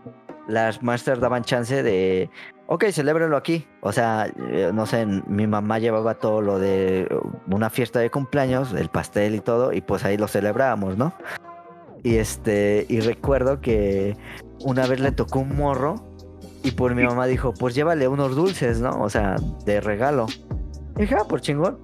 las 0.48 0.84
maestras 0.84 1.20
daban 1.20 1.44
chance 1.44 1.82
de, 1.82 2.30
ok, 2.72 2.86
celébralo 2.94 3.36
aquí. 3.36 3.68
O 3.82 3.92
sea, 3.92 4.32
eh, 4.50 4.72
no 4.74 4.86
sé, 4.86 5.06
mi 5.06 5.46
mamá 5.46 5.78
llevaba 5.80 6.16
todo 6.16 6.42
lo 6.42 6.58
de 6.58 7.06
una 7.48 7.70
fiesta 7.70 8.00
de 8.00 8.10
cumpleaños, 8.10 8.72
el 8.72 8.88
pastel 8.88 9.36
y 9.36 9.42
todo, 9.42 9.74
y 9.74 9.82
pues 9.82 10.06
ahí 10.06 10.16
lo 10.16 10.30
celebrábamos, 10.30 10.98
¿no? 10.98 11.14
Y 12.02 12.16
este, 12.16 12.86
y 12.88 13.02
recuerdo 13.02 13.60
que 13.60 14.16
una 14.62 14.88
vez 14.88 15.02
le 15.02 15.12
tocó 15.12 15.40
un 15.40 15.56
morro 15.56 15.96
y 16.64 16.72
por 16.72 16.96
mi 16.96 17.04
mamá 17.04 17.26
dijo, 17.28 17.54
pues 17.54 17.76
llévale 17.76 18.08
unos 18.08 18.36
dulces, 18.38 18.80
¿no? 18.80 19.02
O 19.02 19.10
sea, 19.10 19.36
de 19.66 19.82
regalo. 19.82 20.28
Y 20.96 21.02
dije, 21.02 21.16
ah, 21.20 21.26
por 21.28 21.42
chingón. 21.42 21.78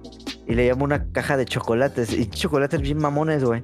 Y 0.46 0.54
le 0.54 0.66
llamó 0.66 0.84
una 0.84 1.12
caja 1.12 1.36
de 1.36 1.44
chocolates. 1.44 2.12
Y 2.12 2.26
chocolates 2.30 2.80
bien 2.80 2.96
mamones, 2.98 3.44
güey. 3.44 3.62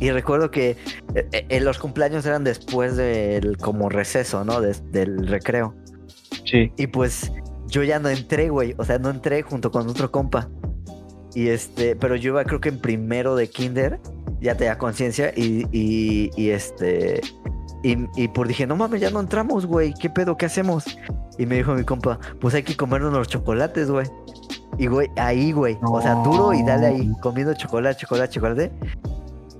Y 0.00 0.10
recuerdo 0.10 0.50
que 0.50 0.76
eh, 1.14 1.46
eh, 1.48 1.60
los 1.60 1.78
cumpleaños 1.78 2.26
eran 2.26 2.42
después 2.42 2.96
del 2.96 3.56
como 3.58 3.88
receso, 3.88 4.44
¿no? 4.44 4.60
Des- 4.60 4.82
del 4.90 5.28
recreo. 5.28 5.74
Sí. 6.52 6.70
Y 6.76 6.86
pues 6.86 7.32
yo 7.66 7.82
ya 7.82 7.98
no 7.98 8.08
entré, 8.08 8.50
güey. 8.50 8.74
O 8.78 8.84
sea, 8.84 8.98
no 8.98 9.10
entré 9.10 9.42
junto 9.42 9.72
con 9.72 9.88
otro 9.88 10.12
compa. 10.12 10.48
Y 11.34 11.48
este, 11.48 11.96
pero 11.96 12.14
yo 12.14 12.28
iba 12.28 12.44
creo 12.44 12.60
que 12.60 12.68
en 12.68 12.78
primero 12.78 13.34
de 13.34 13.48
kinder, 13.48 13.98
ya 14.40 14.54
tenía 14.54 14.76
conciencia 14.76 15.32
y, 15.34 15.66
y, 15.72 16.30
y 16.36 16.50
este, 16.50 17.22
y, 17.82 17.96
y 18.16 18.28
por 18.28 18.46
dije, 18.46 18.66
no 18.66 18.76
mames, 18.76 19.00
ya 19.00 19.10
no 19.10 19.20
entramos, 19.20 19.64
güey, 19.64 19.94
¿qué 19.94 20.10
pedo, 20.10 20.36
qué 20.36 20.46
hacemos? 20.46 20.84
Y 21.38 21.46
me 21.46 21.56
dijo 21.56 21.74
mi 21.74 21.84
compa, 21.84 22.18
pues 22.40 22.54
hay 22.54 22.62
que 22.62 22.76
comernos 22.76 23.12
los 23.12 23.28
chocolates, 23.28 23.90
güey. 23.90 24.06
Y 24.78 24.86
güey, 24.88 25.08
ahí, 25.16 25.52
güey, 25.52 25.78
o 25.82 26.00
sea, 26.02 26.14
duro 26.16 26.52
y 26.52 26.62
dale 26.64 26.86
ahí, 26.86 27.12
comiendo 27.22 27.54
chocolate, 27.54 28.00
chocolate, 28.00 28.32
chocolate. 28.34 28.72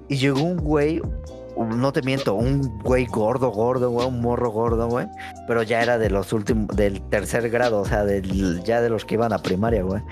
Y 0.08 0.16
llegó 0.16 0.42
un 0.42 0.58
güey, 0.58 1.00
no 1.56 1.92
te 1.92 2.02
miento, 2.02 2.34
un 2.34 2.78
güey 2.80 3.06
gordo, 3.06 3.50
gordo, 3.50 3.90
güey, 3.90 4.06
un 4.06 4.20
morro 4.20 4.50
gordo, 4.50 4.88
güey. 4.88 5.06
Pero 5.46 5.62
ya 5.62 5.82
era 5.82 5.98
de 5.98 6.10
los 6.10 6.32
últimos, 6.32 6.68
del 6.76 7.00
tercer 7.02 7.50
grado, 7.50 7.80
o 7.80 7.84
sea, 7.84 8.04
del, 8.04 8.62
ya 8.62 8.80
de 8.80 8.90
los 8.90 9.04
que 9.04 9.14
iban 9.14 9.32
a 9.32 9.38
primaria, 9.38 9.82
güey. 9.82 10.02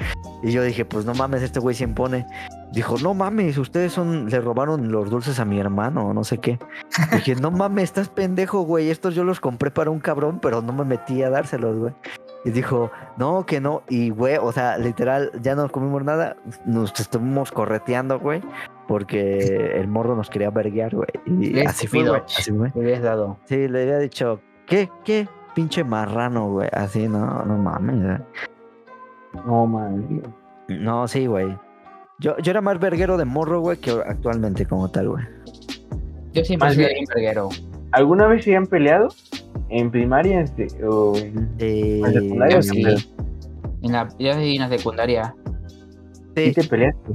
Y 0.42 0.52
yo 0.52 0.62
dije, 0.62 0.84
pues 0.84 1.04
no 1.04 1.14
mames, 1.14 1.42
este 1.42 1.60
güey 1.60 1.74
se 1.74 1.84
impone. 1.84 2.26
Dijo, 2.72 2.96
no 2.98 3.14
mames, 3.14 3.58
ustedes 3.58 3.92
son, 3.92 4.28
le 4.28 4.40
robaron 4.40 4.92
los 4.92 5.10
dulces 5.10 5.40
a 5.40 5.44
mi 5.44 5.58
hermano, 5.58 6.14
no 6.14 6.24
sé 6.24 6.38
qué. 6.38 6.58
Dije, 7.12 7.34
no 7.34 7.50
mames, 7.50 7.84
estás 7.84 8.08
pendejo, 8.08 8.62
güey. 8.62 8.90
Estos 8.90 9.14
yo 9.14 9.24
los 9.24 9.40
compré 9.40 9.70
para 9.70 9.90
un 9.90 10.00
cabrón, 10.00 10.38
pero 10.40 10.62
no 10.62 10.72
me 10.72 10.84
metí 10.84 11.22
a 11.22 11.30
dárselos, 11.30 11.76
güey. 11.78 11.94
Y 12.44 12.50
dijo, 12.50 12.90
no, 13.18 13.44
que 13.44 13.60
no. 13.60 13.82
Y, 13.88 14.10
güey, 14.10 14.38
o 14.40 14.50
sea, 14.52 14.78
literal, 14.78 15.30
ya 15.42 15.54
no 15.54 15.68
comimos 15.68 16.02
nada. 16.04 16.36
Nos 16.64 16.98
estuvimos 16.98 17.52
correteando, 17.52 18.18
güey. 18.18 18.40
Porque 18.88 19.72
el 19.74 19.88
morro 19.88 20.16
nos 20.16 20.30
quería 20.30 20.50
verguear, 20.50 20.94
güey. 20.94 21.08
Y 21.26 21.60
así 21.60 21.86
fue, 21.86 22.08
güey. 22.08 22.22
Así 22.24 22.50
fue. 22.50 22.72
Le 22.74 22.80
habías 22.80 23.02
dado. 23.02 23.38
Sí, 23.44 23.68
le 23.68 23.82
había 23.82 23.98
dicho, 23.98 24.40
¿qué? 24.66 24.88
¿Qué? 25.04 25.28
Pinche 25.54 25.84
marrano, 25.84 26.50
güey. 26.50 26.68
Así, 26.72 27.08
no, 27.08 27.44
no 27.44 27.58
mames. 27.58 28.02
güey. 28.02 28.18
No, 29.46 29.66
man. 29.66 30.22
No, 30.68 31.06
sí, 31.08 31.26
güey. 31.26 31.56
Yo, 32.18 32.36
yo 32.38 32.50
era 32.50 32.60
más 32.60 32.78
verguero 32.78 33.16
de 33.16 33.24
morro, 33.24 33.60
güey, 33.60 33.78
que 33.78 33.90
actualmente 33.90 34.66
como 34.66 34.90
tal, 34.90 35.10
güey. 35.10 35.24
Yo 36.32 36.44
siempre 36.44 36.68
Más 36.68 36.76
bien 36.76 37.04
verguero. 37.14 37.48
¿Alguna 37.92 38.26
vez 38.26 38.44
se 38.44 38.56
han 38.56 38.66
peleado? 38.66 39.08
¿En 39.70 39.90
primaria 39.90 40.40
en 40.40 40.46
se- 40.48 40.84
o 40.84 41.16
en, 41.16 41.48
Eh, 41.58 42.00
en 42.04 42.12
secundaria? 42.12 42.62
Sí. 42.62 42.82
En 43.82 43.92
la, 43.92 44.08
yo 44.18 44.34
sí 44.34 44.56
en 44.56 44.60
la 44.62 44.68
secundaria. 44.68 45.34
¿Sí 46.36 46.46
sí, 46.46 46.52
te 46.52 46.64
peleaste? 46.64 47.12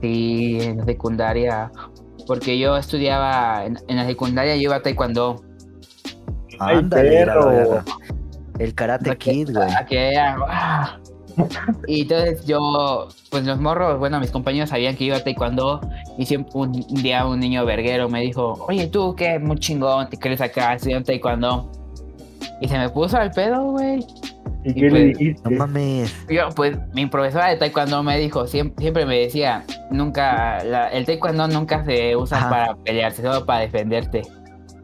Sí, 0.00 0.58
en 0.60 0.78
la 0.78 0.84
secundaria. 0.84 1.72
Porque 2.26 2.58
yo 2.58 2.76
estudiaba, 2.76 3.64
en, 3.64 3.78
en 3.88 3.96
la 3.96 4.06
secundaria 4.06 4.54
yo 4.56 4.62
iba 4.62 4.76
a 4.76 4.82
taekwondo. 4.82 5.42
Ay, 6.60 6.76
ándale. 6.76 7.26
El 8.58 8.74
Karate 8.74 9.16
Kid, 9.16 9.50
güey. 9.54 9.68
a 9.72 9.86
que 9.86 10.10
era- 10.12 10.36
¡ah! 10.48 10.98
Y 11.86 12.02
entonces 12.02 12.44
yo, 12.46 13.06
pues 13.30 13.46
los 13.46 13.60
morros, 13.60 13.98
bueno, 14.00 14.18
mis 14.18 14.30
compañeros 14.32 14.70
sabían 14.70 14.96
que 14.96 15.04
iba 15.04 15.16
a 15.16 15.22
taekwondo 15.22 15.80
y 16.18 16.26
siempre 16.26 16.50
un 16.54 16.72
día 16.72 17.24
un 17.26 17.38
niño 17.38 17.64
verguero 17.64 18.08
me 18.08 18.20
dijo, 18.20 18.54
oye 18.68 18.88
tú, 18.88 19.14
qué 19.14 19.38
muy 19.38 19.56
chingón, 19.58 20.08
te 20.10 20.18
crees 20.18 20.40
acá 20.40 20.74
estudiando 20.74 21.06
taekwondo. 21.06 21.70
Y 22.60 22.68
se 22.68 22.78
me 22.78 22.88
puso 22.88 23.16
al 23.18 23.30
pedo, 23.30 23.62
güey. 23.72 24.04
¿Y 24.64 24.70
Y 24.70 24.74
qué 24.74 24.80
le 24.82 24.90
pues, 24.90 25.18
dijiste? 25.18 25.50
No 25.50 25.58
mames. 25.58 26.26
Yo, 26.28 26.48
pues, 26.56 26.76
mi 26.92 27.06
profesora 27.06 27.48
de 27.48 27.56
taekwondo 27.56 28.02
me 28.02 28.18
dijo, 28.18 28.46
siempre, 28.46 28.82
siempre 28.82 29.06
me 29.06 29.18
decía, 29.20 29.64
nunca, 29.90 30.62
la- 30.64 30.88
el 30.88 31.06
taekwondo 31.06 31.46
nunca 31.48 31.84
se 31.84 32.16
usa 32.16 32.38
Ajá. 32.38 32.50
para 32.50 32.74
pelearse, 32.76 33.22
solo 33.22 33.46
para 33.46 33.60
defenderte. 33.60 34.22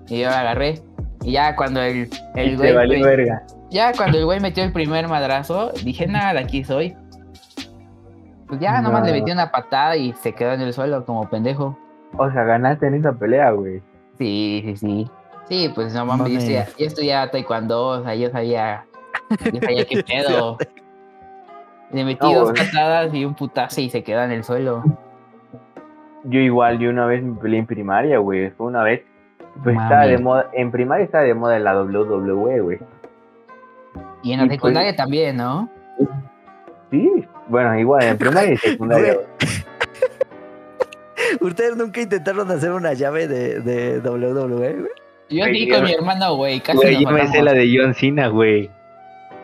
Y 0.08 0.20
yo 0.20 0.28
la 0.30 0.40
agarré. 0.40 0.80
Y 1.22 1.32
ya 1.32 1.56
cuando 1.56 1.80
el, 1.82 2.08
Y 2.36 2.40
el 2.40 2.50
te 2.50 2.56
güey, 2.56 2.72
valió 2.74 2.98
me- 3.00 3.06
verga. 3.06 3.42
ya 3.70 3.92
cuando 3.92 4.18
el 4.18 4.24
güey 4.26 4.38
metió 4.40 4.62
el 4.62 4.72
primer 4.72 5.08
madrazo, 5.08 5.72
dije, 5.82 6.06
nada, 6.06 6.38
aquí 6.40 6.62
soy. 6.62 6.94
Pues 8.46 8.60
ya 8.60 8.80
nomás 8.82 9.00
No. 9.00 9.06
le 9.06 9.12
metí 9.14 9.32
una 9.32 9.50
patada 9.50 9.96
y 9.96 10.12
se 10.22 10.32
quedó 10.34 10.52
en 10.52 10.60
el 10.60 10.72
suelo 10.72 11.04
como 11.04 11.28
pendejo. 11.28 11.76
O 12.16 12.30
sea, 12.30 12.44
ganaste 12.44 12.86
en 12.86 12.94
esa 12.94 13.12
pelea, 13.12 13.50
güey. 13.50 13.82
Sí, 14.18 14.62
sí, 14.64 14.76
sí. 14.76 15.10
Sí, 15.48 15.70
pues 15.74 15.92
no 15.94 16.06
mames, 16.06 16.32
yo 16.32 16.38
estudiaba, 16.38 16.66
yo 16.78 16.86
estudiaba 16.86 17.30
taekwondo, 17.30 17.86
o 17.86 18.02
sea, 18.02 18.14
yo 18.14 18.30
sabía, 18.30 18.86
yo 19.52 19.60
sabía 19.60 19.84
qué 19.84 20.02
pedo. 20.06 20.56
Le 21.92 22.04
metí 22.04 22.32
No, 22.32 22.46
dos 22.46 22.52
patadas 22.58 23.12
y 23.14 23.24
un 23.24 23.34
putazo 23.34 23.80
y 23.80 23.90
se 23.90 24.02
quedó 24.02 24.22
en 24.22 24.32
el 24.32 24.42
suelo. 24.42 24.82
Yo 26.24 26.40
igual, 26.40 26.78
yo 26.78 26.88
una 26.90 27.06
vez 27.06 27.22
me 27.22 27.38
peleé 27.40 27.60
en 27.60 27.66
primaria, 27.66 28.18
güey. 28.18 28.50
Fue 28.52 28.66
una 28.66 28.82
vez. 28.82 29.02
Pues 29.62 29.76
Mami. 29.76 29.84
estaba 29.86 30.06
de 30.06 30.18
moda, 30.18 30.50
en 30.54 30.70
primaria 30.72 31.04
estaba 31.04 31.24
de 31.24 31.34
moda 31.34 31.58
la 31.60 31.80
WWE, 31.80 32.60
güey. 32.60 32.78
Y 34.22 34.32
en 34.32 34.38
la 34.38 34.44
Y 34.46 34.48
pues- 34.48 34.56
secundaria 34.58 34.96
también, 34.96 35.36
¿no? 35.36 35.68
Sí, 36.90 37.24
bueno, 37.48 37.78
igual, 37.78 38.02
en 38.04 38.18
primaria 38.18 38.52
y 38.52 38.56
secundaria. 38.56 39.14
Güey. 41.40 41.50
¿Ustedes 41.50 41.76
nunca 41.76 42.00
intentaron 42.00 42.50
hacer 42.50 42.70
una 42.72 42.92
llave 42.94 43.26
de, 43.28 43.60
de 43.60 44.00
WWE, 44.00 44.72
güey? 44.74 44.90
Yo 45.30 45.46
yo- 45.46 45.74
con 45.74 45.84
mi 45.84 45.92
hermano, 45.92 46.36
güey, 46.36 46.60
casi 46.60 46.76
Güey, 46.78 46.92
nos 46.94 47.02
yo 47.02 47.10
me 47.10 47.28
sé 47.28 47.42
la 47.42 47.52
de 47.52 47.74
John 47.76 47.94
Cena, 47.94 48.28
güey. 48.28 48.70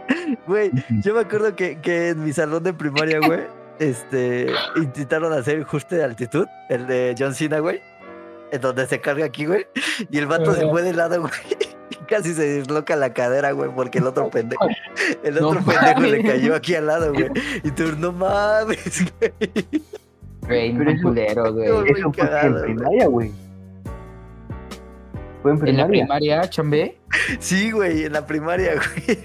Güey, 0.46 0.70
yo 1.02 1.14
me 1.14 1.20
acuerdo 1.20 1.54
que, 1.54 1.78
que 1.80 2.08
en 2.10 2.24
mi 2.24 2.32
salón 2.32 2.62
de 2.64 2.72
primaria, 2.72 3.20
güey, 3.20 3.40
este, 3.78 4.48
intentaron 4.76 5.32
hacer 5.32 5.60
ajuste 5.62 5.96
de 5.96 6.04
altitud, 6.04 6.46
el 6.68 6.86
de 6.86 7.14
John 7.18 7.34
Cena, 7.34 7.60
güey, 7.60 7.80
en 8.50 8.60
donde 8.60 8.86
se 8.86 9.00
carga 9.00 9.24
aquí, 9.24 9.46
güey, 9.46 9.66
y 10.10 10.18
el 10.18 10.26
vato 10.26 10.52
se 10.54 10.66
fue 10.68 10.82
de 10.82 10.92
lado, 10.94 11.20
güey, 11.20 11.32
y 11.90 11.94
casi 12.06 12.34
se 12.34 12.58
disloca 12.58 12.96
la 12.96 13.12
cadera, 13.14 13.52
güey, 13.52 13.70
porque 13.74 13.98
el 13.98 14.06
otro 14.08 14.28
pendejo, 14.30 14.66
el 15.22 15.34
No 15.36 15.48
otro 15.50 15.62
pendejo 15.62 16.00
le 16.00 16.22
cayó 16.24 16.54
aquí 16.56 16.74
al 16.74 16.86
lado, 16.88 17.12
güey, 17.12 17.28
y 17.62 17.70
tú, 17.70 17.84
no 17.96 18.10
mames, 18.12 19.04
güey. 19.20 19.32
Güey, 20.42 20.72
no 20.72 20.90
eso- 20.90 21.02
culero, 21.02 21.52
güey. 21.52 21.68
Eso 21.92 22.12
fue 22.12 22.40
en 22.46 22.62
primaria, 22.62 23.06
güey. 23.06 23.30
Fue 25.42 25.52
en 25.52 25.66
En 25.68 25.76
la 25.78 25.86
primaria. 25.88 26.40
chambé. 26.50 26.98
Sí, 27.38 27.70
güey, 27.70 28.04
en 28.04 28.12
la 28.12 28.26
primaria, 28.26 28.72
güey. 28.74 29.18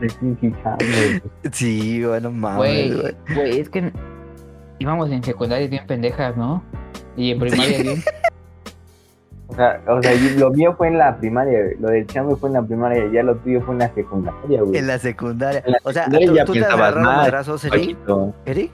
Sí, 0.00 0.36
sí, 0.40 0.52
chale. 0.62 1.22
Sí, 1.52 2.02
güey, 2.04 2.20
no 2.20 2.30
mames, 2.32 2.56
Güey, 2.58 3.14
güey. 3.34 3.60
es 3.60 3.68
que 3.68 3.92
íbamos 4.80 5.10
en 5.10 5.22
secundaria 5.22 5.68
bien 5.68 5.86
pendejas, 5.86 6.36
¿no? 6.36 6.62
Y 7.16 7.30
en 7.30 7.38
primaria 7.40 7.82
bien. 7.82 8.02
O 9.48 9.54
sea, 9.54 9.82
o 9.86 10.02
sea, 10.02 10.12
lo 10.38 10.50
mío 10.50 10.74
fue 10.78 10.88
en 10.88 10.96
la 10.96 11.18
primaria, 11.18 11.62
güey. 11.62 11.76
Lo 11.78 11.88
del 11.90 12.06
chambe 12.06 12.34
fue 12.36 12.48
en 12.48 12.54
la 12.54 12.62
primaria, 12.62 13.04
ya 13.12 13.22
lo 13.22 13.36
tuyo 13.36 13.60
fue 13.60 13.74
en 13.74 13.80
la 13.80 13.92
secundaria, 13.92 14.62
güey. 14.62 14.78
En 14.78 14.86
la 14.86 14.98
secundaria. 14.98 15.62
En 15.66 15.72
la 15.72 15.78
O 15.84 15.92
sea, 15.92 16.04
secundaria 16.04 16.28
¿tú, 16.30 16.34
ya 16.36 16.44
tú 16.46 16.52
te 16.54 16.60
pensabas 16.60 16.80
agarrado 16.80 17.06
más, 17.06 17.16
madrazos, 17.18 17.64
Eric? 17.66 17.98
¿Eric? 18.46 18.70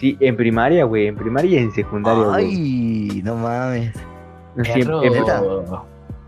Sí, 0.00 0.16
en 0.20 0.34
primaria, 0.38 0.84
güey. 0.86 1.08
En 1.08 1.16
primaria 1.16 1.60
y 1.60 1.62
en 1.64 1.72
secundaria, 1.72 2.24
güey. 2.24 2.46
Ay, 2.46 3.22
no 3.22 3.34
mames. 3.36 3.92
Neta. 4.56 5.00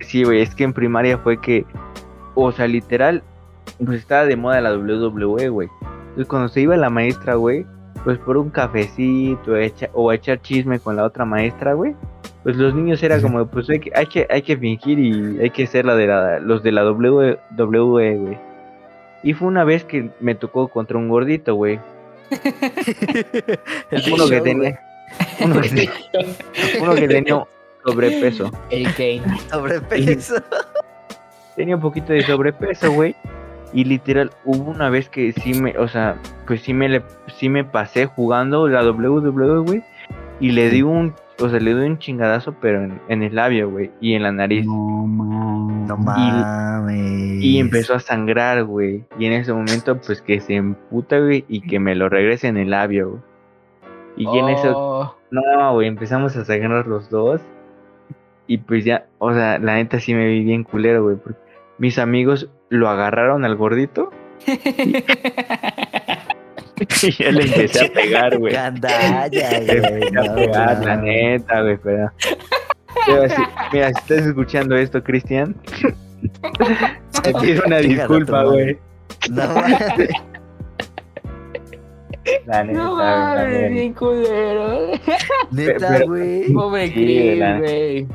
Sí, 0.00 0.24
güey, 0.24 0.42
es 0.42 0.54
que 0.54 0.64
en 0.64 0.72
primaria 0.72 1.18
fue 1.18 1.40
que, 1.40 1.64
o 2.34 2.52
sea, 2.52 2.66
literal, 2.66 3.22
pues 3.84 4.00
estaba 4.00 4.24
de 4.26 4.36
moda 4.36 4.60
la 4.60 4.74
WWE, 4.76 5.48
güey. 5.48 5.68
Entonces 6.08 6.26
cuando 6.26 6.48
se 6.48 6.60
iba 6.62 6.76
la 6.76 6.90
maestra, 6.90 7.34
güey, 7.34 7.64
pues 8.04 8.18
por 8.18 8.36
un 8.36 8.50
cafecito 8.50 9.56
echa- 9.56 9.90
o 9.94 10.10
a 10.10 10.14
echar 10.14 10.40
chisme 10.42 10.78
con 10.78 10.96
la 10.96 11.04
otra 11.04 11.24
maestra, 11.24 11.72
güey, 11.74 11.94
pues 12.42 12.56
los 12.56 12.74
niños 12.74 13.02
era 13.02 13.20
como, 13.20 13.46
pues 13.46 13.68
hay 13.70 13.80
que, 13.80 13.90
hay 13.94 14.06
que, 14.06 14.26
hay 14.30 14.42
que 14.42 14.56
fingir 14.56 14.98
y 14.98 15.40
hay 15.40 15.50
que 15.50 15.66
ser 15.66 15.84
la 15.84 15.96
de 15.96 16.06
la, 16.06 16.38
los 16.40 16.62
de 16.62 16.72
la 16.72 16.84
WWE, 16.90 18.16
güey. 18.16 18.38
Y 19.22 19.32
fue 19.32 19.48
una 19.48 19.64
vez 19.64 19.84
que 19.84 20.10
me 20.20 20.34
tocó 20.34 20.68
contra 20.68 20.96
un 20.98 21.08
gordito, 21.08 21.54
güey. 21.54 21.80
Uno 24.12 24.28
que 24.28 24.40
tenía, 24.40 24.80
uno 25.40 25.60
que, 25.60 25.68
te- 25.68 25.90
uno 26.80 26.94
que 26.94 27.08
tenía 27.08 27.44
sobrepeso. 27.86 28.50
El 28.70 28.92
Kane. 28.94 29.22
Sobrepeso. 29.50 30.36
tenía 31.56 31.76
un 31.76 31.82
poquito 31.82 32.12
de 32.12 32.22
sobrepeso, 32.22 32.92
güey. 32.92 33.14
Y 33.72 33.84
literal, 33.84 34.30
hubo 34.44 34.70
una 34.70 34.90
vez 34.90 35.08
que 35.08 35.32
sí 35.32 35.54
me, 35.54 35.76
o 35.76 35.88
sea, 35.88 36.16
pues 36.46 36.62
sí 36.62 36.72
me, 36.72 36.88
le, 36.88 37.02
sí 37.36 37.48
me 37.48 37.64
pasé 37.64 38.06
jugando 38.06 38.68
la 38.68 38.88
WWE, 38.88 39.58
güey. 39.60 39.82
Y 40.40 40.52
le 40.52 40.70
di 40.70 40.82
un, 40.82 41.14
o 41.40 41.48
sea, 41.48 41.58
le 41.58 41.74
di 41.74 41.86
un 41.86 41.98
chingadazo, 41.98 42.54
pero 42.60 42.82
en, 42.82 43.00
en 43.08 43.22
el 43.22 43.34
labio, 43.34 43.70
güey. 43.70 43.90
Y 44.00 44.14
en 44.14 44.22
la 44.22 44.32
nariz. 44.32 44.64
No, 44.66 45.06
man. 45.06 45.86
No 45.86 45.96
mames. 45.96 47.42
Y 47.42 47.58
empezó 47.58 47.94
a 47.94 48.00
sangrar, 48.00 48.64
güey. 48.64 49.04
Y 49.18 49.26
en 49.26 49.32
ese 49.32 49.52
momento, 49.52 50.00
pues 50.00 50.22
que 50.22 50.40
se 50.40 50.54
emputa, 50.54 51.18
güey. 51.18 51.44
Y 51.48 51.60
que 51.60 51.78
me 51.78 51.94
lo 51.94 52.08
regrese 52.08 52.48
en 52.48 52.56
el 52.56 52.70
labio, 52.70 53.10
güey. 53.10 53.22
Y 54.16 54.38
en 54.38 54.48
eso, 54.48 54.72
Oh, 54.74 55.14
no, 55.30 55.74
güey, 55.74 55.88
empezamos 55.88 56.36
a 56.36 56.44
sacarnos 56.44 56.86
los 56.86 57.10
dos. 57.10 57.42
Y 58.46 58.58
pues 58.58 58.84
ya, 58.84 59.06
o 59.18 59.32
sea, 59.32 59.58
la 59.58 59.74
neta 59.74 60.00
sí 60.00 60.14
me 60.14 60.26
vi 60.26 60.44
bien 60.44 60.64
culero, 60.64 61.02
güey. 61.02 61.16
Porque 61.16 61.38
mis 61.78 61.98
amigos 61.98 62.48
lo 62.68 62.88
agarraron 62.88 63.44
al 63.44 63.56
gordito 63.56 64.10
y 67.02 67.10
yo 67.22 67.32
le 67.32 67.44
empecé 67.44 67.86
a 67.86 67.92
pegar, 67.92 68.38
güey. 68.38 68.52
Gandalla, 68.52 69.60
güey. 69.60 70.10
no, 70.12 70.34
pegar, 70.34 70.84
la 70.84 70.96
neta, 70.96 71.62
güey, 71.62 71.78
pero... 71.82 72.12
Pero 73.06 73.22
mira, 73.72 73.88
si 73.92 73.98
estás 73.98 74.26
escuchando 74.26 74.74
esto, 74.74 75.02
Cristian, 75.02 75.54
te 77.22 77.34
pido 77.34 77.62
una 77.66 77.78
disculpa, 77.78 78.44
güey. 78.44 78.78
No. 79.30 79.42
La 82.46 82.64
neta, 82.64 82.78
no 82.82 82.96
mames, 82.96 83.70
bien 83.72 83.92
culero. 83.94 84.90
Neta, 85.50 86.04
güey. 86.06 86.52
Pobre 86.52 86.92
Chris, 86.92 87.38
güey. 87.58 88.06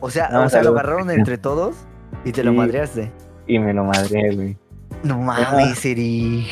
O 0.00 0.10
sea, 0.10 0.28
No, 0.30 0.44
o 0.44 0.48
sea, 0.48 0.62
lo 0.62 0.70
agarraron 0.70 1.10
entre 1.10 1.38
todos 1.38 1.76
y 2.24 2.32
te 2.32 2.44
lo 2.44 2.50
Sí. 2.52 2.56
madreaste. 2.56 3.10
Y 3.46 3.58
me 3.58 3.72
lo 3.74 3.84
madré, 3.84 4.34
güey. 4.34 4.56
No 5.02 5.18
mames, 5.18 5.84
Eri. 5.84 6.46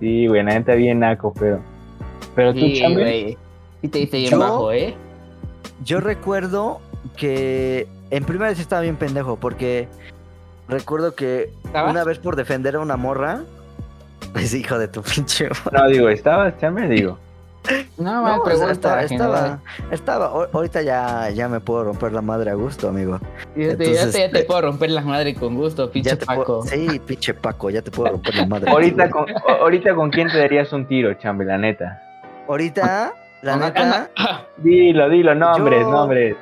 Sí, 0.00 0.26
güey, 0.26 0.42
la 0.42 0.54
neta 0.54 0.74
bien 0.74 1.00
naco, 1.00 1.32
pero... 1.38 1.60
Pero 2.34 2.52
tú, 2.52 2.60
Sí, 2.60 2.80
Chambe, 2.80 3.00
güey. 3.02 3.38
Sí 3.82 3.88
te 3.88 3.98
diste 4.00 4.16
bien 4.18 4.30
Yo- 4.32 4.38
bajo, 4.38 4.72
¿eh? 4.72 4.94
Yo 5.84 6.00
recuerdo 6.00 6.80
que 7.16 7.86
en 8.10 8.24
primera 8.24 8.54
sí 8.54 8.60
estaba 8.62 8.82
bien 8.82 8.96
pendejo 8.96 9.36
porque 9.36 9.88
recuerdo 10.68 11.14
que 11.14 11.50
¿Estabas? 11.64 11.90
una 11.92 12.04
vez 12.04 12.18
por 12.18 12.36
defender 12.36 12.76
a 12.76 12.80
una 12.80 12.96
morra, 12.96 13.42
es 14.36 14.54
hijo 14.54 14.78
de 14.78 14.88
tu 14.88 15.02
pinche. 15.02 15.48
No, 15.70 15.86
digo, 15.88 16.08
¿estabas, 16.08 16.58
Chambe? 16.58 16.88
Digo. 16.88 17.18
No, 17.96 18.22
No, 18.22 18.34
sea, 18.34 18.42
pregunta. 18.44 18.72
estaba, 18.72 19.02
estaba, 19.02 19.58
estaba, 19.92 20.26
ahor- 20.32 20.48
ahorita 20.52 20.82
ya, 20.82 21.30
ya 21.30 21.48
me 21.48 21.60
puedo 21.60 21.84
romper 21.84 22.12
la 22.12 22.20
madre 22.20 22.50
a 22.50 22.54
gusto, 22.54 22.88
amigo. 22.88 23.20
Yo 23.54 23.76
te, 23.76 23.92
ya 23.94 24.10
te 24.10 24.40
eh, 24.40 24.44
puedo 24.44 24.62
romper 24.62 24.90
las 24.90 25.04
madres 25.04 25.38
con 25.38 25.54
gusto, 25.54 25.88
pinche 25.88 26.10
Ya 26.10 26.16
Paco. 26.26 26.44
puedo, 26.44 26.62
sí, 26.62 27.00
pinche 27.06 27.34
Paco, 27.34 27.70
ya 27.70 27.80
te 27.80 27.92
puedo 27.92 28.10
romper 28.14 28.34
la 28.34 28.46
madre. 28.46 28.68
Ahorita 28.68 29.08
con, 29.10 29.26
ahorita 29.60 29.94
con 29.94 30.10
quién 30.10 30.28
te 30.28 30.38
darías 30.38 30.72
un 30.72 30.86
tiro, 30.88 31.14
Chambe, 31.14 31.44
la 31.44 31.56
neta. 31.56 32.02
Ahorita, 32.48 33.12
la 33.42 33.56
neta, 33.56 34.10
Dilo, 34.56 35.08
dilo, 35.08 35.34
nombres, 35.36 35.82
Yo- 35.82 35.90
nombres. 35.90 36.36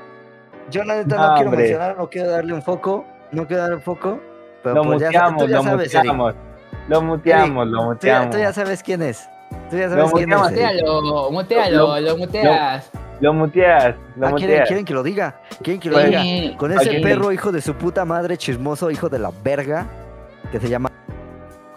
yo 0.71 0.85
la 0.85 0.97
neta 0.97 1.17
No, 1.17 1.29
no 1.29 1.35
quiero 1.35 1.51
mencionar, 1.51 1.97
no 1.99 2.09
quiero 2.09 2.31
darle 2.31 2.55
un 2.55 2.63
foco, 2.63 3.05
no 3.33 3.47
quiero 3.47 3.61
darle 3.63 3.77
un 3.77 3.83
foco, 3.83 4.19
pero 4.63 4.77
Lo 4.77 4.83
pues 4.85 5.01
ya, 5.01 5.07
muteamos, 5.09 5.43
tú 5.45 5.49
ya 5.51 5.57
lo 5.59 5.63
sabes, 5.65 5.95
Eric. 5.95 6.13
Muteamos. 6.71 6.89
Lo 6.89 7.03
muteamos, 7.03 7.67
lo 7.69 7.79
Tú 7.79 7.83
ya, 7.83 7.87
muteamos. 7.89 8.31
tú 8.31 8.39
ya 8.39 8.53
sabes 8.53 8.83
quién 8.83 9.03
es. 9.03 9.29
Tú 9.71 9.77
ya 9.77 9.87
Lo 9.89 10.09
sabes 10.09 10.13
quién 10.13 10.33
es. 10.33 10.39
muteamos, 10.39 10.53
Eric. 10.53 10.83
Mutealo, 10.87 11.31
mutealo, 11.31 12.01
lo 12.01 12.17
muteas. 12.17 12.91
Lo 13.21 13.35
muteas, 13.35 13.95
lo 14.17 14.27
Ah, 14.29 14.33
¿quieren, 14.33 14.51
muteas. 14.51 14.69
quieren 14.69 14.85
que 14.87 14.95
lo 14.95 15.03
diga? 15.03 15.41
¿Quieren 15.63 15.81
que 15.81 15.91
lo 15.91 15.99
diga? 15.99 16.57
Con 16.57 16.73
ese 16.73 17.01
perro 17.01 17.33
hijo 17.33 17.53
de 17.53 17.61
su 17.61 17.75
puta 17.75 18.05
madre, 18.07 18.39
chismoso, 18.39 18.91
hijo 18.91 19.09
de 19.11 19.19
la 19.19 19.31
verga, 19.45 19.87
que 20.51 20.59
se 20.59 20.69
llama... 20.71 20.90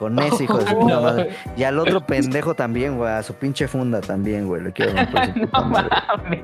Con 0.04 0.20
ese 0.20 0.44
hijo 0.46 0.58
de 0.58 0.66
su 0.68 0.76
puta 0.80 1.00
madre. 1.00 1.30
Y 1.58 1.64
al 1.64 1.80
otro 1.80 2.02
pendejo 2.06 2.54
también, 2.54 2.98
güey, 2.98 3.12
a 3.12 3.24
su 3.24 3.34
pinche 3.36 3.68
funda 3.68 4.02
también, 4.02 4.48
güey. 4.48 4.64
Le 4.64 4.72
quiero 4.72 4.94
romper 4.94 5.34
su 5.34 5.40
puta 5.42 5.60
No 5.62 5.66
madre. 5.70 5.90
mames. 6.08 6.44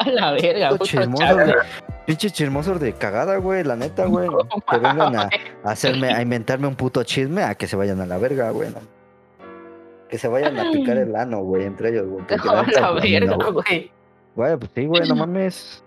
A 0.00 0.08
la 0.10 0.32
verga, 0.32 0.68
Pinche 0.70 0.78
puto 0.78 0.84
chismoso 0.84 1.36
de, 1.36 1.54
pinche 2.06 2.30
chismoso 2.30 2.78
de 2.78 2.92
cagada, 2.92 3.36
güey, 3.38 3.64
la 3.64 3.76
neta, 3.76 4.06
güey. 4.06 4.28
Que 4.70 4.76
vengan 4.78 5.16
a, 5.16 5.22
a 5.64 5.70
hacerme, 5.70 6.08
a 6.12 6.20
inventarme 6.22 6.66
un 6.66 6.76
puto 6.76 7.02
chisme, 7.02 7.42
a 7.42 7.54
que 7.54 7.66
se 7.66 7.76
vayan 7.76 8.00
a 8.00 8.06
la 8.06 8.18
verga, 8.18 8.50
güey. 8.50 8.70
no. 8.70 8.80
Que 10.08 10.18
se 10.18 10.28
vayan 10.28 10.56
a 10.58 10.70
picar 10.70 10.96
el 10.98 11.16
ano, 11.16 11.40
güey, 11.42 11.64
entre 11.64 11.88
ellos, 11.90 12.06
güey. 12.06 12.22
neta, 12.30 12.44
la 12.80 12.92
verga, 12.92 13.36
no, 13.36 13.52
güey. 13.52 13.90
güey. 14.36 14.56
Pues 14.56 14.70
sí, 14.74 14.86
güey, 14.86 15.08
no 15.08 15.16
mames. 15.16 15.82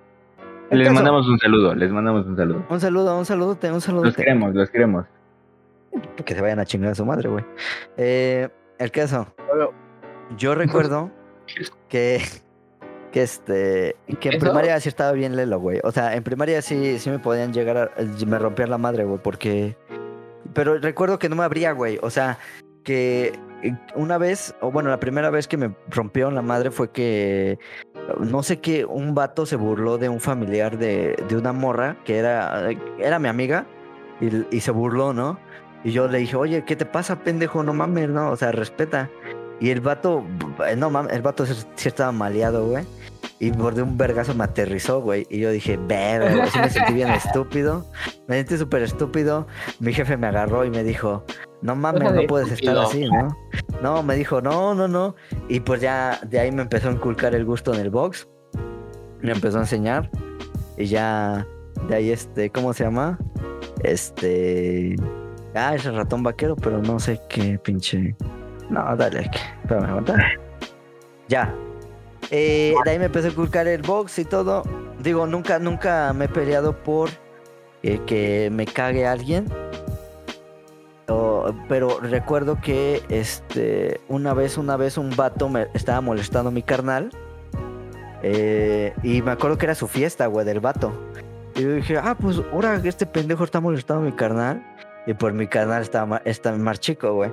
Les 0.72 0.88
caso- 0.88 0.94
mandamos 0.96 1.28
un 1.28 1.40
saludo, 1.40 1.74
les 1.74 1.90
mandamos 1.92 2.26
un 2.28 2.36
saludo. 2.36 2.64
Un 2.70 2.80
saludo, 2.80 3.18
un 3.18 3.26
saludote, 3.26 3.72
un 3.72 3.82
saludote. 3.82 4.08
Los 4.10 4.16
queremos, 4.18 4.54
los 4.54 4.70
queremos. 4.70 5.06
Que 6.26 6.36
se 6.36 6.42
vayan 6.42 6.60
a 6.60 6.66
chingar 6.66 6.92
a 6.92 6.96
su 6.96 7.06
madre, 7.06 7.30
güey. 7.30 7.44
Eh, 7.98 8.50
el 8.78 8.92
caso. 8.92 9.28
Yo 10.38 10.56
recuerdo 10.56 11.12
que, 11.88 12.22
que 13.12 13.24
este, 13.24 13.96
que 14.20 14.30
en 14.30 14.40
primaria 14.40 14.80
sí 14.80 14.90
estaba 14.90 15.12
bien 15.12 15.36
lelo, 15.36 15.60
güey. 15.60 15.80
O 15.84 15.92
sea, 15.92 16.16
en 16.16 16.24
primaria 16.24 16.62
sí, 16.62 17.00
sí 17.00 17.10
me 17.10 17.20
podían 17.20 17.54
llegar 17.54 17.78
a, 17.78 18.26
me 18.26 18.40
rompían 18.40 18.70
la 18.70 18.78
madre, 18.78 19.04
güey, 19.06 19.20
porque, 19.22 19.76
pero 20.54 20.78
recuerdo 20.78 21.20
que 21.20 21.30
no 21.30 21.36
me 21.36 21.44
abría, 21.44 21.72
güey. 21.72 22.00
O 22.02 22.10
sea, 22.10 22.38
que 22.84 23.34
eh, 23.64 23.76
una 23.96 24.18
vez, 24.18 24.56
o 24.62 24.72
bueno, 24.72 24.90
la 24.90 25.00
primera 25.00 25.30
vez 25.30 25.48
que 25.48 25.58
me 25.58 25.76
rompieron 25.90 26.36
la 26.36 26.42
madre 26.42 26.72
fue 26.72 26.92
que, 26.92 27.60
no 28.20 28.44
sé 28.44 28.60
qué, 28.60 28.86
un 28.86 29.16
vato 29.16 29.46
se 29.46 29.56
burló 29.56 29.98
de 29.98 30.10
un 30.10 30.20
familiar 30.20 30.78
de, 30.78 31.16
de 31.28 31.36
una 31.36 31.54
morra 31.54 31.98
que 32.06 32.18
era, 32.18 32.70
era 33.00 33.20
mi 33.20 33.28
amiga 33.28 33.66
y, 34.22 34.56
y 34.56 34.62
se 34.62 34.72
burló, 34.72 35.14
¿no? 35.14 35.40
Y 35.84 35.92
yo 35.92 36.08
le 36.08 36.18
dije, 36.20 36.36
oye, 36.36 36.64
¿qué 36.66 36.76
te 36.76 36.86
pasa, 36.86 37.20
pendejo? 37.20 37.64
No 37.64 37.74
mames, 37.74 38.10
¿no? 38.10 38.32
O 38.32 38.36
sea, 38.36 38.52
respeta. 38.52 39.10
Y 39.62 39.70
el 39.72 39.82
vato, 39.82 40.24
b- 40.58 40.76
no 40.76 40.90
mames, 40.90 41.14
el 41.14 41.22
vato 41.22 41.46
sí 41.46 41.88
estaba 41.88 42.12
maleado, 42.12 42.68
güey. 42.68 42.86
Y 43.42 43.52
por 43.52 43.74
de 43.74 43.84
un 43.84 43.98
vergazo 43.98 44.34
me 44.36 44.44
aterrizó, 44.44 45.02
güey. 45.02 45.26
Y 45.30 45.40
yo 45.40 45.50
dije, 45.52 45.78
verga, 45.88 46.48
sí 46.48 46.60
me 46.60 46.70
sentí 46.70 46.94
bien 46.94 47.10
estúpido. 47.12 47.86
Me 48.28 48.36
sentí 48.38 48.58
súper 48.58 48.82
estúpido. 48.84 49.48
Mi 49.80 49.94
jefe 49.94 50.18
me 50.18 50.28
agarró 50.28 50.66
y 50.66 50.70
me 50.70 50.84
dijo, 50.84 51.24
no 51.62 51.76
mames, 51.76 52.04
no 52.04 52.12
de 52.12 52.28
puedes 52.28 52.52
estar 52.52 52.78
así, 52.78 53.06
¿no? 53.06 53.30
No, 53.82 54.04
me 54.04 54.16
dijo, 54.16 54.42
no, 54.42 54.74
no, 54.76 54.90
no. 54.90 55.16
Y 55.48 55.62
pues 55.62 55.80
ya 55.80 56.20
de 56.28 56.40
ahí 56.40 56.52
me 56.52 56.62
empezó 56.64 56.90
a 56.90 56.92
inculcar 56.92 57.34
el 57.34 57.46
gusto 57.46 57.74
en 57.74 57.80
el 57.80 57.90
box. 57.90 58.28
Me 59.22 59.32
empezó 59.32 59.58
a 59.60 59.62
enseñar. 59.62 60.10
Y 60.78 60.86
ya 60.88 61.48
de 61.88 61.96
ahí, 61.96 62.12
este, 62.12 62.50
¿cómo 62.50 62.74
se 62.74 62.84
llama? 62.84 63.18
Este. 63.84 64.96
Ah, 65.56 65.76
es 65.76 65.86
el 65.86 65.96
ratón 65.96 66.24
vaquero, 66.24 66.56
pero 66.56 66.80
no 66.80 67.00
sé 67.00 67.20
qué 67.30 67.58
pinche. 67.60 68.16
No, 68.70 68.96
dale 68.96 69.22
aquí. 69.22 69.40
Espérame, 69.64 69.86
aguanta. 69.86 70.16
Ya. 71.28 71.54
Eh, 72.32 72.76
de 72.86 72.92
ahí 72.92 73.00
me 73.00 73.06
empecé 73.06 73.28
a 73.28 73.32
inculcar 73.32 73.68
el 73.68 73.82
box 73.82 74.20
y 74.20 74.26
todo. 74.26 74.64
Digo, 75.00 75.26
nunca, 75.26 75.60
nunca 75.60 76.14
me 76.14 76.26
he 76.26 76.30
peleado 76.30 76.76
por 76.84 77.10
eh, 77.84 78.00
que 78.06 78.50
me 78.52 78.66
cague 78.66 79.08
alguien. 79.08 79.46
Pero 81.68 82.00
recuerdo 82.00 82.60
que 82.62 83.02
este 83.10 84.02
una 84.08 84.34
vez, 84.34 84.58
una 84.58 84.78
vez 84.78 84.98
un 84.98 85.16
vato 85.16 85.50
me 85.50 85.68
estaba 85.74 86.02
molestando 86.02 86.50
a 86.50 86.52
mi 86.52 86.62
carnal. 86.62 87.10
eh, 88.22 88.94
y 89.02 89.22
me 89.22 89.32
acuerdo 89.32 89.58
que 89.58 89.66
era 89.66 89.76
su 89.76 89.88
fiesta, 89.88 90.28
güey, 90.28 90.46
del 90.46 90.60
vato. 90.60 90.94
Y 91.56 91.62
yo 91.64 91.74
dije, 91.74 91.98
ah, 91.98 92.16
pues 92.20 92.42
ahora 92.52 92.80
este 92.84 93.06
pendejo 93.06 93.44
está 93.44 93.60
molestando 93.60 94.04
a 94.04 94.06
mi 94.06 94.12
carnal. 94.12 94.64
Y 95.10 95.14
por 95.16 95.34
mi 95.34 95.48
carnal 95.48 95.82
está, 95.82 96.22
está 96.24 96.52
más 96.56 96.80
chico, 96.80 97.16
güey. 97.16 97.32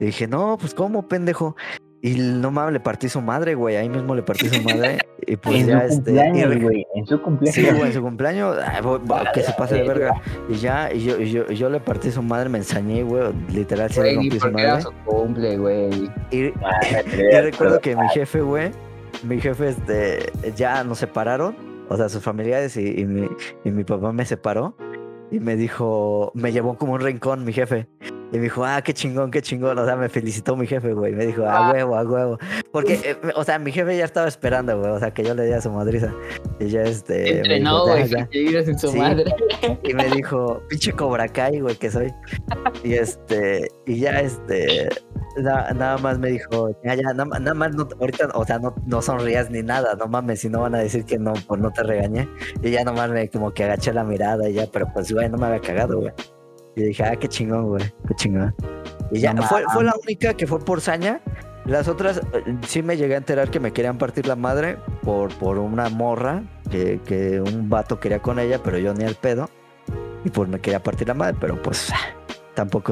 Y 0.00 0.06
dije, 0.06 0.26
no, 0.26 0.56
pues 0.58 0.74
¿cómo, 0.74 1.06
pendejo? 1.06 1.54
Y 2.02 2.14
no 2.14 2.50
mames, 2.50 2.72
le 2.72 2.80
partí 2.80 3.08
su 3.08 3.20
madre, 3.20 3.54
güey. 3.54 3.76
Ahí 3.76 3.88
mismo 3.88 4.12
le 4.16 4.22
partí 4.24 4.48
su 4.48 4.60
madre. 4.64 4.98
Y 5.24 5.36
pues 5.36 5.60
en 5.60 5.66
ya 5.68 5.80
su 5.86 5.86
este. 5.86 6.10
cumpleaños, 6.10 6.62
güey. 6.62 6.86
En 6.96 7.06
su 7.06 7.22
cumpleaños. 7.22 7.54
Sí, 7.54 7.64
güey, 7.70 7.82
en 7.82 7.92
su 7.92 8.02
cumpleaños, 8.02 8.56
ay, 8.66 8.82
voy- 8.82 9.00
va, 9.08 9.30
que 9.32 9.40
se 9.42 9.52
pase 9.52 9.76
de 9.76 9.86
verga. 9.86 10.20
Y 10.48 10.54
ya, 10.56 10.92
y 10.92 11.04
yo, 11.04 11.20
y 11.20 11.30
yo, 11.30 11.46
yo 11.48 11.70
le 11.70 11.78
partí 11.78 12.10
su 12.10 12.22
madre, 12.24 12.48
me 12.48 12.58
ensañé, 12.58 13.04
güey. 13.04 13.32
Literal, 13.52 13.88
sí 13.92 14.00
le 14.00 14.14
rompí 14.16 14.40
su 14.40 14.46
era 14.48 14.56
madre. 14.70 14.82
su 14.82 14.92
cumple, 15.04 15.58
güey. 15.58 16.10
Y, 16.32 16.46
y 16.46 16.52
creas, 17.12 17.44
recuerdo 17.44 17.78
que 17.78 17.94
mi 17.94 18.08
jefe, 18.08 18.40
güey, 18.40 18.72
mi 19.22 19.40
jefe, 19.40 19.68
este, 19.68 20.32
ya 20.56 20.82
nos 20.82 20.98
separaron, 20.98 21.54
o 21.88 21.96
sea, 21.96 22.08
sus 22.08 22.24
familiares 22.24 22.76
y, 22.76 23.00
y 23.00 23.04
mi, 23.04 23.28
y 23.64 23.70
mi 23.70 23.84
papá 23.84 24.10
me 24.12 24.24
separó 24.24 24.74
y 25.30 25.40
me 25.40 25.56
dijo, 25.56 26.32
me 26.34 26.52
llevó 26.52 26.76
como 26.76 26.94
un 26.94 27.00
rincón 27.00 27.44
mi 27.44 27.52
jefe. 27.52 27.86
Y 28.32 28.36
me 28.36 28.44
dijo, 28.44 28.64
ah, 28.64 28.80
qué 28.82 28.94
chingón, 28.94 29.32
qué 29.32 29.42
chingón. 29.42 29.76
O 29.76 29.84
sea, 29.84 29.96
me 29.96 30.08
felicitó 30.08 30.54
mi 30.54 30.64
jefe, 30.64 30.92
güey. 30.92 31.12
Me 31.12 31.26
dijo, 31.26 31.44
a 31.44 31.72
huevo, 31.72 31.96
a 31.96 32.04
huevo. 32.04 32.38
Porque, 32.70 32.94
eh, 33.04 33.16
o 33.34 33.42
sea, 33.42 33.58
mi 33.58 33.72
jefe 33.72 33.96
ya 33.96 34.04
estaba 34.04 34.28
esperando, 34.28 34.78
güey. 34.78 34.92
O 34.92 35.00
sea, 35.00 35.12
que 35.12 35.24
yo 35.24 35.34
le 35.34 35.44
diera 35.46 35.60
su 35.60 35.68
madriza. 35.72 36.14
Y 36.60 36.68
ya, 36.68 36.82
este. 36.82 37.38
Entrenó, 37.38 37.86
güey, 37.86 38.02
en 38.32 38.78
su 38.78 38.88
Sí. 38.88 38.98
madre. 38.98 39.24
Y 39.82 39.94
me 39.94 40.08
dijo, 40.10 40.62
pinche 40.68 40.92
Cobra 40.92 41.26
Kai, 41.26 41.58
güey, 41.60 41.74
que 41.74 41.90
soy. 41.90 42.12
Y 42.84 42.94
este, 42.94 43.66
y 43.84 43.98
ya 43.98 44.20
este, 44.20 44.88
na- 45.36 45.70
nada 45.72 45.98
más 45.98 46.18
me 46.18 46.28
dijo, 46.30 46.70
ya, 46.84 46.94
ya, 46.94 47.12
nada, 47.14 47.38
nada 47.38 47.54
más, 47.54 47.74
no, 47.74 47.88
ahorita, 48.00 48.28
o 48.34 48.44
sea, 48.44 48.58
no, 48.58 48.74
no 48.86 49.02
sonrías 49.02 49.50
ni 49.50 49.62
nada, 49.62 49.94
no 49.94 50.06
mames, 50.06 50.40
si 50.40 50.48
no 50.48 50.60
van 50.62 50.74
a 50.74 50.78
decir 50.78 51.04
que 51.04 51.18
no, 51.18 51.32
pues 51.46 51.60
no 51.60 51.70
te 51.70 51.82
regañé. 51.82 52.28
Y 52.62 52.70
ya 52.70 52.84
nomás 52.84 53.10
me 53.10 53.28
como 53.28 53.52
que 53.52 53.64
agaché 53.64 53.92
la 53.92 54.04
mirada 54.04 54.48
y 54.48 54.54
ya, 54.54 54.66
pero 54.72 54.86
pues, 54.92 55.12
güey, 55.12 55.28
no 55.28 55.38
me 55.38 55.46
había 55.46 55.60
cagado, 55.60 55.98
güey. 56.00 56.12
Y 56.76 56.82
dije, 56.82 57.02
ah, 57.04 57.16
qué 57.16 57.28
chingón, 57.28 57.66
güey, 57.68 57.84
qué 58.08 58.14
chingón. 58.14 58.54
Y 59.10 59.20
ya, 59.20 59.32
No 59.34 59.42
fue, 59.42 59.64
fue 59.72 59.84
la 59.84 59.94
única 60.02 60.34
que 60.34 60.46
fue 60.46 60.60
por 60.60 60.80
saña. 60.80 61.20
Las 61.66 61.88
otras 61.88 62.18
eh, 62.32 62.56
sí 62.66 62.82
me 62.82 62.96
llegué 62.96 63.14
a 63.14 63.18
enterar 63.18 63.50
que 63.50 63.60
me 63.60 63.72
querían 63.72 63.98
partir 63.98 64.26
la 64.26 64.36
madre 64.36 64.78
por, 65.02 65.32
por 65.34 65.58
una 65.58 65.88
morra, 65.88 66.42
que, 66.70 67.00
que 67.04 67.40
un 67.40 67.68
vato 67.68 68.00
quería 68.00 68.20
con 68.20 68.38
ella, 68.38 68.60
pero 68.62 68.78
yo 68.78 68.94
ni 68.94 69.04
al 69.04 69.14
pedo. 69.16 69.48
Y 70.24 70.30
pues 70.30 70.48
me 70.48 70.60
quería 70.60 70.82
partir 70.82 71.08
la 71.08 71.14
madre, 71.14 71.36
pero 71.40 71.60
pues 71.60 71.92
tampoco 72.54 72.88